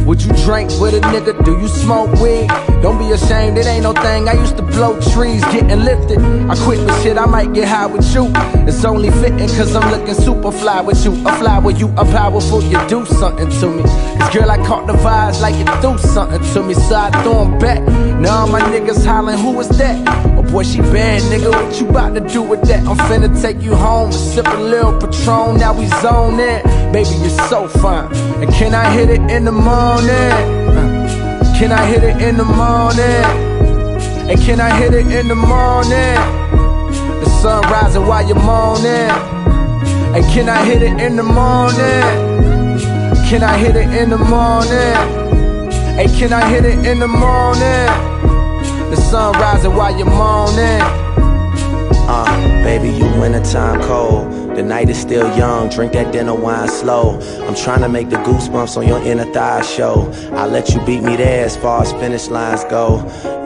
Would 0.10 0.24
you 0.24 0.34
drink 0.44 0.72
with 0.82 0.96
a 0.96 1.02
nigga? 1.02 1.46
Do 1.46 1.60
you 1.60 1.68
smoke 1.68 2.12
weed? 2.20 2.48
Don't 2.82 2.98
be 2.98 3.12
ashamed, 3.12 3.60
it 3.60 3.68
ain't 3.68 3.84
no 3.84 3.94
thing. 3.94 4.28
I 4.28 4.34
used 4.34 4.58
to 4.58 4.64
blow 4.64 5.00
trees, 5.14 5.46
getting 5.54 5.82
lifted. 5.82 6.18
I 6.50 6.56
quit 6.66 6.80
the 6.80 7.04
shit, 7.04 7.16
I 7.16 7.28
might 7.28 7.54
get 7.54 7.68
high 7.68 7.86
with 7.86 8.12
you. 8.16 8.32
It's 8.68 8.84
only 8.84 9.12
fitting 9.12 9.48
cause 9.50 9.76
I'm 9.76 9.92
looking 9.92 10.16
super 10.16 10.52
fly 10.52 10.82
with 10.82 11.06
you. 11.06 11.12
A 11.28 11.38
fly 11.38 11.60
with 11.60 11.80
you, 11.80 11.90
a 11.90 12.06
powerful, 12.06 12.64
you 12.64 12.80
do 12.88 13.06
something 13.06 13.52
to 13.60 13.68
me. 13.70 13.84
Cause 13.84 14.34
girl, 14.34 14.50
I 14.50 14.58
caught 14.66 14.88
the 14.88 14.94
vibes 14.94 15.42
like 15.42 15.54
you 15.54 15.66
do 15.80 15.96
something 16.00 16.42
to 16.54 16.64
me. 16.64 16.74
So 16.74 16.96
I 16.96 17.12
throw 17.22 17.44
'em 17.44 17.60
back. 17.60 18.09
Now 18.20 18.46
my 18.46 18.60
niggas 18.60 19.06
hollering, 19.06 19.40
who 19.40 19.58
is 19.62 19.70
that? 19.78 19.96
Oh 20.38 20.44
boy, 20.44 20.64
she 20.64 20.82
bad, 20.82 21.22
nigga. 21.32 21.52
What 21.52 21.80
you 21.80 21.88
about 21.88 22.16
to 22.16 22.20
do 22.20 22.42
with 22.42 22.62
that? 22.64 22.86
I'm 22.86 22.98
finna 23.08 23.30
take 23.42 23.62
you 23.62 23.74
home 23.74 24.08
and 24.08 24.14
sip 24.14 24.46
a 24.46 24.58
little 24.58 25.00
Patron. 25.00 25.58
Now 25.58 25.74
we 25.74 25.88
zone 26.02 26.38
in. 26.38 26.62
Baby, 26.92 27.10
you're 27.22 27.48
so 27.48 27.70
fine. 27.70 28.14
And 28.42 28.54
can 28.54 28.76
I 28.76 28.92
hit 28.92 29.10
it 29.10 29.22
in 29.32 29.46
the 29.46 29.54
morning? 29.54 30.32
Can 31.58 31.72
I 31.72 31.86
hit 31.86 32.04
it 32.04 32.22
in 32.22 32.36
the 32.36 32.44
morning? 32.44 33.26
And 34.30 34.40
can 34.42 34.60
I 34.60 34.76
hit 34.78 34.94
it 34.94 35.08
in 35.08 35.30
the 35.30 35.36
morning? 35.36 36.16
The 37.22 37.30
sun 37.42 37.64
rising 37.64 38.06
while 38.06 38.28
you're 38.28 38.36
moaning. 38.36 39.12
And 40.16 40.26
can 40.34 40.50
I 40.50 40.66
hit 40.66 40.82
it 40.82 41.00
in 41.00 41.16
the 41.16 41.24
morning? 41.24 42.04
Can 43.30 43.44
I 43.44 43.58
hit 43.58 43.78
it 43.78 43.90
in 43.94 44.10
the 44.10 44.18
morning? 44.18 45.19
Hey, 46.00 46.08
can 46.18 46.32
I 46.32 46.48
hit 46.48 46.64
it 46.64 46.86
in 46.86 47.00
the 47.00 47.10
morning? 47.10 47.60
The 48.90 48.96
sun 48.96 49.34
rising 49.34 49.76
while 49.76 49.94
you're 49.98 50.06
moaning. 50.08 50.80
Uh, 52.08 52.64
baby, 52.64 52.88
you 52.88 53.04
wintertime 53.20 53.82
cold. 53.82 54.56
The 54.56 54.64
night 54.64 54.88
is 54.88 54.98
still 54.98 55.28
young, 55.38 55.68
drink 55.68 55.92
that 55.92 56.14
dinner 56.14 56.34
wine 56.34 56.70
slow. 56.70 57.20
I'm 57.46 57.54
trying 57.54 57.82
to 57.82 57.90
make 57.90 58.10
the 58.10 58.16
goosebumps 58.16 58.78
on 58.78 58.88
your 58.88 59.02
inner 59.02 59.26
thigh 59.34 59.62
show. 59.62 60.10
I'll 60.36 60.48
let 60.48 60.70
you 60.70 60.80
beat 60.86 61.04
me 61.04 61.18
there 61.18 61.44
as 61.44 61.58
far 61.58 61.82
as 61.82 61.92
finish 61.92 62.30
lines 62.30 62.64
go. 62.70 63.00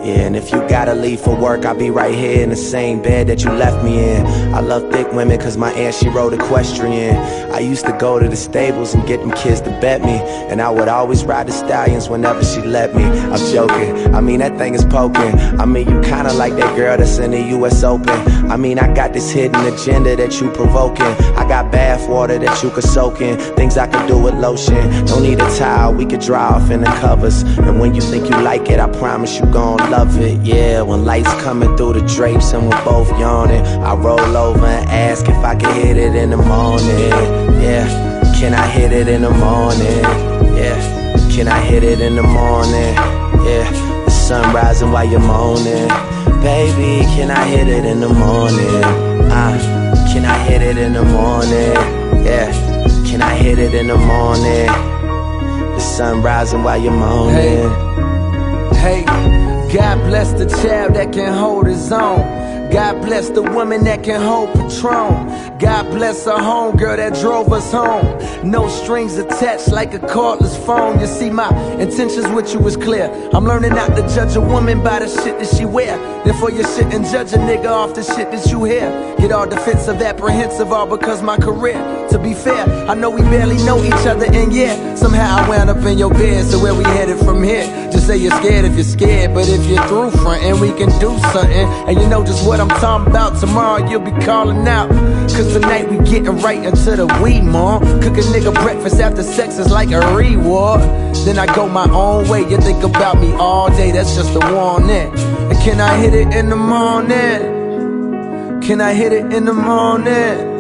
Yeah, 0.04 0.26
and 0.26 0.36
if 0.36 0.52
you 0.52 0.60
gotta 0.68 0.94
leave 0.94 1.22
for 1.22 1.34
work, 1.34 1.64
I'll 1.64 1.78
be 1.78 1.90
right 1.90 2.14
here 2.14 2.44
in 2.44 2.50
the 2.50 2.58
same 2.58 3.02
bed 3.02 3.28
that 3.28 3.42
you 3.46 3.52
left 3.52 3.86
me 3.86 4.04
in. 4.04 4.26
I 4.54 4.60
love 4.60 4.92
thick 4.92 5.10
women 5.14 5.40
cause 5.40 5.56
my 5.56 5.72
aunt 5.72 5.96
she 5.96 6.10
rode 6.10 6.34
equestrian. 6.34 7.16
I 7.54 7.60
used 7.60 7.86
to 7.86 7.94
go 7.94 8.20
to 8.20 8.28
the 8.28 8.36
stables 8.36 8.94
and 8.94 9.08
get 9.08 9.22
them 9.22 9.32
kids 9.32 9.62
to 9.62 9.70
bet 9.80 10.02
me. 10.02 10.20
And 10.52 10.62
I 10.62 10.70
would 10.70 10.90
always 10.90 11.24
ride 11.24 11.48
the 11.48 11.54
stallions 11.54 12.10
whenever 12.10 12.44
she 12.44 12.62
let 12.64 12.94
me. 12.94 13.06
I'm 13.06 13.54
joking, 13.54 14.14
I 14.14 14.20
mean 14.20 14.40
that 14.40 14.58
thing 14.58 14.74
is 14.76 14.84
poking. 14.84 15.40
I 15.62 15.64
mean 15.64 15.90
you 15.90 16.02
kinda 16.02 16.34
like 16.34 16.58
that 16.58 16.76
girl 16.76 16.98
that's 16.98 17.18
in 17.20 17.32
the 17.32 17.42
US 17.58 17.82
Open. 17.82 18.10
I 18.52 18.58
mean 18.58 18.80
I 18.80 18.94
got 18.94 19.14
this 19.14 19.32
hidden 19.32 19.66
agenda 19.74 20.18
that 20.18 20.42
you 20.42 20.52
provoking. 20.52 21.16
I 21.38 21.48
got 21.48 21.72
bath 21.72 22.10
water 22.10 22.38
that 22.40 22.62
you 22.62 22.72
could 22.72 22.84
soak 22.84 23.22
in. 23.22 23.38
Things 23.56 23.78
I 23.78 23.88
could 23.88 24.08
do 24.10 24.18
with 24.18 24.34
lotion. 24.34 25.06
Don't 25.06 25.24
need 25.24 25.40
a 25.40 25.58
towel, 25.58 25.94
we 25.94 26.06
could 26.06 26.20
dry 26.20 26.44
off 26.44 26.70
in 26.72 26.82
the 26.82 26.92
covers. 27.00 27.44
And 27.44 27.80
when 27.80 27.96
you 27.96 28.02
think 28.02 28.30
you 28.30 28.42
like 28.42 28.70
it, 28.70 28.82
I 28.82 28.90
promise 28.90 29.40
you 29.40 29.46
gon' 29.46 29.93
love 29.94 30.20
it. 30.20 30.42
Yeah, 30.44 30.82
when 30.82 31.06
lights 31.06 31.32
coming 31.44 31.78
through 31.78 31.94
the 31.94 32.02
drapes 32.16 32.52
and 32.54 32.68
we're 32.68 32.84
both 32.84 33.10
yawning, 33.20 33.64
I 33.90 33.94
roll 33.94 34.36
over 34.36 34.66
and 34.66 34.90
ask 34.90 35.30
if 35.30 35.42
I 35.52 35.56
can 35.56 35.72
hit 35.86 35.98
it 35.98 36.16
in 36.16 36.32
the 36.32 36.38
morning. 36.38 37.14
Yeah, 37.62 37.86
can 38.40 38.56
I 38.56 38.66
hit 38.66 38.92
it 38.92 39.08
in 39.08 39.22
the 39.22 39.30
morning? 39.30 40.04
Yeah, 40.58 40.78
can 41.36 41.48
I 41.48 41.60
hit 41.60 41.84
it 41.84 42.00
in 42.02 42.16
the 42.16 42.24
morning? 42.24 42.94
Yeah, 43.48 43.70
the 44.06 44.10
sun 44.10 44.44
rising 44.56 44.92
while 44.92 45.06
you're 45.06 45.20
moaning. 45.20 45.90
Baby, 46.42 47.06
can 47.14 47.30
I 47.30 47.46
hit 47.46 47.68
it 47.68 47.86
in 47.86 48.00
the 48.00 48.10
morning? 48.10 48.82
Ah, 49.30 49.54
can 50.12 50.26
I 50.26 50.38
hit 50.50 50.64
it 50.64 50.78
in 50.78 50.94
the 50.94 51.04
morning? 51.04 51.74
Yeah, 52.26 52.50
can 53.06 53.22
I 53.22 53.36
hit 53.36 53.60
it 53.60 53.76
in 53.76 53.88
the 53.94 53.98
morning? 53.98 54.68
The 55.76 55.80
sun 55.80 56.24
rising 56.24 56.64
while 56.64 56.82
you're 56.82 56.92
moaning. 56.92 57.70
Hey, 58.74 59.06
God 59.74 59.98
bless 60.08 60.32
the 60.34 60.46
child 60.62 60.94
that 60.94 61.12
can 61.12 61.34
hold 61.34 61.66
his 61.66 61.92
own. 61.92 62.44
God 62.70 63.02
bless 63.02 63.30
the 63.30 63.42
woman 63.42 63.84
that 63.86 64.04
can 64.04 64.22
hold 64.22 64.54
Patron. 64.54 65.58
God 65.58 65.90
bless 65.90 66.28
our 66.28 66.40
home 66.40 66.78
girl 66.78 66.96
that 66.96 67.16
drove 67.20 67.52
us 67.52 67.72
home. 67.72 68.06
No 68.48 68.68
strings 68.68 69.18
attached 69.18 69.70
like 69.70 69.96
a 69.96 70.00
cordless 70.00 70.56
phone. 70.64 71.00
You 71.00 71.08
see, 71.08 71.32
my 71.32 71.50
intentions 71.80 72.28
with 72.28 72.54
you 72.54 72.60
is 72.68 72.78
clear. 72.78 73.10
I'm 73.34 73.46
learning 73.46 73.72
not 73.72 73.96
to 73.96 74.02
judge 74.14 74.36
a 74.36 74.42
woman 74.42 74.84
by 74.84 75.00
the 75.00 75.08
shit 75.08 75.40
that 75.40 75.56
she 75.56 75.66
wear. 75.66 75.98
Therefore, 76.24 76.52
you 76.52 76.64
shouldn't 76.64 77.06
judge 77.08 77.34
a 77.34 77.38
nigga 77.38 77.72
off 77.72 77.96
the 77.96 78.04
shit 78.04 78.30
that 78.30 78.52
you 78.52 78.64
hear. 78.66 79.16
Get 79.18 79.32
all 79.32 79.48
defensive, 79.48 80.02
apprehensive, 80.02 80.72
all 80.72 80.86
because 80.86 81.24
my 81.24 81.38
career. 81.38 81.80
To 82.10 82.20
be 82.20 82.36
fair, 82.36 82.68
I 82.88 82.94
know 82.94 83.10
we 83.10 83.22
barely 83.22 83.58
know 83.66 83.84
each 83.84 84.06
other, 84.06 84.26
and 84.26 84.54
yeah, 84.54 84.96
somehow 84.96 85.38
I 85.38 85.50
wound 85.50 85.70
up 85.72 85.78
in 85.78 85.98
your 85.98 86.12
bed. 86.12 86.46
So 86.46 86.62
where 86.62 86.76
we 86.76 86.84
headed 86.84 87.18
from 87.20 87.42
here? 87.42 87.83
Just 87.94 88.08
say 88.08 88.18
you're 88.18 88.36
scared 88.38 88.66
if 88.66 88.74
you're 88.74 88.84
scared, 88.84 89.36
but 89.36 89.48
if 89.48 89.64
you're 89.68 89.88
through 89.88 90.10
frontin', 90.10 90.60
we 90.60 90.70
can 90.70 90.90
do 91.00 91.16
something. 91.32 91.68
And 91.88 92.02
you 92.02 92.10
know 92.10 92.26
just 92.26 92.44
what 92.44 92.60
I'm 92.60 92.68
talking 92.68 93.06
about. 93.06 93.40
Tomorrow 93.40 93.88
you'll 93.88 94.02
be 94.02 94.10
calling 94.26 94.68
out. 94.68 94.90
Cause 94.90 95.54
tonight 95.54 95.88
we 95.88 95.98
getting 95.98 96.40
right 96.40 96.64
into 96.64 96.96
the 96.96 97.06
weed, 97.22 97.44
mom. 97.44 97.82
Cook 98.02 98.18
a 98.18 98.22
nigga 98.34 98.52
breakfast 98.52 99.00
after 99.00 99.22
sex 99.22 99.60
is 99.60 99.70
like 99.70 99.92
a 99.92 100.16
reward. 100.16 100.82
Then 101.24 101.38
I 101.38 101.46
go 101.56 101.70
my 101.70 101.88
own 101.92 102.28
way. 102.28 102.40
You 102.50 102.58
think 102.58 102.84
about 102.84 103.22
me 103.22 103.32
all 103.34 103.70
day, 103.70 103.92
that's 103.92 104.16
just 104.16 104.34
a 104.34 104.40
warning. 104.40 105.14
And 105.14 105.58
can 105.60 105.80
I 105.80 105.96
hit 105.98 106.16
it 106.16 106.34
in 106.34 106.50
the 106.50 106.56
morning? 106.56 108.60
Can 108.64 108.82
I 108.82 108.96
hit 108.96 109.14
it 109.14 109.32
in 109.32 109.46
the 109.46 109.54
morning? 109.54 110.52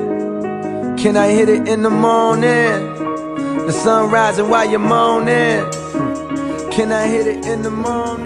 Can 0.97 1.17
I 1.17 1.29
hit 1.29 1.49
it 1.49 1.67
in 1.67 1.81
the 1.81 1.89
morning? 1.89 2.93
The 3.65 3.71
sun 3.71 4.11
rising 4.11 4.49
while 4.49 4.69
you're 4.69 4.79
moaning. 4.79 5.82
Can 6.73 6.91
I 6.91 7.05
hit 7.05 7.27
it 7.27 7.45
in 7.45 7.61
the 7.61 7.69
morning? 7.69 8.25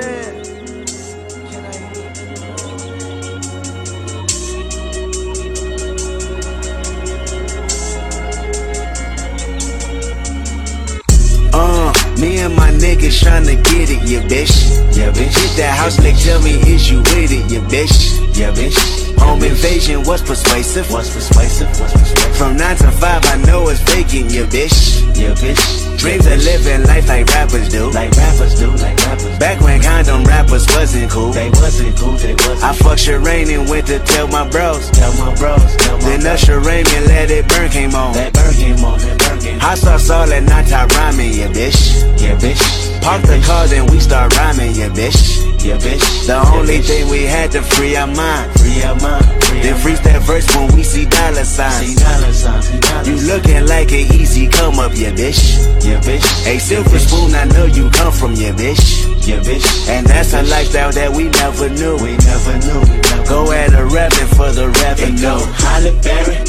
Uh, 11.54 11.94
me 12.22 12.38
and 12.40 12.56
my 12.56 12.72
niggas 12.72 13.22
tryna 13.22 13.62
get 13.66 13.90
it, 13.90 14.08
yeah, 14.08 14.22
bitch. 14.22 14.96
Yeah, 14.96 15.12
bitch. 15.12 15.36
Hit 15.38 15.58
that 15.58 15.78
house, 15.78 15.98
nigga, 15.98 16.24
tell 16.24 16.42
me, 16.42 16.52
is 16.74 16.90
you 16.90 17.00
with 17.00 17.34
it, 17.34 17.52
yeah, 17.52 17.60
bitch. 17.68 18.27
Yeah, 18.38 18.52
bitch. 18.52 19.18
Home 19.18 19.42
invasion 19.42 20.04
was 20.04 20.22
persuasive. 20.22 20.92
Was 20.92 21.10
persuasive. 21.10 21.68
Was 21.82 21.92
persuasive. 21.92 22.38
From 22.38 22.56
9 22.56 22.76
to 22.78 22.92
5, 22.92 23.26
I 23.26 23.38
know 23.48 23.68
it's 23.70 23.82
vacant, 23.82 24.30
yeah, 24.30 24.46
bitch. 24.46 25.02
Yeah, 25.18 25.34
bitch. 25.34 25.98
Dreams 25.98 26.28
of 26.28 26.38
living 26.46 26.84
life 26.86 27.08
like 27.08 27.26
rappers 27.34 27.68
do. 27.70 27.90
Like 27.90 28.12
rappers 28.12 28.60
do, 28.60 28.70
like 28.78 28.96
rappers. 29.08 29.40
Back 29.40 29.60
when 29.62 29.82
condom 29.82 30.24
rappers 30.26 30.68
wasn't 30.76 31.10
cool. 31.10 31.32
They 31.32 31.50
wasn't 31.50 31.98
cool, 31.98 32.12
they 32.12 32.36
wasn't. 32.36 32.64
I 32.64 32.74
fucked 32.74 33.02
Shireen 33.02 33.50
and 33.58 33.68
went 33.68 33.88
to 33.88 33.98
tell 34.06 34.28
my 34.28 34.48
bros. 34.48 34.92
Tell 34.92 35.12
my 35.18 35.34
bros. 35.34 35.76
Tell 35.78 35.98
my 35.98 36.04
then 36.04 36.28
Usher 36.28 36.60
Raymond 36.60 37.08
let 37.08 37.32
it 37.32 37.48
burn 37.48 37.72
came 37.72 37.96
on. 37.96 38.14
That 38.14 38.34
burn 38.34 38.54
came 38.54 38.86
on, 38.86 39.00
that 39.00 39.18
burn 39.18 39.40
came 39.40 39.56
on. 39.56 39.60
Hot 39.62 39.78
sauce 39.80 40.12
all 40.12 40.32
at 40.32 40.44
night, 40.44 40.72
I 40.72 40.86
rhyming, 40.86 41.34
yeah, 41.34 41.48
bitch. 41.48 42.22
Yeah, 42.22 42.38
bitch. 42.38 42.87
Park 43.02 43.22
the 43.24 43.42
car, 43.46 43.66
and 43.72 43.90
we 43.90 44.00
start 44.00 44.36
rhyming, 44.38 44.76
yeah, 44.76 44.90
bitch. 44.90 45.44
Yeah, 45.64 45.78
bitch. 45.78 46.28
The 46.28 46.38
only 46.54 46.80
thing 46.80 47.10
we 47.10 47.24
had 47.24 47.52
to 47.52 47.62
free 47.62 47.96
our 47.96 48.08
mind. 48.08 48.52
Free 48.60 48.84
our 48.84 48.96
mind. 49.00 49.26
Free 49.44 49.62
Then 49.62 49.76
freeze 49.76 50.02
that 50.02 50.22
verse 50.24 50.48
when 50.56 50.74
we 50.76 50.84
see 50.84 51.06
dollar 51.06 51.44
signs. 51.44 51.86
See 51.86 51.96
dollar 51.96 52.32
signs. 52.32 52.68
See 52.68 52.80
dollar 52.80 53.04
you 53.10 53.18
looking 53.28 53.66
like 53.66 53.92
an 53.92 54.06
easy 54.14 54.48
come 54.48 54.80
up, 54.80 54.92
yeah, 54.96 55.12
bitch. 55.12 55.58
Yeah, 55.84 56.00
bitch. 56.02 56.26
A 56.48 56.60
silver 56.60 57.00
spoon, 57.00 57.36
I 57.36 57.46
know 57.46 57.66
you 57.66 57.90
come 57.92 58.14
from, 58.14 58.34
yeah, 58.34 58.52
bitch. 58.52 59.08
Yeah, 59.28 59.40
bitch. 59.40 59.66
And 59.90 60.06
that's 60.08 60.34
a 60.34 60.44
lifestyle 60.44 60.92
that 60.92 61.12
we 61.12 61.30
never 61.30 61.70
knew. 61.70 61.96
We 61.98 62.16
never 62.18 62.54
knew. 62.64 62.80
We 62.80 62.98
never 63.02 63.26
go 63.28 63.52
at 63.52 63.74
a 63.74 63.86
revenue 63.86 64.28
for 64.38 64.52
the 64.52 64.70
revenue. 64.84 65.20
Go 65.20 65.40
Holly 65.64 65.92
Berry 66.00 66.40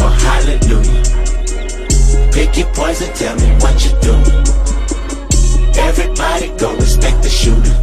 or 0.00 0.10
Hallelujah. 0.24 1.02
Pick 2.32 2.56
your 2.56 2.68
poison, 2.74 3.12
tell 3.14 3.36
me 3.36 3.48
what 3.60 3.84
you 3.84 3.92
do. 4.00 4.75
Everybody 5.78 6.48
go 6.58 6.74
respect 6.76 7.22
the 7.22 7.28
shooter. 7.28 7.76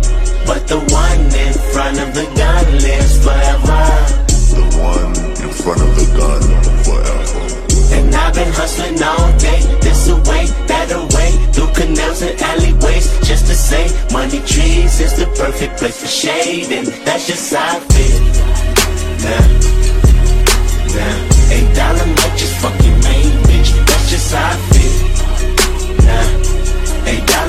But 0.46 0.68
the 0.68 0.80
one 0.92 1.24
in 1.46 1.54
front 1.72 2.00
of 2.00 2.14
the 2.14 2.26
gun 2.36 2.66
lives 2.84 3.16
forever. 3.24 3.84
The 4.58 4.66
one 4.82 5.14
in 5.44 5.52
front 5.54 5.82
of 5.82 5.92
the 5.96 6.08
gun 6.18 6.44
forever. 6.84 7.64
And 7.96 8.14
I've 8.14 8.34
been 8.34 8.52
hustling 8.54 9.02
all 9.02 9.32
day, 9.38 9.62
this 9.82 10.10
away, 10.10 10.46
that 10.68 10.92
away, 10.92 11.32
through 11.54 11.72
canals 11.74 12.22
and 12.22 12.40
alleyways, 12.42 13.06
just 13.22 13.46
to 13.48 13.56
say, 13.56 13.88
money 14.12 14.40
trees 14.42 15.00
is 15.00 15.14
the 15.16 15.28
perfect 15.38 15.78
place 15.78 16.02
for 16.02 16.08
shade, 16.08 16.72
and 16.72 16.88
that's 17.06 17.28
just 17.28 17.54
how 17.54 17.78
I 17.78 17.80
feel. 17.94 18.20
Nah, 19.24 19.46
nah, 20.96 21.54
eight 21.56 21.70
dollar 21.76 22.08
might 22.18 22.36
just 22.38 22.56
fuck 22.58 22.76
your 22.84 22.98
main 23.08 23.32
bitch, 23.46 23.72
that's 23.86 24.10
just 24.10 24.34
how 24.34 24.50
I 24.50 24.58
feel. 24.74 25.13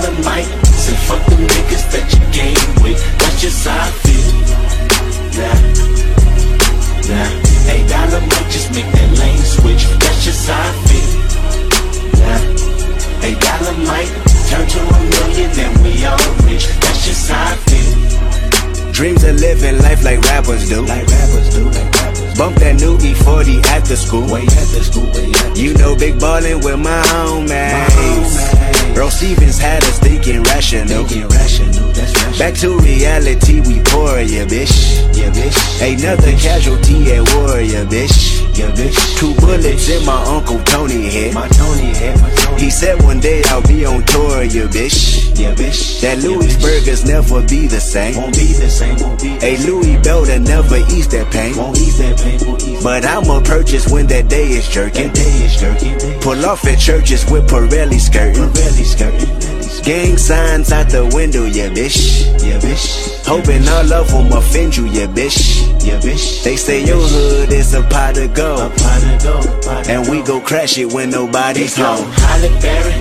Dollar 0.04 0.22
might 0.22 0.44
say 0.66 0.96
fuck 1.08 1.24
the 1.24 1.36
niggas 1.36 1.84
that 1.92 2.04
you 2.12 2.20
game 2.28 2.68
with, 2.84 3.00
that's 3.18 3.40
just 3.40 3.66
how 3.66 3.72
I 3.72 3.90
feel. 4.04 4.32
Nah, 5.40 5.56
nah, 7.08 7.72
eight 7.72 7.88
dollar 7.88 8.20
might 8.20 8.48
just 8.52 8.68
make 8.74 8.84
that 8.84 9.10
lane 9.18 9.40
switch, 9.40 9.84
that's 10.04 10.24
just 10.24 10.46
how 10.46 10.60
I 10.60 10.72
feel. 10.84 11.10
Nah, 12.20 12.40
eight 13.24 13.40
dollar 13.40 13.76
might 13.88 14.12
turn 14.52 14.66
to 14.68 14.80
a 14.84 15.00
million 15.08 15.50
and 15.56 15.72
we 15.80 16.04
all 16.04 16.20
rich, 16.44 16.66
that's 16.84 17.06
just 17.06 17.30
how 17.30 17.52
I 17.52 17.56
feel. 17.64 18.92
Dreams 18.92 19.24
of 19.24 19.40
living 19.40 19.78
life 19.78 20.04
like 20.04 20.20
rappers 20.20 20.68
do. 20.68 20.82
Like 20.82 21.06
rappers 21.06 21.54
do, 21.54 21.64
like 21.64 21.94
rappers. 21.94 22.23
Bump 22.36 22.56
that 22.56 22.74
new 22.80 22.98
E40 22.98 23.64
at 23.66 23.84
the 23.84 23.96
school. 23.96 24.26
Way 24.32 24.42
at 24.42 24.68
the 24.74 24.82
school, 24.82 25.06
way 25.12 25.30
at 25.30 25.56
You 25.56 25.74
know, 25.74 25.94
big 25.94 26.18
ballin' 26.18 26.60
with 26.60 26.78
my 26.78 27.02
homies. 27.14 28.96
Earl 28.96 29.10
Stevens 29.10 29.58
had 29.58 29.82
us 29.84 29.98
thinking 29.98 30.42
rational. 30.42 31.04
Thinking 31.04 31.28
rational, 31.28 31.88
that's 31.92 32.12
rational. 32.12 32.38
Back 32.38 32.54
to 32.60 32.78
reality, 32.78 33.60
we 33.60 33.80
pour, 33.82 34.18
yeah, 34.20 34.46
bitch. 34.46 34.98
Yeah, 35.16 35.30
bitch. 35.30 35.58
Another 35.82 36.32
casualty 36.32 37.12
at 37.12 37.22
war, 37.34 37.60
yeah, 37.60 37.84
bitch. 37.84 38.43
Yeah, 38.54 38.70
bitch. 38.70 39.18
Two 39.18 39.34
bullets 39.40 39.88
in 39.88 40.06
my 40.06 40.22
Uncle 40.26 40.60
Tony 40.62 41.10
head. 41.10 41.34
My 41.34 41.48
Tony 41.48 41.90
head, 41.98 42.20
my 42.20 42.30
Tony 42.30 42.62
He 42.62 42.70
said 42.70 43.02
one 43.02 43.18
day 43.18 43.42
I'll 43.46 43.66
be 43.66 43.84
on 43.84 44.04
tour, 44.04 44.44
yeah, 44.44 44.68
bitch. 44.70 45.36
Yeah, 45.36 45.52
bitch. 45.56 46.00
That 46.00 46.18
Louis 46.22 46.54
burgers 46.62 47.04
never 47.04 47.42
be 47.42 47.66
the 47.66 47.80
same. 47.80 48.14
Won't 48.14 48.36
be 48.36 48.52
the 48.52 48.70
same, 48.70 48.96
won't 49.00 49.20
be 49.20 49.36
A 49.42 49.58
Louis 49.66 49.96
Belder 50.06 50.40
never 50.40 50.76
ease 50.94 51.08
that 51.08 51.32
pain. 51.32 51.56
Won't 51.56 51.76
ease 51.78 51.98
that 51.98 52.16
pain, 52.20 52.38
won't 52.46 52.62
ease 52.62 52.80
But 52.84 53.04
I'ma 53.04 53.40
purchase 53.40 53.88
when 53.88 54.06
that 54.06 54.28
day 54.28 54.46
is 54.46 54.68
jerking. 54.68 55.08
That 55.08 55.16
day 55.16 55.44
is 55.44 55.56
jerking. 55.58 56.20
Pull 56.20 56.46
off 56.46 56.64
at 56.64 56.78
churches 56.78 57.28
with 57.28 57.50
Pirelli 57.50 57.98
skirting. 57.98 58.50
Pirelli 58.50 58.84
skirting. 58.84 59.63
Gang 59.82 60.16
signs 60.16 60.72
out 60.72 60.88
the 60.88 61.04
window, 61.14 61.44
yeah, 61.44 61.68
bitch. 61.68 62.24
Yeah, 62.42 62.58
bitch. 62.60 63.24
Hoping 63.26 63.66
all 63.68 63.92
of 63.92 64.08
them 64.08 64.32
offend 64.32 64.76
you, 64.76 64.86
yeah, 64.86 65.06
bitch. 65.06 65.60
Yeah, 65.84 65.98
bitch. 66.00 66.42
They 66.44 66.56
say 66.56 66.84
your 66.84 67.00
hood 67.00 67.52
is 67.52 67.74
a 67.74 67.82
pot 67.82 68.16
of 68.16 68.32
gold. 68.34 68.60
A 68.60 68.70
pot 68.70 69.02
of 69.04 69.22
gold. 69.22 69.88
And 69.88 70.08
we 70.08 70.22
go 70.22 70.40
crash 70.40 70.78
it 70.78 70.92
when 70.92 71.10
nobody's 71.10 71.76
home. 71.76 72.06
Holly 72.24 72.48
Berry 72.60 72.96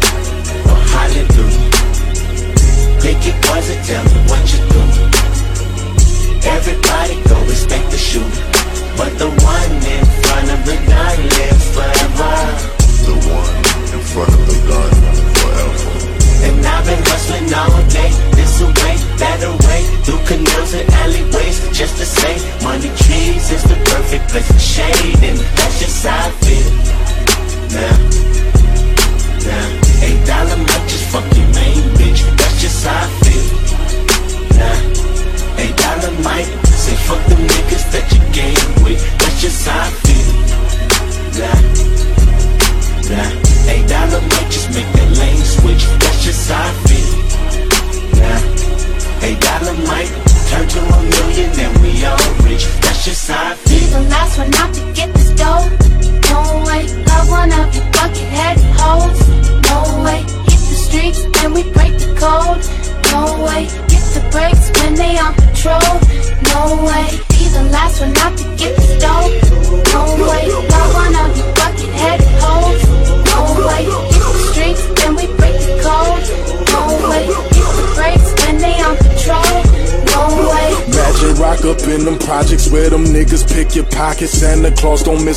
or 0.67 0.79
Hallelujah. 0.91 1.69
Pick 3.01 3.19
your 3.27 3.35
poison, 3.43 3.79
tell 3.83 4.03
me 4.03 4.19
what 4.27 4.43
you 4.51 4.59
do. 4.71 4.81
Everybody 6.47 7.15
go 7.29 7.39
respect 7.47 7.91
the 7.91 7.97
shooter. 7.97 8.43
But 8.97 9.17
the 9.17 9.29
one 9.29 9.71
in 9.87 10.05
front 10.23 10.47
of 10.51 10.65
the 10.65 10.75
gun 10.87 11.17
lives 11.35 11.67
forever. 11.75 12.35
The 13.07 13.15
one 13.31 13.55
in 13.93 14.01
front 14.11 14.33
of 14.33 14.41
the 14.47 14.57
gun 14.67 14.91
forever. 15.35 16.02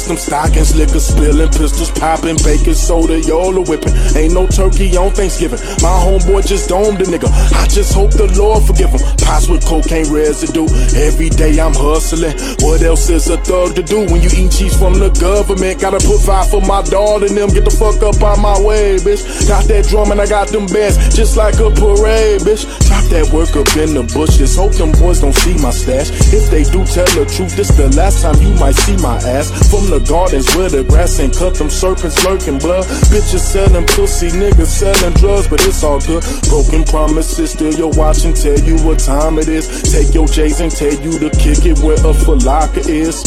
Them 0.06 0.16
stockings. 0.16 0.74
Liquor 0.74 1.00
spilling, 1.00 1.50
pistols 1.66 1.90
popping, 1.98 2.36
baking 2.44 2.74
soda, 2.74 3.18
Yola 3.20 3.60
whipping. 3.62 3.92
Ain't 4.14 4.34
no 4.34 4.46
turkey 4.46 4.96
on 4.96 5.10
Thanksgiving. 5.10 5.58
My 5.82 5.98
homeboy 5.98 6.46
just 6.46 6.68
domed 6.68 7.00
a 7.02 7.04
nigga. 7.04 7.26
I 7.58 7.66
just 7.66 7.92
hope 7.92 8.12
the 8.12 8.30
Lord 8.38 8.62
forgive 8.62 8.90
him. 8.90 9.02
Pots 9.18 9.48
with 9.48 9.66
cocaine 9.66 10.06
residue. 10.12 10.70
Every 10.94 11.28
day 11.28 11.58
I'm 11.58 11.74
hustling. 11.74 12.38
What 12.62 12.82
else 12.82 13.10
is 13.10 13.28
a 13.30 13.38
thug 13.38 13.74
to 13.74 13.82
do 13.82 14.06
when 14.06 14.22
you 14.22 14.30
eat 14.38 14.52
cheese 14.52 14.78
from 14.78 14.94
the 14.94 15.10
government? 15.18 15.80
Gotta 15.80 15.98
put 15.98 16.22
five 16.22 16.46
for 16.48 16.62
my 16.62 16.82
daughter 16.82 17.26
and 17.26 17.36
them. 17.36 17.50
Get 17.50 17.64
the 17.64 17.74
fuck 17.74 17.98
up 18.02 18.22
on 18.22 18.40
my 18.40 18.54
way, 18.62 19.02
bitch. 19.02 19.26
Got 19.48 19.66
that 19.66 19.90
drum 19.90 20.12
and 20.12 20.20
I 20.20 20.26
got 20.26 20.48
them 20.48 20.66
bands 20.70 21.16
just 21.16 21.36
like 21.36 21.58
a 21.58 21.70
parade, 21.74 22.46
bitch. 22.46 22.62
Drop 22.86 23.04
that 23.10 23.26
work 23.34 23.58
up 23.58 23.66
in 23.74 23.98
the 23.98 24.06
bushes. 24.14 24.54
Hope 24.54 24.78
them 24.78 24.92
boys 25.02 25.18
don't 25.18 25.34
see 25.34 25.58
my 25.58 25.74
stash. 25.74 26.14
If 26.30 26.46
they 26.50 26.62
do 26.62 26.86
tell 26.86 27.10
the 27.18 27.26
truth, 27.26 27.56
this 27.56 27.74
the 27.74 27.90
last 27.98 28.22
time 28.22 28.38
you 28.38 28.54
might 28.54 28.78
see 28.86 28.94
my 29.02 29.18
ass. 29.26 29.50
From 29.66 29.90
the 29.90 29.98
gardens 30.06 30.46
where 30.54 30.70
the 30.70 30.84
grass 30.84 31.18
ain't 31.18 31.34
cut, 31.34 31.55
them 31.58 31.70
serpents 31.70 32.24
lurking 32.24 32.58
blood. 32.58 32.84
Bitches 33.12 33.40
selling 33.40 33.86
pussy, 33.86 34.28
niggas 34.28 34.66
selling 34.66 35.14
drugs, 35.14 35.48
but 35.48 35.60
it's 35.66 35.82
all 35.82 36.00
good. 36.00 36.22
Broken 36.48 36.84
promises, 36.84 37.52
still 37.52 37.72
your 37.74 37.90
watch 37.92 38.24
and 38.24 38.36
tell 38.36 38.58
you 38.60 38.76
what 38.84 38.98
time 38.98 39.38
it 39.38 39.48
is. 39.48 39.66
Take 39.92 40.14
your 40.14 40.26
J's 40.26 40.60
and 40.60 40.70
tell 40.70 40.92
you 40.92 41.18
to 41.18 41.30
kick 41.30 41.64
it 41.64 41.78
where 41.80 41.96
a 41.96 42.12
falaka 42.12 42.86
is. 42.88 43.24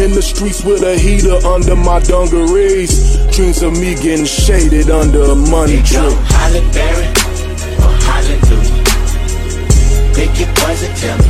In 0.00 0.12
the 0.12 0.22
streets 0.22 0.64
with 0.64 0.82
a 0.82 0.98
heater 0.98 1.36
under 1.46 1.76
my 1.76 2.00
dungarees. 2.00 3.16
Dreams 3.34 3.62
of 3.62 3.72
me 3.72 3.94
getting 3.94 4.24
shaded 4.24 4.90
under 4.90 5.22
a 5.22 5.34
money 5.34 5.82
tree. 5.82 5.98
Holly 6.32 6.60
Berry 6.72 7.06
or 7.84 7.94
Hallelujah. 8.06 8.84
Pick 10.14 10.38
your 10.38 10.48
poison, 10.56 10.94
tell 10.96 11.18
me 11.18 11.29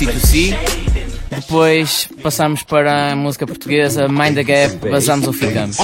C2C. 0.00 0.56
Depois 1.28 2.08
passamos 2.22 2.62
para 2.62 3.12
a 3.12 3.16
música 3.16 3.46
portuguesa 3.46 4.08
Mind 4.08 4.34
the 4.34 4.42
Gap, 4.44 4.88
Vazamos 4.88 5.26
ou 5.26 5.32
Ficamos. 5.34 5.76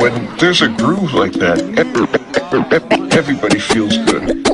When 0.00 0.12
there's 0.38 0.60
a 0.62 0.68
groove 0.68 1.14
like 1.14 1.38
that, 1.38 1.60
ev- 1.78 3.16
everybody 3.16 3.60
feels 3.60 3.96
good. 3.98 4.45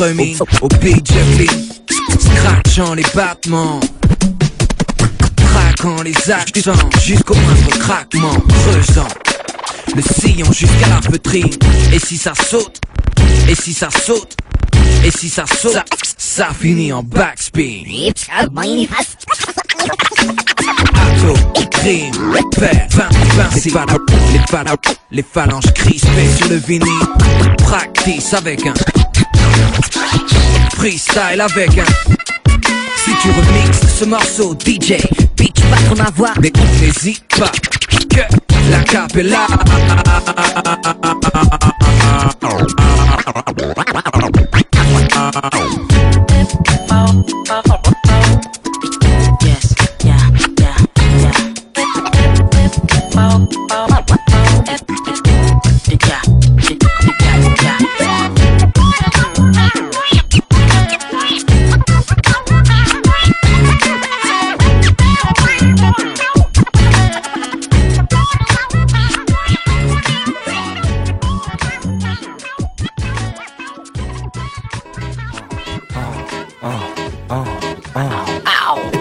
Au 0.00 0.68
beat 0.80 1.12
Scratchant 2.18 2.94
les 2.94 3.04
battements. 3.14 3.80
Traquant 5.36 6.02
les 6.02 6.14
accents. 6.30 6.72
Jusqu'au 7.04 7.34
moindre 7.34 7.78
craquement. 7.78 8.32
Creusant 8.48 9.08
le 9.94 10.00
sillon 10.02 10.50
jusqu'à 10.52 10.88
la 10.88 11.02
feutrine 11.02 11.50
Et 11.92 11.98
si 11.98 12.16
ça 12.16 12.32
saute? 12.34 12.80
Et 13.48 13.54
si 13.54 13.74
ça 13.74 13.90
saute? 13.90 14.36
Et 15.04 15.10
si 15.10 15.28
ça 15.28 15.44
saute? 15.46 15.74
Ça, 15.74 15.84
ça 16.16 16.48
finit 16.58 16.90
en 16.92 17.02
backspin. 17.02 17.82
Ato, 18.16 18.50
crime, 21.72 22.14
père, 22.52 22.86
vin, 22.90 23.08
vinci 23.36 23.70
les 25.10 25.22
phalanges 25.22 25.74
crispées 25.74 26.30
sur 26.38 26.48
le 26.48 26.56
vinyle. 26.56 26.88
Practice 27.58 28.32
avec 28.32 28.66
un 28.66 28.72
Freestyle 30.76 31.40
avec 31.40 31.78
un 31.78 31.84
Si 32.96 33.10
tu 33.22 33.28
remixes 33.28 33.98
ce 33.98 34.04
morceau 34.04 34.54
DJ 34.54 34.94
Pitch 35.36 35.60
pas 35.62 35.76
ton 35.88 36.02
avoir. 36.02 36.34
Mais 36.40 36.52
n'hésite 36.80 37.24
pas 37.38 37.52
Que 38.08 38.22
la 38.70 38.82
capella 38.84 39.46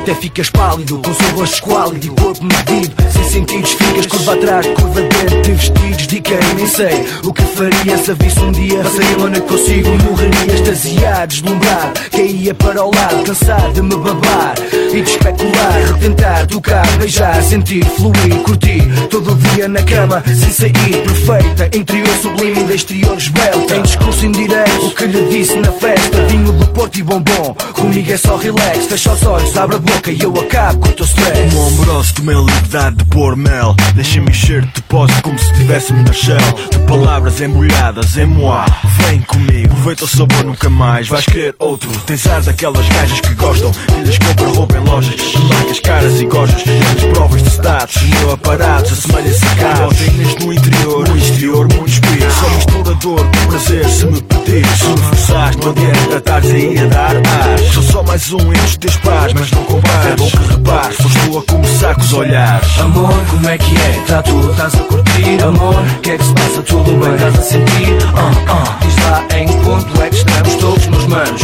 Até 0.09 0.21
ficas 0.21 0.49
pálido, 0.49 0.99
com 1.03 1.13
seu 1.13 1.35
rosto 1.35 1.53
esquálido 1.53 2.07
e 2.07 2.09
corpo 2.09 2.43
medido 2.43 2.95
sentidos 3.29 3.71
ficas, 3.73 4.05
curva 4.05 4.33
atrás, 4.33 4.67
curva 4.67 5.01
dentro 5.01 5.41
De 5.41 5.51
vestidos 5.51 6.07
de 6.07 6.21
quem 6.21 6.37
nem 6.55 6.67
sei 6.67 7.05
O 7.23 7.33
que 7.33 7.43
faria 7.43 7.97
se 7.97 8.11
a 8.11 8.13
visse 8.13 8.39
um 8.39 8.51
dia 8.51 8.81
Passei 8.81 9.05
a 9.13 9.17
noite 9.17 9.41
consigo 9.41 9.89
e 9.89 10.03
morreria 10.03 10.53
extasiado, 10.53 11.27
deslumbrado 11.27 11.99
Caía 12.11 12.53
para 12.53 12.83
o 12.83 12.91
lado, 12.93 13.23
cansado 13.23 13.73
de 13.73 13.81
me 13.81 13.95
babar 13.95 14.55
E 14.73 14.99
vida 14.99 15.09
especular, 15.09 15.93
retentar, 15.93 16.47
tocar, 16.47 16.85
beijar, 16.97 17.41
sentir, 17.43 17.85
fluir, 17.85 18.35
curtir. 18.43 18.83
Todo 19.09 19.35
dia 19.35 19.67
na 19.67 19.81
cama, 19.83 20.23
sem 20.25 20.51
sair, 20.51 21.03
perfeita. 21.03 21.77
Interior 21.77 22.17
sublime 22.21 22.71
e 22.71 22.75
exterior 22.75 23.17
esbelta. 23.17 23.75
Em 23.75 23.81
discurso 23.81 24.25
indireto, 24.25 24.85
o 24.85 24.91
que 24.91 25.05
lhe 25.05 25.29
disse 25.29 25.57
na 25.57 25.71
festa. 25.71 26.25
Vinho 26.27 26.51
do 26.51 26.67
Porto 26.67 26.97
e 26.97 27.03
bombom. 27.03 27.55
Comigo 27.73 28.11
é 28.11 28.17
só 28.17 28.35
relax, 28.35 28.85
fecha 28.85 29.11
os 29.13 29.23
olhos, 29.23 29.57
abre 29.57 29.77
a 29.77 29.79
boca 29.79 30.11
e 30.11 30.21
eu 30.21 30.33
acabo 30.39 30.79
com 30.79 30.89
o 30.89 30.93
teu 30.93 31.05
stress. 31.05 31.55
Um 31.55 32.93
de 32.95 33.05
pôr 33.19 33.35
mel. 33.35 33.75
Deixa-me 33.95 34.29
encher 34.29 34.61
de 34.61 34.71
depósito 34.71 35.21
como 35.23 35.37
se 35.37 35.51
estivesse-me 35.51 36.03
na 36.03 36.13
shell. 36.13 36.37
De 36.71 36.79
palavras 36.87 37.41
embrulhadas 37.41 38.15
em 38.15 38.25
moá. 38.25 38.65
Vem 38.97 39.19
comigo, 39.23 39.73
aproveita 39.73 40.05
o 40.05 40.07
sabor, 40.07 40.45
nunca 40.45 40.69
mais 40.69 41.09
vais 41.09 41.25
querer 41.25 41.53
outro. 41.59 41.89
Tens 42.05 42.25
ar 42.27 42.41
daquelas 42.41 42.87
gajas 42.87 43.19
que 43.19 43.33
gostam, 43.35 43.71
que 43.71 44.01
lhes 44.05 44.17
compram 44.19 44.53
roupa 44.53 44.77
em 44.77 44.83
lojas. 44.85 45.33
Marcas 45.49 45.79
caras 45.81 46.21
e 46.21 46.25
gojas, 46.25 46.63
grandes 46.63 47.03
provas 47.11 47.43
de 47.43 47.49
status. 47.49 48.01
Meu 48.03 48.31
aparatos, 48.31 48.93
assemelha-se 48.93 49.45
a 49.45 49.55
carros. 49.55 49.97
Tens 49.97 50.35
no 50.45 50.53
Com 53.01 53.15
prazer, 53.47 53.89
se 53.89 54.05
me 54.05 54.21
pedires. 54.21 54.77
Se 54.77 54.89
me 54.89 54.97
forçaste, 54.97 55.63
não 55.63 55.71
adianta 55.71 56.17
estares 56.17 56.51
aí 56.51 56.77
a 56.79 56.85
dar 56.87 57.15
ar. 57.15 57.59
Sou 57.73 57.81
só 57.81 58.03
mais 58.03 58.31
um 58.33 58.39
entre 58.39 58.65
os 58.65 58.77
teus 58.77 58.95
pares, 58.97 59.33
mas 59.33 59.51
não 59.51 59.63
compares. 59.63 60.11
É 60.11 60.15
bom 60.17 60.29
que 60.29 60.53
repares, 60.53 60.97
foste 60.97 61.19
tu 61.19 61.37
a 61.37 61.43
começar 61.43 61.95
com 61.95 62.01
os 62.01 62.13
olhares. 62.13 62.79
Amor, 62.79 63.13
como 63.29 63.49
é 63.49 63.57
que 63.57 63.75
é? 63.77 64.03
Tá 64.05 64.21
tudo, 64.21 64.51
estás 64.51 64.75
a 64.75 64.79
curtir 64.79 65.43
Amor, 65.43 65.81
que 66.01 66.11
é 66.11 66.17
que 66.17 66.23
se 66.25 66.33
passa? 66.33 66.61
Tudo 66.61 66.91
bem, 66.97 67.15
estás 67.15 67.39
a 67.39 67.41
sentir? 67.41 67.97
Ah, 68.15 68.31
ah, 68.47 68.77
diz 68.81 68.95
lá 68.97 69.37
em 69.37 69.47
que 69.47 69.57
ponto 69.63 70.01
é 70.01 70.09
que 70.09 70.15
estamos 70.15 70.55
todos 70.55 70.87
nos 70.87 71.05
manos 71.05 71.41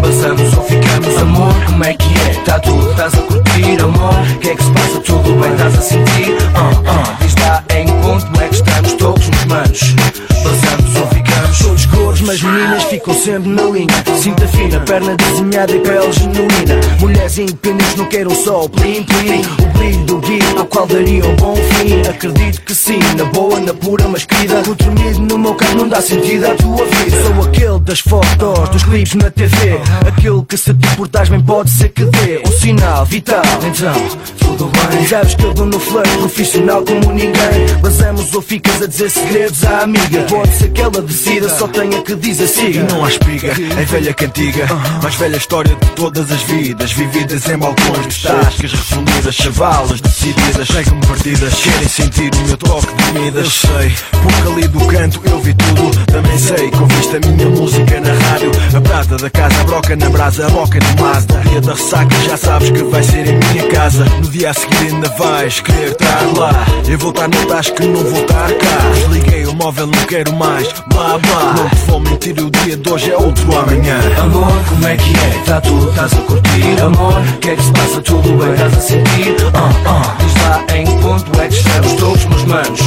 Basamos 0.00 0.56
ou 0.56 0.62
ficamos? 0.64 1.16
Amor, 1.18 1.54
como 1.66 1.84
é 1.84 1.94
que 1.94 2.14
é? 2.20 2.34
Tá 2.44 2.58
tudo, 2.58 2.90
estás 2.90 3.14
a 3.14 3.22
curtir 3.22 3.82
Amor, 3.82 4.14
que 4.40 4.48
é 4.48 4.56
que 4.56 4.62
se 4.62 4.70
passa? 4.70 5.00
Tudo 5.00 5.40
bem, 5.40 5.52
estás 5.52 5.78
a 5.78 5.82
sentir? 5.82 6.36
Ah, 6.54 6.70
ah, 6.86 7.16
diz 7.20 7.34
lá 7.36 7.62
em 7.76 7.86
que 7.86 7.92
ponto 7.92 8.40
é 8.40 8.48
que 8.48 8.54
estamos 8.54 8.92
todos 8.94 9.35
nos 9.46 9.94
manos 9.94 9.94
Basamos 10.42 10.96
ou 10.96 11.25
ficamos? 11.56 11.66
Todos 11.66 11.86
cores, 11.86 12.20
mas 12.22 12.42
meninas 12.42 12.84
ficam 12.84 13.14
sempre 13.14 13.48
na 13.50 13.62
linha. 13.62 13.86
Cinta 14.20 14.46
fina, 14.48 14.80
perna 14.80 15.16
desenhada 15.16 15.72
e 15.72 15.80
pele 15.80 16.12
genuína. 16.12 16.80
Mulheres 17.00 17.38
independentes 17.38 17.96
não 17.96 18.06
queiram 18.06 18.34
só 18.34 18.64
o 18.64 18.68
plim 18.68 19.02
plim. 19.04 19.42
O 19.62 19.78
brilho 19.78 20.04
do 20.04 20.18
guia 20.18 20.58
ao 20.58 20.66
qual 20.66 20.86
daria 20.86 21.24
um 21.24 21.36
bom 21.36 21.56
fim. 21.56 22.00
Acredito 22.08 22.62
que 22.62 22.74
sim, 22.74 22.98
na 23.16 23.24
boa, 23.24 23.58
na 23.60 23.74
pura, 23.74 24.08
mas 24.08 24.24
querida 24.24 24.60
O 24.60 24.74
dormir 24.74 25.18
no 25.18 25.38
meu 25.38 25.54
carro 25.54 25.74
não 25.76 25.88
dá 25.88 26.00
sentido 26.00 26.46
à 26.46 26.54
tua 26.54 26.84
vida. 26.84 27.22
Sou 27.22 27.44
aquele 27.44 27.80
das 27.80 28.00
fotos, 28.00 28.68
dos 28.70 28.82
clipes 28.84 29.14
na 29.14 29.30
TV 29.30 29.80
Aquele 30.06 30.42
que 30.44 30.56
se 30.56 30.74
te 30.74 30.96
portares 30.96 31.28
bem 31.28 31.40
pode 31.40 31.70
ser 31.70 31.88
que 31.90 32.04
dê 32.04 32.42
Um 32.46 32.52
sinal 32.52 33.04
vital, 33.04 33.42
então 33.62 34.36
tudo 34.56 34.70
bem. 34.70 35.06
Sabes 35.06 35.34
que 35.34 35.44
eu 35.44 35.52
dou 35.52 35.66
no 35.66 35.78
flirt, 35.78 36.08
profissional 36.18 36.82
como 36.82 37.12
ninguém. 37.12 37.66
Basamos 37.82 38.34
ou 38.34 38.40
ficas 38.40 38.80
a 38.82 38.86
dizer 38.86 39.10
segredos 39.10 39.64
à 39.64 39.82
amiga. 39.82 40.22
Pode 40.28 40.54
ser 40.54 40.70
que 40.70 40.80
ela 40.80 41.02
decida, 41.02 41.45
só 41.48 41.68
tenha 41.68 42.02
que 42.02 42.14
dizer 42.16 42.46
siga. 42.46 42.80
E 42.80 42.92
não 42.92 43.04
há 43.04 43.08
espiga, 43.08 43.48
é 43.48 43.84
velha 43.84 44.14
cantiga 44.14 44.66
Mais 45.02 45.14
velha 45.14 45.36
história 45.36 45.74
de 45.74 45.90
todas 45.92 46.30
as 46.30 46.42
vidas 46.42 46.92
Vividas 46.92 47.48
em 47.48 47.58
balcões 47.58 48.14
de 48.14 48.22
tascas 48.22 48.72
refundidas 48.72 49.34
Chavalas 49.34 50.00
decididas, 50.00 50.66
chegam 50.66 51.00
partidas 51.00 51.54
Querem 51.54 51.88
sentir 51.88 52.30
o 52.34 52.46
meu 52.46 52.56
toque 52.56 52.86
de 52.86 53.04
comida. 53.04 53.40
Eu 53.40 53.50
sei, 53.50 53.94
porque 54.22 54.52
ali 54.52 54.68
do 54.68 54.86
canto 54.86 55.20
eu 55.24 55.40
vi 55.40 55.54
tudo 55.54 56.06
Também 56.06 56.38
sei 56.38 56.70
que 56.70 56.78
ouviste 56.78 57.16
a 57.16 57.20
minha 57.20 57.48
música 57.50 58.00
na 58.00 58.12
rádio. 58.12 58.50
A 58.76 58.80
prata 58.80 59.16
da 59.16 59.30
casa, 59.30 59.60
a 59.60 59.64
broca 59.64 59.96
na 59.96 60.08
brasa, 60.10 60.46
a 60.46 60.50
boca 60.50 60.78
no 60.78 61.02
Mazda. 61.02 61.40
Dia 61.48 61.60
da 61.60 61.72
ressaca, 61.72 62.16
já 62.28 62.36
sabes 62.36 62.70
que 62.70 62.82
vai 62.84 63.02
ser 63.02 63.26
em 63.26 63.38
minha 63.38 63.68
casa. 63.68 64.04
No 64.04 64.28
dia 64.28 64.50
a 64.50 64.54
seguir 64.54 64.92
ainda 64.92 65.08
vais 65.10 65.60
querer 65.60 65.92
estar 65.92 66.22
lá. 66.36 66.52
Eu 66.88 66.98
vou 66.98 67.10
estar 67.10 67.28
no 67.28 67.46
tasco, 67.46 67.82
não 67.82 68.02
vou 68.02 68.20
estar 68.22 68.52
cá. 68.52 68.90
Desliguei 68.94 69.46
o 69.46 69.54
móvel, 69.54 69.86
não 69.86 70.04
quero 70.06 70.32
mais. 70.34 70.68
Blá 70.88 71.18
blá, 71.18 71.35
não 71.44 71.68
te 71.68 71.76
vou 71.86 72.00
mentir, 72.00 72.34
o 72.40 72.50
dia 72.50 72.76
de 72.76 72.88
hoje 72.88 73.10
é 73.10 73.16
outro 73.16 73.58
amanhã 73.58 73.98
Amor, 74.20 74.52
como 74.68 74.86
é 74.86 74.96
que 74.96 75.12
é? 75.14 75.42
Tá 75.44 75.60
tudo, 75.60 75.90
estás 75.90 76.12
a 76.12 76.16
curtir 76.22 76.82
Amor, 76.82 77.14
que 77.40 77.50
é 77.50 77.56
que 77.56 77.62
se 77.62 77.72
passa? 77.72 78.00
Tudo 78.00 78.36
bem, 78.38 78.52
estás 78.52 78.76
a 78.76 78.80
sentir? 78.80 79.36
Ah, 79.54 79.70
ah, 79.86 80.16
diz 80.18 80.34
lá 80.42 80.76
em 80.76 80.84
que 80.84 81.02
ponto 81.02 81.40
é 81.40 81.48
que 81.48 81.54
estamos 81.54 81.92
todos 81.94 82.24
nos 82.26 82.44
manos 82.44 82.80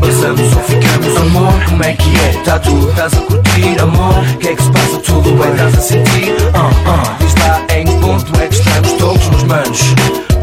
Basamos 0.00 0.56
ou 0.56 0.62
ficamos? 0.64 1.16
Amor, 1.16 1.52
como 1.68 1.84
é 1.84 1.92
que 1.92 2.10
é? 2.18 2.42
Tá 2.44 2.58
tudo, 2.58 2.90
estás 2.90 3.14
a 3.14 3.20
curtir 3.22 3.80
Amor, 3.80 4.14
que 4.40 4.48
é 4.48 4.56
que 4.56 4.62
se 4.62 4.70
passa? 4.70 4.98
Tudo 4.98 5.32
bem, 5.32 5.50
estás 5.52 5.78
a 5.78 5.80
sentir? 5.80 6.34
Ah, 6.54 6.70
ah, 6.86 7.16
diz 7.20 7.34
lá 7.36 7.64
em 7.76 7.84
que 7.84 7.94
ponto 8.00 8.40
é 8.40 8.46
que 8.48 8.54
estamos 8.54 8.92
todos 8.92 9.28
nos 9.28 9.42
manos 9.44 9.94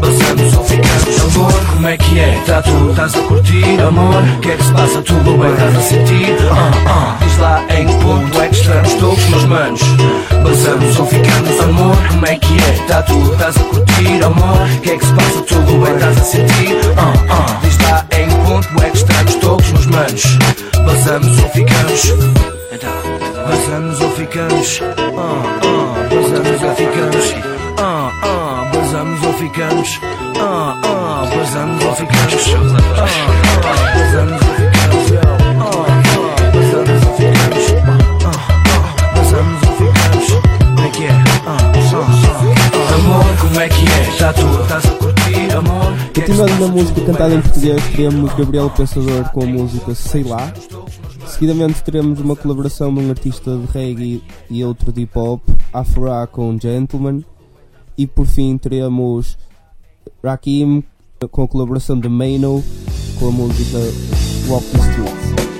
Basamos 0.02 0.56
ou 0.56 0.64
ficamos? 0.64 1.36
Amor, 1.36 1.52
como 1.72 1.86
é 1.86 1.96
que 1.96 2.18
é? 2.18 2.42
Tá 2.44 2.60
tudo, 2.60 2.90
estás 2.90 3.14
a 3.14 3.20
curtir 3.20 3.80
Amor, 3.80 4.22
que 4.42 4.50
é 4.50 4.56
que 4.56 4.64
se 4.64 4.72
passa? 4.72 5.02
Tudo 5.02 5.38
bem, 5.38 5.52
estás 5.52 5.76
a 5.76 5.80
sentir? 5.80 6.36
Ah, 6.50 6.72
ah, 6.88 7.16
diz 7.24 7.38
lá 7.38 7.64
em 7.70 7.86
que 7.86 8.04
ponto 8.04 8.42
é 8.42 8.48
que 8.48 8.56
estamos 8.56 8.94
todos 8.94 9.28
nos 9.30 9.44
manos 9.44 9.80
Basamos 10.42 10.98
ou 10.98 11.06
ficamos? 11.06 11.60
Amor, 11.60 11.96
como 12.08 12.26
é 12.26 12.36
que 12.36 12.58
é? 12.58 12.86
Tá 12.88 13.02
tudo, 13.02 13.32
estás 13.32 13.56
a 13.56 13.60
curtir 13.60 14.24
Amor, 14.24 14.68
que 14.82 14.90
é 14.90 14.98
que 14.98 15.06
se 15.06 15.14
passa? 15.14 15.40
Tudo 15.42 15.84
bem, 15.84 15.94
estás 15.94 16.18
a 16.18 16.24
sentir? 16.24 16.76
Ah, 16.96 17.12
ah, 17.30 17.60
diz 17.62 17.78
lá 17.78 18.04
em 18.18 18.28
que 18.28 18.34
ponto 18.50 18.82
é 18.84 18.90
que 18.90 18.96
estamos 18.96 19.34
todos 19.36 19.72
nos 19.72 19.86
manos 19.86 20.38
Basamos 20.84 21.38
ou 21.38 21.48
ficamos? 21.50 22.12
Basamos 23.48 24.00
ou 24.00 24.10
ficamos? 24.10 24.80
Ah, 25.16 25.42
ah, 25.62 26.08
basamos 26.10 26.62
ou 26.62 26.74
ficamos? 26.74 27.34
Ah, 27.78 28.10
ah, 28.24 28.41
basamos 28.92 29.26
ou 29.26 29.32
ficamos? 29.32 30.00
Ah, 30.38 30.76
ah, 30.84 31.26
basamos 31.34 31.82
ou 31.82 31.94
ficamos? 31.94 32.54
Ah, 32.98 33.06
ah, 33.06 33.88
basamos 33.96 34.42
ou 34.42 34.52
ficamos? 34.54 35.12
Ah, 35.16 35.38
ah, 35.60 35.90
basamos 36.52 37.06
ou 37.06 37.14
ficamos? 37.16 37.64
Ah, 38.26 38.28
ah, 38.28 39.14
basamos 39.16 39.62
ou 39.62 39.72
ficamos? 39.76 40.26
Como 40.58 40.80
é 40.80 40.90
que 40.90 41.04
é? 41.04 41.10
Ah, 41.10 41.56
ah, 41.56 42.06
ah. 42.34 42.94
Amor, 42.94 43.36
como 43.40 43.60
é 43.60 43.68
que 43.70 43.84
é? 43.86 44.16
Tá 44.18 44.32
tu, 44.34 44.62
estás 44.62 44.84
a 44.84 44.90
curtir, 44.90 45.56
amor? 45.56 45.94
Continuando 46.14 46.60
na 46.60 46.68
música 46.68 47.00
cantada 47.00 47.34
em 47.34 47.40
português, 47.40 47.82
teremos 47.96 48.34
Gabriel 48.34 48.68
Pensador 48.68 49.24
com 49.32 49.42
a 49.42 49.46
música 49.46 49.94
Sei 49.94 50.22
Lá. 50.22 50.52
Seguidamente 51.26 51.82
teremos 51.82 52.20
uma 52.20 52.36
colaboração 52.36 52.92
de 52.92 53.00
um 53.00 53.08
artista 53.08 53.56
de 53.56 53.66
reggae 53.72 54.22
e 54.50 54.62
outro 54.62 54.92
de 54.92 55.00
hip 55.00 55.18
hop, 55.18 55.40
Afra 55.72 56.26
com 56.26 56.58
Gentleman. 56.60 57.24
E 57.96 58.06
por 58.06 58.26
fim 58.26 58.56
teremos 58.58 59.36
Rakim 60.22 60.82
com 61.30 61.42
a 61.42 61.48
colaboração 61.48 61.98
de 61.98 62.08
Mano 62.08 62.62
com 63.18 63.28
a 63.28 63.30
música 63.30 63.78
Walk 64.48 64.66
the 64.66 64.78
Streets. 64.78 65.51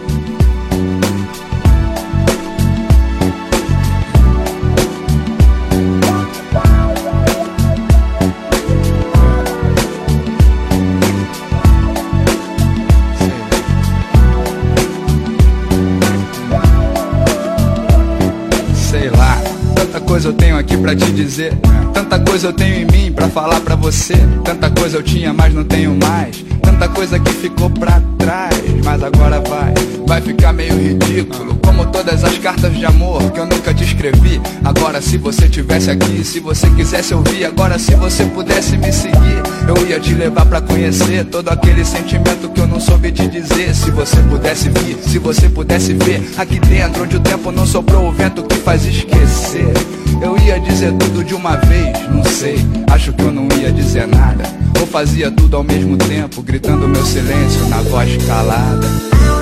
Coisa 20.13 20.29
eu 20.29 20.35
tenho 20.35 20.59
aqui 20.59 20.77
pra 20.77 20.95
te 20.95 21.11
dizer. 21.11 21.55
Tanta 21.95 22.19
coisa 22.21 22.49
eu 22.49 22.53
tenho 22.53 22.83
em 22.83 22.85
mim 22.85 23.11
pra 23.11 23.31
falar 23.31 23.61
pra 23.61 23.75
você. 23.75 24.13
Tanta 24.45 24.69
coisa 24.69 24.99
eu 24.99 25.03
tinha, 25.03 25.33
mas 25.33 25.55
não 25.55 25.65
tenho 25.65 25.97
mais. 25.97 26.45
Tanta 26.61 26.87
coisa 26.87 27.19
que 27.19 27.33
ficou 27.33 27.71
pra 27.71 27.99
trás, 28.19 28.55
mas 28.85 29.03
agora 29.03 29.41
vai, 29.41 29.73
vai 30.07 30.21
ficar 30.21 30.53
meio 30.53 30.77
ridículo. 30.79 31.55
Como 31.65 31.87
todas 31.87 32.25
as 32.25 32.39
cartas 32.39 32.77
de 32.77 32.85
amor 32.85 33.31
que 33.31 33.41
eu 33.41 33.47
nunca 33.47 33.73
te 33.73 33.85
escrevi. 33.85 34.41
Agora, 34.65 35.01
se 35.01 35.17
você 35.17 35.49
tivesse 35.49 35.91
aqui, 35.91 36.25
se 36.25 36.41
você 36.41 36.69
quisesse 36.71 37.15
ouvir, 37.15 37.45
agora, 37.45 37.79
se 37.79 37.95
você 37.95 38.25
pudesse 38.27 38.77
me 38.77 38.93
seguir, 38.93 39.43
eu 39.67 39.87
ia 39.87 39.99
te 39.99 40.15
levar 40.15 40.47
pra 40.47 40.61
conhecer 40.61 41.25
todo 41.27 41.49
aquele 41.49 41.85
sentimento 41.85 42.49
que 42.49 42.61
eu 42.61 42.67
não 42.67 42.81
soube 42.81 43.11
te 43.13 43.27
dizer. 43.29 43.75
Se 43.75 43.91
você 43.91 44.17
pudesse 44.23 44.69
vir, 44.69 44.97
se 45.03 45.19
você 45.19 45.49
pudesse 45.49 45.95
ver, 45.95 46.33
aqui 46.37 46.59
dentro 46.61 47.05
onde 47.05 47.17
o 47.17 47.21
tempo 47.21 47.51
não 47.51 47.67
soprou 47.67 48.09
o 48.09 48.13
vento 48.13 48.43
que 48.43 48.57
faz 48.57 48.85
esquecer. 48.85 49.73
Eu 50.21 50.39
ia 50.39 50.61
dizer 50.61 50.93
tudo 50.93 51.25
de 51.25 51.35
uma 51.35 51.57
vez, 51.57 51.99
não 52.09 52.23
sei, 52.25 52.57
acho 52.91 53.13
que 53.13 53.23
eu 53.23 53.33
não 53.33 53.49
ia 53.61 53.73
dizer 53.73 54.07
nada. 54.07 54.45
Ou 54.81 54.87
fazia 54.87 55.31
tudo 55.31 55.57
ao 55.57 55.65
mesmo 55.65 55.97
tempo, 55.97 56.43
gritando 56.43 56.89
meu 56.89 57.05
silêncio 57.05 57.67
na 57.69 57.83
voz 57.83 58.17
calada. 58.25 58.87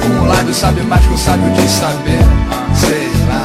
Um 0.07 0.27
lábio 0.51 0.55
sabe 0.55 0.83
mais 0.83 1.07
que 1.07 1.15
o 1.15 1.19
sábio 1.19 1.53
de 1.53 1.69
saber, 1.69 2.19
sei 2.75 3.11
lá. 3.29 3.45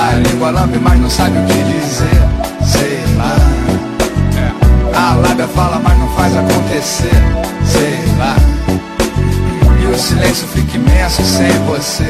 A 0.00 0.14
língua 0.14 0.50
lambe, 0.50 0.78
mas 0.78 1.00
não 1.00 1.10
sabe 1.10 1.36
o 1.38 1.44
que 1.46 1.54
dizer, 1.64 2.22
sei 2.64 3.00
lá. 3.16 3.36
A 4.94 5.14
lábia 5.16 5.48
fala, 5.48 5.80
mas 5.82 5.98
não 5.98 6.08
faz 6.14 6.36
acontecer, 6.36 7.22
sei 7.64 7.98
lá. 8.18 8.36
E 9.82 9.86
o 9.86 9.98
silêncio 9.98 10.46
fica 10.48 10.76
imenso 10.76 11.22
sem 11.22 11.50
você. 11.66 12.08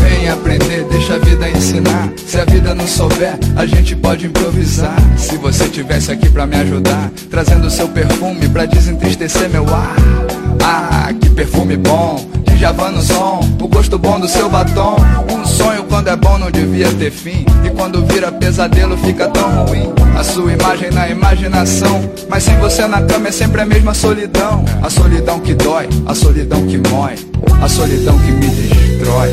Vem 0.00 0.24
em 0.24 0.28
aprender, 0.28 0.84
deixa 0.90 1.14
a 1.14 1.18
vida 1.18 1.48
ensinar. 1.48 2.08
Se 2.24 2.40
a 2.40 2.44
vida 2.44 2.74
não 2.74 2.86
souber, 2.86 3.36
a 3.56 3.66
gente 3.66 3.96
pode 3.96 4.26
improvisar. 4.26 4.96
Se 5.16 5.36
você 5.36 5.68
tivesse 5.68 6.12
aqui 6.12 6.28
pra 6.28 6.46
me 6.46 6.56
ajudar, 6.56 7.10
trazendo 7.30 7.70
seu 7.70 7.88
perfume 7.88 8.48
pra 8.48 8.64
desentristecer 8.64 9.48
meu 9.50 9.66
ar. 9.74 10.37
Ah, 10.70 11.14
que 11.18 11.30
perfume 11.30 11.78
bom, 11.78 12.28
de 12.44 12.92
no 12.92 13.02
som, 13.02 13.40
o 13.58 13.66
gosto 13.68 13.98
bom 13.98 14.20
do 14.20 14.28
seu 14.28 14.50
batom. 14.50 14.96
Um 15.32 15.42
sonho 15.46 15.82
quando 15.84 16.08
é 16.08 16.16
bom 16.16 16.36
não 16.36 16.50
devia 16.50 16.92
ter 16.92 17.10
fim. 17.10 17.46
E 17.64 17.70
quando 17.70 18.04
vira 18.04 18.30
pesadelo 18.30 18.94
fica 18.98 19.28
tão 19.28 19.64
ruim. 19.64 19.90
A 20.14 20.22
sua 20.22 20.52
imagem 20.52 20.90
na 20.90 21.08
imaginação, 21.08 22.10
mas 22.28 22.42
sem 22.42 22.54
você 22.58 22.86
na 22.86 23.00
cama 23.00 23.28
é 23.28 23.32
sempre 23.32 23.62
a 23.62 23.64
mesma 23.64 23.94
solidão. 23.94 24.62
A 24.82 24.90
solidão 24.90 25.40
que 25.40 25.54
dói, 25.54 25.88
a 26.04 26.14
solidão 26.14 26.66
que 26.66 26.76
mói, 26.90 27.14
a 27.62 27.66
solidão 27.66 28.18
que 28.18 28.30
me 28.30 28.48
destrói. 28.48 29.32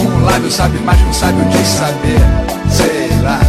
Um 0.00 0.24
lábio 0.24 0.52
sabe 0.52 0.78
mais 0.84 1.00
que 1.00 1.08
um 1.08 1.12
sábio 1.14 1.44
de 1.46 1.66
saber, 1.66 2.20
sei 2.70 3.08
lá. 3.24 3.40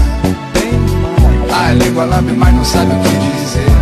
A 1.54 1.72
língua 1.74 2.04
lambe, 2.06 2.32
mas 2.32 2.52
não 2.52 2.66
sabe 2.66 2.92
o 2.92 3.00
que 3.00 3.10
dizer, 3.10 3.79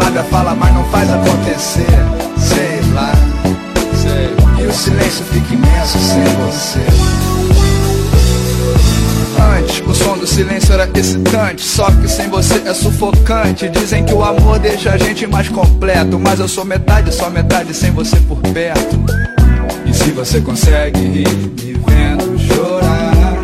lábia 0.00 0.24
fala, 0.24 0.54
mas 0.54 0.74
não 0.74 0.84
faz 0.84 1.10
acontecer, 1.10 1.86
sei 2.38 2.80
lá. 2.94 3.12
Sei. 3.94 4.64
E 4.64 4.66
o 4.66 4.72
silêncio 4.72 5.24
fica 5.26 5.54
imenso 5.54 5.98
sem 5.98 6.24
você. 6.24 6.80
Antes, 9.58 9.82
o 9.86 9.94
som 9.94 10.18
do 10.18 10.26
silêncio 10.26 10.72
era 10.72 10.88
excitante. 10.98 11.62
Só 11.62 11.90
que 11.90 12.08
sem 12.08 12.28
você 12.28 12.62
é 12.66 12.74
sufocante. 12.74 13.68
Dizem 13.68 14.04
que 14.04 14.12
o 14.12 14.24
amor 14.24 14.58
deixa 14.58 14.92
a 14.92 14.96
gente 14.96 15.26
mais 15.26 15.48
completo. 15.48 16.18
Mas 16.18 16.40
eu 16.40 16.48
sou 16.48 16.64
metade, 16.64 17.12
só 17.14 17.30
metade 17.30 17.74
sem 17.74 17.90
você 17.90 18.16
por 18.16 18.38
perto. 18.38 18.98
E 19.86 19.92
se 19.92 20.10
você 20.12 20.40
consegue 20.40 21.00
rir 21.00 21.28
me 21.28 21.72
vendo 21.86 22.38
chorar, 22.38 23.34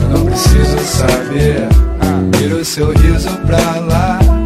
eu 0.00 0.08
não 0.08 0.24
preciso 0.26 0.78
saber. 0.78 1.68
Vira 2.38 2.56
o 2.56 2.64
seu 2.64 2.92
riso 2.92 3.30
pra 3.46 3.80
lá. 3.80 4.37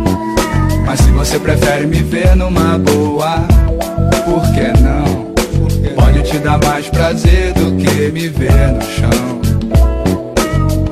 Mas 0.92 1.00
se 1.00 1.10
você 1.10 1.38
prefere 1.38 1.86
me 1.86 2.02
ver 2.02 2.36
numa 2.36 2.76
boa, 2.76 3.38
por 4.26 4.42
que 4.52 4.78
não? 4.82 5.32
Pode 5.94 6.22
te 6.22 6.36
dar 6.36 6.62
mais 6.62 6.86
prazer 6.90 7.54
do 7.54 7.74
que 7.76 8.12
me 8.12 8.28
ver 8.28 8.72
no 8.72 8.82
chão. 8.82 9.40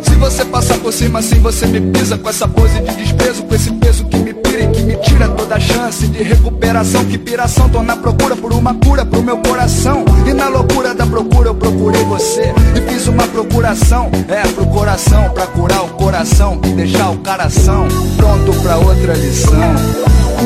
Se 0.02 0.14
você 0.14 0.42
passar 0.46 0.78
por 0.78 0.90
cima 0.90 1.18
assim, 1.18 1.38
você 1.40 1.66
me 1.66 1.82
pisa 1.92 2.16
com 2.16 2.30
essa 2.30 2.48
pose 2.48 2.80
de 2.80 2.94
desprezo, 2.94 3.42
com 3.42 3.54
esse 3.54 3.70
peso 3.72 4.06
que 4.06 4.16
me 4.16 4.32
pira 4.32 4.62
e 4.62 4.68
que 4.68 4.82
me 4.84 4.96
tira 4.96 5.28
toda 5.50 5.56
a 5.56 5.60
chance 5.60 6.06
de 6.06 6.22
recuperação. 6.22 7.04
Que 7.04 7.18
piração, 7.18 7.68
tô 7.68 7.82
na 7.82 7.96
procura 7.96 8.36
por 8.36 8.52
uma 8.52 8.72
cura 8.74 9.04
pro 9.04 9.20
meu 9.22 9.38
coração. 9.38 10.04
E 10.24 10.32
na 10.32 10.48
loucura 10.48 10.94
da 10.94 11.04
procura 11.04 11.48
eu 11.48 11.54
procurei 11.54 12.04
você 12.04 12.54
e 12.76 12.80
fiz 12.88 13.08
uma 13.08 13.26
procuração, 13.26 14.10
é 14.28 14.46
pro 14.48 14.66
coração, 14.66 15.30
pra 15.30 15.46
curar 15.48 15.82
o 15.82 15.88
coração 15.88 16.60
e 16.64 16.68
deixar 16.68 17.10
o 17.10 17.16
coração 17.18 17.88
pronto 18.16 18.52
pra 18.62 18.76
outra 18.76 19.14
lição. 19.14 19.74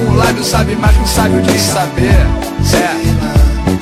Um 0.08 0.16
lábio 0.16 0.42
sabe 0.42 0.74
mais 0.76 0.96
que 0.96 1.02
um 1.02 1.06
sábio 1.06 1.42
de 1.42 1.58
saber, 1.58 2.26
é, 2.72 2.96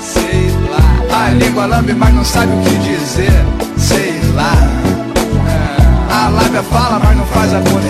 sei 0.01 0.51
lá. 0.71 1.27
A 1.27 1.31
língua 1.31 1.67
lambe, 1.67 1.95
mas 1.95 2.15
não 2.15 2.25
sabe 2.25 2.53
o 2.53 2.61
que 2.63 2.77
dizer, 2.79 3.45
sei 3.77 4.21
lá. 4.35 4.53
A 6.11 6.29
lábia 6.29 6.63
fala, 6.65 6.99
mas 6.99 7.17
não 7.17 7.25
faz 7.27 7.55
acontecer, 7.55 7.81
sei 7.81 7.82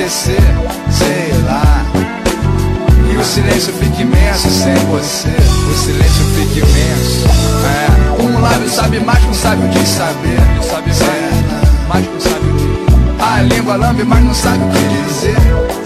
Sabe 8.92 9.06
mais 9.06 9.18
que 9.20 9.26
um 9.26 9.34
sábio 9.34 9.68
de 9.70 9.86
saber, 9.86 10.38
sabe 10.62 10.90
é. 10.90 11.88
mais 11.88 12.06
que 12.06 12.14
um 12.14 12.20
sábio 12.20 12.52
de. 12.58 13.24
A 13.24 13.40
língua 13.40 13.76
lambe, 13.76 14.04
mas 14.04 14.22
não 14.22 14.34
sabe 14.34 14.58
o 14.62 14.68
que 14.68 14.80
dizer, 14.80 15.36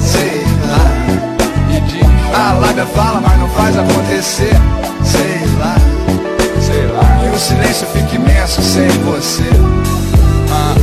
sei 0.00 0.42
lá. 0.66 1.76
E 1.76 1.80
diz. 1.82 2.04
A 2.34 2.54
lábia 2.54 2.84
fala, 2.86 3.20
mas 3.20 3.38
não 3.38 3.48
faz 3.50 3.78
acontecer, 3.78 4.56
sei 5.04 5.40
lá, 5.56 5.76
sei 6.60 6.86
lá. 6.88 7.24
E 7.24 7.28
o 7.32 7.38
silêncio 7.38 7.86
fica 7.92 8.16
imenso 8.16 8.60
sem 8.60 8.88
você. 8.88 9.50
Ah. 10.50 10.74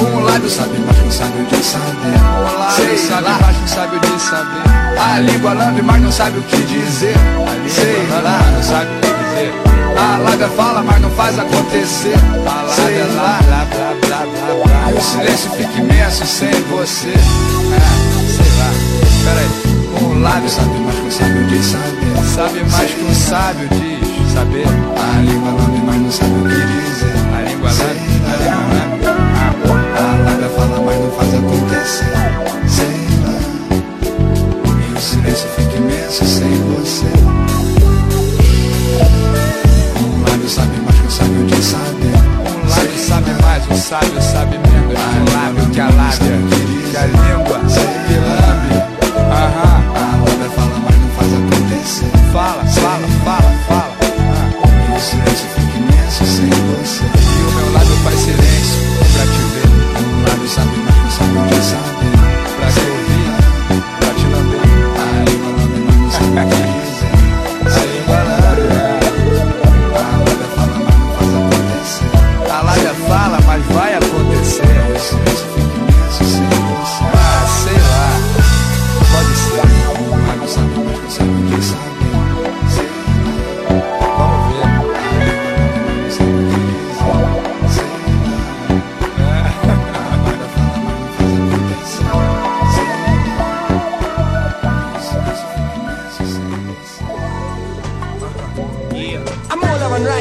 Um 0.00 0.20
lábio 0.20 0.48
sabe 0.48 0.78
mais 0.86 0.98
que 0.98 1.04
um 1.04 1.10
sábio 1.10 1.46
de 1.46 1.64
saber. 1.64 1.90
Um 2.06 2.58
lábio 2.60 2.96
sabe 2.96 3.28
mais 3.42 3.56
que 3.56 3.62
um 3.64 3.66
sábio 3.66 3.98
de 3.98 4.22
saber. 4.22 5.00
A 5.00 5.18
língua 5.18 5.52
lambe, 5.52 5.82
mas 5.82 6.00
não 6.00 6.12
sabe 6.12 6.38
o 6.38 6.42
que 6.42 6.58
dizer. 6.58 7.16
Sei 7.68 8.06
lá, 8.22 8.38
não 8.54 8.62
sabe 8.62 8.86
o 8.86 9.00
que 9.00 9.09
dizer. 10.10 10.14
A 10.14 10.16
lábia 10.18 10.48
fala, 10.48 10.82
mas 10.82 11.00
não 11.00 11.10
faz 11.10 11.38
acontecer. 11.38 12.14
A 12.46 12.62
lábia 12.62 13.06
lá, 13.14 13.40
blá, 13.44 13.64
blá, 13.64 13.94
blá, 14.00 14.26
blá, 14.26 14.64
blá. 14.64 14.98
O 14.98 15.00
silêncio 15.00 15.50
fica 15.52 15.78
imenso 15.78 16.26
sem 16.26 16.50
você. 16.64 17.08
É, 17.08 17.14
sei 18.36 18.50
lá. 18.58 18.70
Pera 19.24 19.40
aí. 19.40 19.70
Um 20.02 20.20
lábio 20.20 20.48
sabe 20.48 20.78
mais 20.80 20.96
que 20.96 21.06
um 21.06 21.10
sábio 21.10 21.46
de 21.46 21.62
saber. 21.62 22.10
Sabe 22.34 22.64
mais 22.70 22.90
que 22.90 23.04
um 23.04 23.14
sábio 23.14 23.68
diz 23.68 24.32
saber. 24.32 24.66
A 24.66 25.20
língua 25.20 25.50
lambe, 25.50 25.82
mas 25.84 25.96
não 25.96 26.10
sabe 26.10 26.32
o 26.32 26.42
que 26.42 26.54
dizer. 26.54 27.14
A 27.36 27.42
língua 27.48 27.70
lambe, 27.70 28.10
a 28.26 28.36
língua 28.36 28.64
lambe. 28.70 29.40
A 29.96 30.30
lábia 30.30 30.48
fala, 30.56 30.80
mas 30.84 30.98
não 30.98 31.10
faz 31.12 31.34
acontecer. 31.34 32.12
Sei 32.68 32.86
lá. 33.24 33.34
E 34.88 34.94
o 34.94 35.00
silêncio 35.00 35.48
fica 35.56 35.76
imenso 35.76 36.24
sem 36.24 36.54
você. 36.74 37.19
Sábio 43.90 44.22
sabe 44.22 44.56
menos. 44.56 44.94
Um 44.94 45.24
lábio 45.34 45.68
que 45.72 45.80
a 45.80 45.90
lábia, 45.90 46.38
que 46.90 46.96
a 46.96 47.06
língua, 47.06 47.58
que 48.06 48.29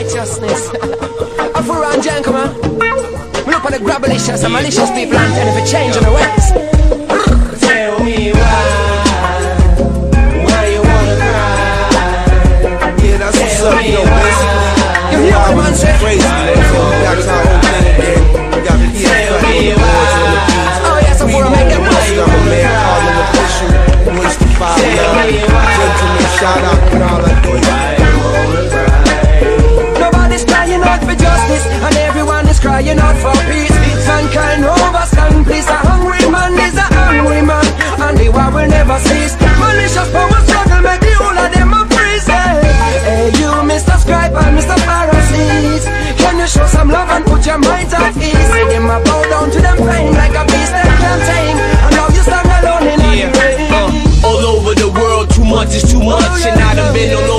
righteousness. 0.10 0.70
I 0.74 1.62
for 1.62 1.86
on 1.86 2.01
jank, 2.01 2.26
man. 2.34 2.49
We 3.45 3.53
look 3.53 3.66
on 3.66 3.72
the 3.72 3.78
grabblicious 3.78 4.43
and 4.43 4.53
malicious 4.53 4.89
people 4.91 5.18
and 5.18 5.49
if 5.49 5.57
it 5.62 5.68
change 5.70 5.95
in 5.97 6.03
the 6.03 6.10
ways. 6.10 6.45
Tell 7.62 7.99
me 8.01 8.34
why. 8.34 8.66
Why 10.49 10.62
you 10.74 10.82
wanna 10.82 11.16
cry? 11.22 11.86
Yeah, 13.05 13.18
that's 13.22 13.38
what's 13.38 13.62
up, 13.62 13.86
yo, 13.86 14.01
man. 14.01 14.34
You 15.14 15.20
hear 15.30 15.38
what 15.38 15.55
man 15.62 15.74
say? 15.78 15.93
Crazy, 16.01 16.26
That's 16.26 17.26
how 17.30 17.45
old 17.45 17.62
man. 17.70 17.86
We 18.49 18.66
got 18.66 18.82
the 18.82 18.89
oh, 18.89 19.05
Tell 19.05 19.45
me 19.45 19.78
why. 19.78 20.10
Oh, 20.89 20.97
yes, 21.05 21.22
I'm 21.22 21.30
for 21.30 21.45
a 21.45 21.49
make 21.53 21.70
them 21.70 21.86
push. 21.86 22.10
I'm 22.18 22.34
a 22.34 22.49
man 22.49 22.66
calling 22.82 23.14
the 23.14 23.26
push. 23.30 23.57
Wish 24.26 24.38
to 24.41 24.47
follow. 24.57 24.89
Gentlemen, 25.78 26.26
shout 26.41 26.66
out 26.66 26.82
when 26.91 27.01
all 27.03 27.22
I 27.22 27.41
do 27.43 28.09
out 30.90 31.02
for 31.06 31.14
justice, 31.16 31.66
and 31.86 31.96
everyone 32.10 32.46
is 32.50 32.60
crying 32.60 32.98
out 32.98 33.18
for 33.22 33.36
peace. 33.46 33.76
Mankind 34.10 34.66
overstand, 34.66 35.46
please. 35.46 35.68
A 35.70 35.78
hungry 35.86 36.26
man 36.34 36.58
is 36.58 36.76
a 36.76 36.88
hungry 36.90 37.42
man, 37.46 37.66
and 38.06 38.18
the 38.18 38.28
war 38.34 38.50
will 38.50 38.66
never 38.66 38.98
cease. 39.06 39.38
Malicious 39.62 40.10
power 40.10 40.42
struggle, 40.50 40.82
make 40.82 41.02
the 41.06 41.14
whole 41.22 41.38
of 41.38 41.50
them 41.54 41.78
a 41.78 41.82
freeze. 41.94 42.26
Hey, 42.26 42.74
hey, 43.06 43.26
you, 43.38 43.54
Mr. 43.70 43.96
Scribe 44.02 44.34
and 44.34 44.58
Mr. 44.58 44.78
Pharisees, 44.82 45.86
can 46.18 46.42
you 46.42 46.48
show 46.50 46.66
some 46.66 46.90
love 46.90 47.10
and 47.14 47.24
put 47.26 47.46
your 47.46 47.62
minds 47.62 47.94
at 47.94 48.18
ease? 48.18 48.50
See 48.50 48.66
them 48.74 48.90
a 48.90 48.98
bow 49.06 49.22
down 49.30 49.48
to 49.54 49.60
them 49.62 49.78
pain 49.78 50.12
like 50.18 50.34
a 50.34 50.44
beast 50.50 50.74
they 50.74 50.90
can't 51.06 51.22
tame, 51.30 51.58
and 51.86 51.94
now 51.94 52.10
you 52.10 52.24
stand 52.26 52.50
alone 52.50 52.86
in 52.90 52.98
all 52.98 53.14
the 53.14 53.30
rain. 53.38 53.70
Uh, 53.70 54.26
all 54.26 54.44
over 54.58 54.74
the 54.74 54.90
world, 54.90 55.30
too 55.30 55.46
much 55.46 55.70
is 55.78 55.86
too 55.86 56.02
much. 56.02 56.42
And 56.50 56.58
I 56.60 56.76
done 56.76 56.94
been 56.98 57.14
all 57.14 57.30
over 57.32 57.39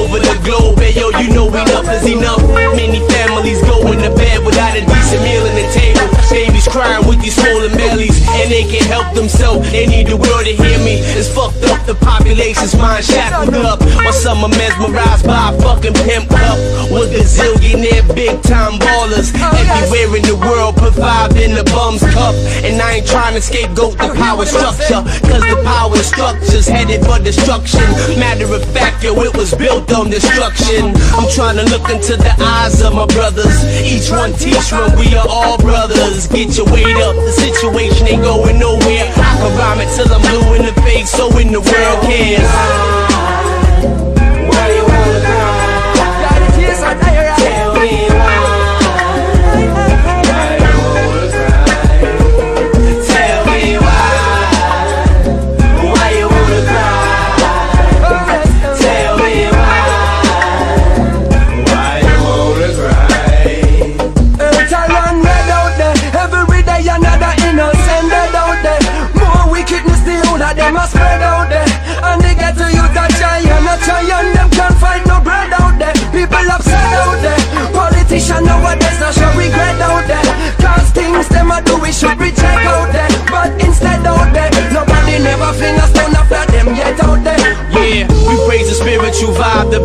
enough 1.55 1.89
is 1.95 2.07
enough. 2.07 2.43
Many 2.51 3.01
families 3.09 3.61
go 3.63 3.81
into 3.93 4.11
bed 4.15 4.45
without 4.45 4.77
a 4.77 4.81
decent 4.85 5.23
meal 5.23 5.45
in 5.47 5.55
the 5.55 5.67
table. 5.73 6.07
They 6.31 6.50
enough 6.67 7.07
is 7.07 7.07
enough. 7.07 7.23
these 7.23 7.37
swollen 7.37 7.73
bellies, 7.77 8.19
and 8.29 8.51
they 8.51 8.65
can't 8.65 8.87
help 8.87 9.15
themselves. 9.15 9.71
They 9.71 9.87
need 9.87 10.09
the 10.09 10.17
world 10.17 10.45
to 10.45 10.53
hear 10.53 10.79
me. 10.81 11.01
It's 11.17 11.29
fucked 11.29 11.65
up, 11.65 11.85
the 11.87 11.95
population's 11.95 12.77
mind 12.77 13.05
shackled 13.05 13.55
up. 13.55 13.83
Some 14.13 14.45
are 14.45 14.51
mesmerized 14.51 15.27
by 15.27 15.55
a 15.55 15.61
fucking 15.61 15.95
pimp 16.05 16.29
cup. 16.29 16.59
With 16.91 17.15
a 17.15 17.25
zillionaire 17.25 18.05
big 18.15 18.43
time 18.43 18.79
ballers. 18.79 19.33
Everywhere 19.33 20.17
in 20.19 20.25
the 20.27 20.37
world, 20.37 20.77
put 20.77 20.95
five 20.95 21.37
in 21.37 21.55
the 21.55 21.65
bum's 21.65 22.03
cup. 22.03 22.35
And 22.67 22.81
I 22.83 23.01
ain't 23.01 23.07
trying 23.07 23.35
to 23.35 23.41
scapegoat 23.41 23.97
the 23.99 24.13
power 24.15 24.45
structure. 24.45 25.01
Cause 25.25 25.45
the 25.47 25.63
power 25.65 25.97
structure's 26.03 26.67
headed 26.67 27.05
for 27.07 27.19
destruction. 27.19 27.87
Matter 28.19 28.53
of 28.53 28.65
fact, 28.75 29.05
yo, 29.05 29.15
it 29.23 29.37
was 29.37 29.55
built 29.55 29.93
on 29.93 30.11
destruction. 30.11 30.93
I'm 31.15 31.29
trying 31.31 31.57
to 31.57 31.65
look 31.71 31.89
into 31.89 32.17
the 32.17 32.35
eyes 32.39 32.83
of 32.83 32.95
my 32.95 33.07
brothers. 33.07 33.55
Each 33.81 34.11
one 34.11 34.33
teach 34.35 34.73
one, 34.73 34.93
we 34.99 35.15
are 35.15 35.27
all 35.29 35.57
brothers. 35.59 36.27
Get 36.27 36.50
your 36.57 36.67
weight 36.73 36.97
up, 36.97 37.17
the 37.17 37.33
situation 37.33 38.07
ain't 38.09 38.23
going 38.23 38.59
nowhere. 38.59 39.13
I 39.17 39.37
can 39.39 39.59
rhyme 39.59 39.81
it 39.81 39.95
till 39.95 40.13
I'm 40.13 40.21
blue 40.21 40.55
in 40.55 40.67
the 40.67 40.81
face, 40.83 41.11
so 41.11 41.27
in 41.39 41.53
the 41.53 41.61
world 41.61 42.03
cares. 42.03 43.10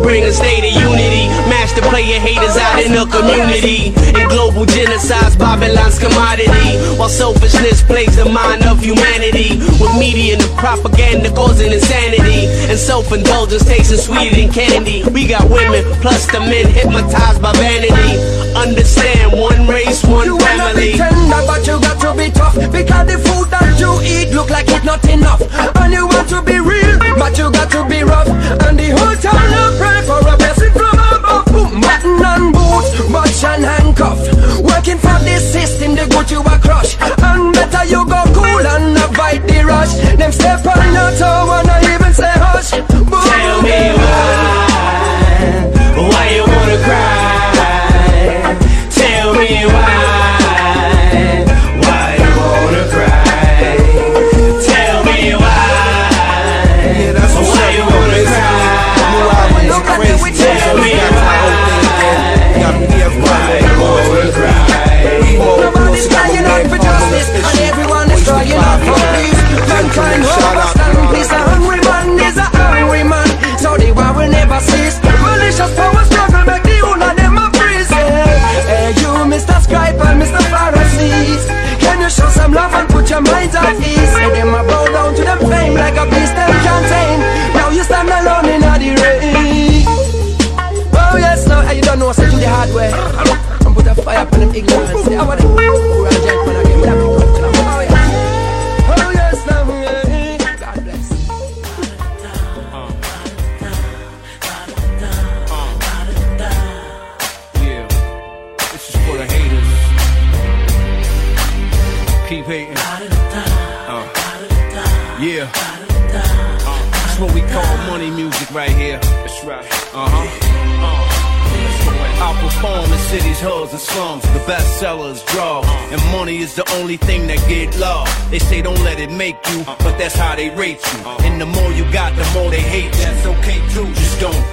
Bring 0.02 0.24
a 0.24 0.32
state 0.32 0.64
of 0.64 0.82
unity. 0.82 0.95
Master 1.76 1.90
player 1.90 2.18
haters 2.18 2.56
out 2.56 2.80
in 2.80 2.92
the 2.92 3.04
community. 3.04 3.92
And 4.16 4.30
global 4.30 4.64
genocide's 4.64 5.36
Babylon's 5.36 5.98
commodity. 5.98 6.72
While 6.96 7.10
selfishness 7.10 7.82
plagues 7.82 8.16
the 8.16 8.24
mind 8.24 8.64
of 8.64 8.80
humanity. 8.80 9.60
With 9.76 9.92
media 9.98 10.40
and 10.40 10.42
propaganda 10.56 11.28
causing 11.34 11.72
insanity. 11.72 12.48
And 12.72 12.78
self-indulgence 12.78 13.66
tasting 13.66 13.98
sweeter 13.98 14.36
than 14.36 14.52
candy. 14.52 15.04
We 15.12 15.28
got 15.28 15.50
women 15.50 15.84
plus 16.00 16.24
the 16.32 16.40
men 16.40 16.66
hypnotized 16.66 17.42
by 17.42 17.52
vanity. 17.52 18.24
Understand 18.56 19.38
one 19.38 19.68
race, 19.68 20.02
one 20.02 20.24
You 20.24 20.36
wanna 20.36 20.72
be 20.72 20.96
family. 20.96 21.28
tender, 21.28 21.42
but 21.44 21.66
you 21.66 21.76
got 21.76 22.00
to 22.00 22.16
be 22.16 22.30
tough 22.30 22.56
Because 22.72 23.04
the 23.04 23.20
food 23.20 23.52
that 23.52 23.76
you 23.78 24.00
eat 24.00 24.32
look 24.32 24.48
like 24.48 24.64
it's 24.68 24.82
not 24.82 25.04
enough 25.04 25.42
And 25.76 25.92
you 25.92 26.06
want 26.06 26.26
to 26.30 26.40
be 26.40 26.58
real, 26.58 26.96
but 27.20 27.36
you 27.36 27.52
got 27.52 27.70
to 27.72 27.84
be 27.84 28.00
rough 28.02 28.28
And 28.64 28.78
the 28.78 28.96
whole 28.96 29.14
town 29.20 29.44
will 29.52 29.76
pray 29.76 29.95
Working 34.86 35.02
for 35.02 35.18
this 35.24 35.52
system, 35.52 35.96
they 35.96 36.06
go 36.06 36.22
to 36.22 36.40
a 36.42 36.58
crush. 36.60 36.96
And 37.00 37.52
better 37.52 37.84
you 37.86 38.06
go 38.06 38.22
cool 38.32 38.66
and 38.70 38.96
avoid 38.96 39.42
the 39.48 39.64
rush. 39.66 39.92
Them 40.16 40.30
step 40.30 40.64
on 40.64 40.92
your 40.94 41.10
toe 41.18 41.50
and 41.58 41.68
I 41.68 41.94
even 41.94 42.14
say 42.14 42.35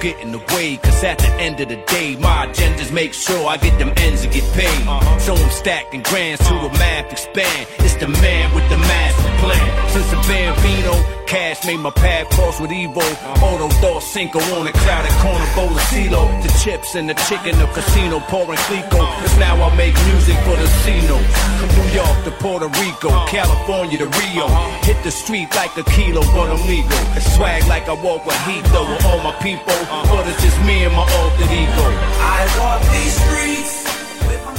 Just 0.04 0.16
don't 0.16 0.20
get 0.20 0.26
in 0.26 0.32
the 0.32 0.53
cause 0.82 1.04
at 1.04 1.18
the 1.18 1.30
end 1.34 1.60
of 1.60 1.68
the 1.68 1.76
day, 1.86 2.16
my 2.16 2.46
agendas 2.46 2.92
make 2.92 3.12
sure 3.12 3.46
I 3.46 3.56
get 3.56 3.78
them 3.78 3.92
ends 3.96 4.24
and 4.24 4.32
get 4.32 4.44
paid. 4.54 4.86
Uh-huh. 4.86 5.18
So 5.18 5.34
I'm 5.34 5.50
stacking 5.50 6.02
grands 6.02 6.40
to 6.48 6.54
the 6.54 6.70
math 6.80 7.12
expand. 7.12 7.68
It's 7.80 7.96
the 7.96 8.08
man 8.08 8.54
with 8.54 8.66
the 8.70 8.78
master 8.78 9.32
plan. 9.42 9.68
Since 9.92 10.10
the 10.10 10.20
Bambino, 10.28 10.94
cash 11.26 11.64
made 11.66 11.80
my 11.80 11.90
path 11.90 12.28
cross 12.30 12.60
with 12.60 12.70
Evo. 12.70 13.04
Auto 13.42 13.68
door 13.80 14.00
Cinco 14.00 14.40
on 14.56 14.66
a 14.66 14.72
crowded 14.72 15.12
corner 15.22 15.48
bowl 15.54 15.70
of 15.70 15.84
CeeLo. 15.92 16.22
The 16.42 16.50
chips 16.62 16.94
and 16.94 17.08
the 17.08 17.14
chicken, 17.28 17.58
the 17.58 17.66
casino 17.76 18.20
pouring 18.32 18.58
Clico. 18.66 19.00
Cause 19.20 19.36
uh-huh. 19.36 19.44
now 19.44 19.62
I 19.68 19.76
make 19.76 19.94
music 20.10 20.36
for 20.46 20.56
the 20.56 20.68
Cino. 20.82 21.18
From 21.60 21.70
New 21.76 21.88
York 21.92 22.16
to 22.24 22.32
Puerto 22.42 22.68
Rico, 22.80 23.08
uh-huh. 23.12 23.28
California 23.28 23.98
to 23.98 24.08
Rio. 24.08 24.48
Hit 24.88 24.98
the 25.04 25.10
street 25.10 25.50
like 25.54 25.76
a 25.76 25.84
kilo, 25.94 26.22
but 26.32 26.48
I'm 26.48 26.62
legal. 26.66 26.98
Swag 27.36 27.66
like 27.68 27.88
I 27.88 27.94
walk 28.00 28.24
with 28.24 28.38
heat 28.48 28.64
though 28.72 28.88
with 28.88 29.04
all 29.04 29.20
my 29.20 29.34
people. 29.44 29.78
But 30.10 30.26
it's 30.26 30.40
just 30.42 30.53
me 30.64 30.84
and 30.84 30.94
my 30.94 31.02
alter 31.02 31.44
ego. 31.50 31.86
I 32.20 32.46
walk 32.58 32.82
these 32.92 33.16
streets. 33.20 33.84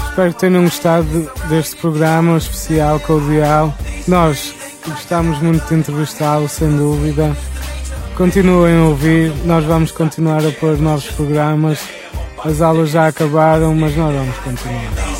Espero 0.09 0.33
que 0.33 0.39
tenham 0.39 0.63
gostado 0.63 1.31
deste 1.49 1.75
programa 1.75 2.37
especial 2.37 2.99
com 3.01 3.13
o 3.13 3.21
Dial. 3.21 3.73
Nós 4.07 4.53
gostamos 4.87 5.41
muito 5.41 5.67
de 5.67 5.75
entrevistá-lo, 5.75 6.47
sem 6.47 6.69
dúvida. 6.75 7.35
Continuem 8.15 8.77
a 8.77 8.83
ouvir, 8.83 9.33
nós 9.43 9.65
vamos 9.65 9.91
continuar 9.91 10.45
a 10.45 10.51
pôr 10.51 10.77
novos 10.77 11.07
programas. 11.07 11.79
As 12.43 12.61
aulas 12.61 12.91
já 12.91 13.07
acabaram, 13.07 13.75
mas 13.75 13.95
nós 13.97 14.13
vamos 14.15 14.37
continuar. 14.37 15.15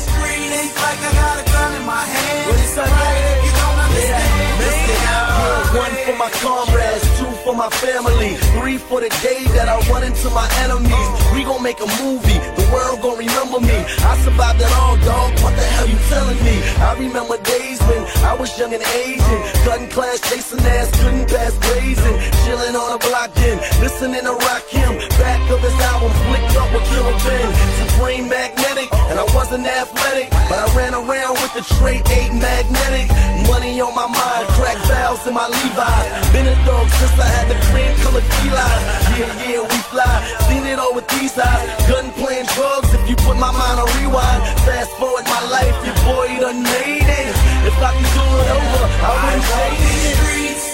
My 7.56 7.70
family, 7.70 8.36
three 8.66 8.78
for 8.78 9.00
the 9.00 9.10
day 9.22 9.46
that 9.54 9.68
I 9.70 9.78
run 9.86 10.02
into 10.02 10.28
my 10.34 10.48
enemies. 10.66 11.08
We 11.30 11.46
gon' 11.46 11.62
make 11.62 11.78
a 11.78 11.86
movie, 12.02 12.38
the 12.58 12.66
world 12.74 12.98
gon' 12.98 13.14
remember 13.14 13.62
me. 13.62 13.78
I 14.02 14.18
survived 14.26 14.58
it 14.58 14.72
all, 14.74 14.98
dog. 15.06 15.38
What 15.38 15.54
the 15.54 15.62
hell 15.62 15.86
you 15.86 15.98
telling 16.10 16.40
me? 16.42 16.58
I 16.82 16.98
remember 16.98 17.38
days 17.46 17.78
when 17.86 18.02
I 18.26 18.34
was 18.34 18.50
young 18.58 18.74
and 18.74 18.82
Asian, 19.06 19.40
cutting 19.62 19.88
class, 19.94 20.18
chasing 20.28 20.66
ass, 20.66 20.90
couldn't 20.98 21.28
pass 21.30 21.54
blazing, 21.62 22.16
chilling 22.42 22.74
on 22.74 22.90
a 22.90 22.98
block 23.06 23.30
then, 23.38 23.56
listening 23.78 24.26
to 24.26 24.34
rock 24.34 24.66
him. 24.66 24.98
Back 25.22 25.42
of 25.46 25.62
his 25.62 25.76
album, 25.94 26.10
flicked 26.26 26.56
up 26.58 26.68
with 26.74 26.82
Killer 26.90 27.16
Ben, 27.22 27.48
Supreme 27.86 28.26
Magnetic, 28.28 28.90
and 29.14 29.20
I 29.20 29.24
was 29.30 29.46
wasn't 29.46 29.66
athletic, 29.66 30.28
but 30.50 30.58
I 30.58 30.66
ran 30.74 30.92
around 30.92 31.38
with 31.38 31.54
the 31.54 31.62
tray 31.78 32.02
eight 32.10 32.34
magnetic. 32.34 33.06
Money 33.46 33.78
on 33.80 33.94
my 33.94 34.10
mind, 34.10 34.46
crack 34.58 34.74
valves 34.90 35.24
in 35.26 35.34
my 35.34 35.46
Levi's. 35.46 36.32
Been 36.34 36.50
a 36.50 36.56
dog 36.66 36.88
since 36.98 37.14
I 37.14 37.28
had 37.30 37.46
the 37.46 37.54
cream 37.70 37.94
colored 38.02 38.26
key 38.42 38.50
lines. 38.56 38.84
Yeah, 39.16 39.32
yeah, 39.44 39.62
we 39.70 39.78
fly. 39.92 40.16
Seen 40.48 40.64
it 40.72 40.78
all 40.78 40.94
with 40.96 41.08
these 41.16 41.36
eyes. 41.38 41.68
Gun 41.88 42.06
playing 42.20 42.48
drugs 42.56 42.90
if 42.96 43.02
you 43.08 43.16
put 43.16 43.36
my 43.36 43.52
mind 43.52 43.76
on 43.80 43.88
rewind. 44.00 44.40
Fast 44.64 44.92
forward 45.00 45.24
my 45.24 45.42
life, 45.56 45.76
your 45.86 45.96
boy 46.08 46.28
done 46.40 46.60
made 46.62 47.08
it. 47.20 47.32
If 47.68 47.76
I 47.88 47.90
could 47.96 48.10
do 48.16 48.24
it 48.42 48.48
over, 48.58 48.84
I 49.04 49.10
wouldn't 49.20 49.44
change 49.52 49.80
it. 50.08 50.16
streets 50.20 50.66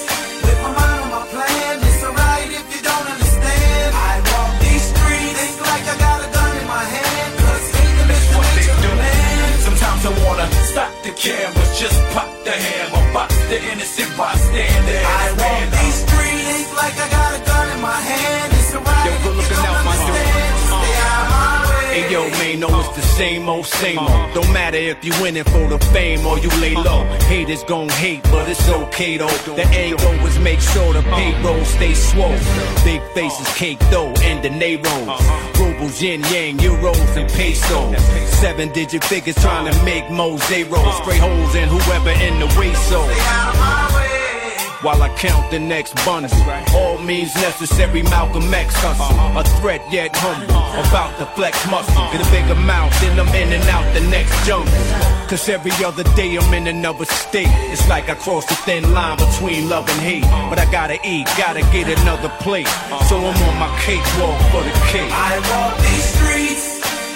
with 0.45 0.59
my 0.65 0.73
mind 0.79 0.99
on 1.05 1.11
my 1.17 1.23
plan. 1.33 1.75
It's 1.89 2.03
alright 2.07 2.51
if 2.51 2.67
you 2.75 2.83
don't 2.83 3.09
understand. 3.15 3.89
I 3.95 4.13
walk 4.31 4.53
these 4.65 4.85
streets, 4.93 5.55
like 5.71 5.87
I 5.93 5.97
got 6.05 6.19
a 6.27 6.29
gun 6.37 6.53
in 6.61 6.67
my 6.67 6.85
hand. 6.97 7.31
Cause 7.43 7.67
kingdom 7.79 8.09
is 8.11 8.25
the 8.31 8.39
nature 8.59 8.91
of 8.91 8.99
man. 8.99 9.51
Sometimes 9.67 10.03
I 10.11 10.13
wanna 10.27 10.47
stop 10.71 10.93
the 11.07 11.13
cameras, 11.15 11.71
just 11.79 11.99
pop 12.15 12.31
the 12.45 12.55
hammer, 12.65 13.03
box 13.15 13.31
the 13.51 13.59
innocent 13.71 14.11
bystander. 14.19 15.01
I 15.23 15.27
walk 15.41 15.65
these 15.79 15.99
streets, 16.05 16.69
like 16.77 16.97
I 16.99 17.09
got 17.15 17.22
yo, 22.13 22.29
man, 22.31 22.61
know 22.61 22.81
it's 22.81 22.95
the 22.95 23.03
same 23.03 23.49
old, 23.49 23.67
same 23.67 23.99
old. 23.99 24.35
Don't 24.35 24.53
matter 24.53 24.77
if 24.77 25.03
you 25.05 25.13
in 25.25 25.37
it 25.37 25.49
for 25.49 25.67
the 25.69 25.79
fame 25.93 26.27
or 26.27 26.39
you 26.39 26.51
lay 26.61 26.75
low. 26.75 27.05
Haters 27.33 27.65
gon' 27.65 27.89
hate, 27.89 28.23
but 28.25 28.49
it's 28.49 28.69
okay 28.69 29.17
though. 29.17 29.39
The 29.57 29.97
goal 29.99 30.27
is 30.27 30.39
make 30.39 30.61
sure 30.61 30.93
the 30.93 31.03
payroll 31.03 31.65
stay 31.65 31.95
swole. 31.95 32.39
Big 32.85 33.03
faces, 33.15 33.49
cake 33.57 33.81
dough, 33.91 34.13
and 34.23 34.45
the 34.45 34.51
Neros. 34.51 35.21
Rubles, 35.59 36.03
yin 36.03 36.21
yang, 36.33 36.59
euros, 36.59 37.17
and 37.17 37.31
pesos. 37.31 37.97
Seven 38.41 38.71
digit 38.73 39.03
figures 39.05 39.37
trying 39.37 39.73
to 39.73 39.85
make 39.85 40.11
more 40.11 40.39
zeros. 40.39 40.97
Spray 40.99 41.19
holes 41.19 41.55
in 41.55 41.69
whoever 41.69 42.11
in 42.11 42.39
the 42.41 42.47
way 42.59 42.73
so 42.75 43.92
while 44.83 45.01
I 45.01 45.09
count 45.17 45.51
the 45.51 45.59
next 45.59 45.95
bundle. 46.05 46.31
All 46.75 46.99
means 46.99 47.35
necessary, 47.37 48.03
Malcolm 48.03 48.53
X 48.53 48.75
hustle. 48.75 49.07
Uh-huh. 49.07 49.41
A 49.41 49.45
threat 49.61 49.81
yet 49.91 50.11
humble, 50.15 50.51
about 50.83 51.17
to 51.19 51.27
flex 51.35 51.55
muscle. 51.71 51.95
Get 52.13 52.21
a 52.21 52.31
bigger 52.31 52.59
mouth, 52.59 52.93
then 53.01 53.19
I'm 53.19 53.33
in 53.35 53.53
and 53.53 53.65
out 53.71 53.87
the 53.95 54.03
next 54.11 54.35
jungle. 54.47 54.73
Cause 55.31 55.49
every 55.49 55.73
other 55.85 56.05
day 56.15 56.37
I'm 56.37 56.53
in 56.53 56.67
another 56.67 57.07
state. 57.07 57.51
It's 57.73 57.89
like 57.89 58.11
I 58.11 58.15
crossed 58.15 58.49
the 58.49 58.57
thin 58.67 58.93
line 58.93 59.17
between 59.19 59.69
love 59.69 59.89
and 59.89 60.01
hate. 60.01 60.25
Uh-huh. 60.25 60.51
But 60.51 60.59
I 60.59 60.71
gotta 60.71 60.99
eat, 61.07 61.27
gotta 61.39 61.63
get 61.73 61.89
another 62.03 62.29
plate. 62.41 62.67
Uh-huh. 62.67 63.05
So 63.09 63.17
I'm 63.17 63.39
on 63.49 63.57
my 63.59 63.71
cake 63.81 64.05
walk 64.19 64.39
for 64.51 64.63
the 64.67 64.75
cake. 64.91 65.11
I 65.11 65.39
walk 65.49 65.79
these 65.79 66.07
streets 66.19 66.67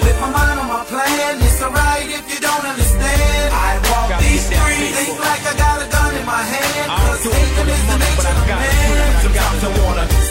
with 0.00 0.16
my 0.22 0.30
mind 0.30 0.60
on 0.60 0.68
my 0.70 0.84
plan. 0.86 1.42
It's 1.42 1.60
alright 1.60 2.08
if 2.08 2.24
you 2.32 2.40
don't 2.40 2.64
understand. 2.64 3.50
I 3.52 3.76
walk 3.90 4.20
these 4.22 4.46
streets, 4.46 4.96
think 4.96 5.18
like 5.18 5.42
I 5.44 5.54
got 5.58 5.82
a 5.82 5.88
gun 5.90 6.14
in 6.14 6.24
my 6.24 6.42
hand. 6.42 6.65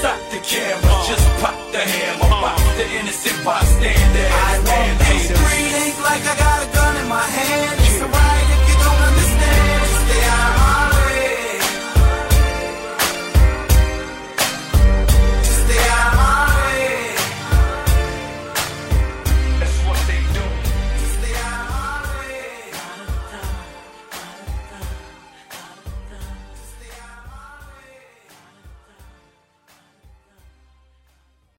stop 0.05 0.21
the 0.29 0.37
camera, 0.37 0.95
just 1.09 1.27
pop 1.41 1.57
the 1.71 1.79
hammer, 1.79 2.29
pop 2.29 2.59
the 2.77 2.85
innocent 2.99 3.43
bystander. 3.43 4.27
I 4.47 4.61
stand, 4.63 5.01
hey, 5.01 5.33
breathe, 5.41 5.75
ain't 5.81 5.99
like 6.03 6.21
I 6.21 6.35
got 6.37 6.44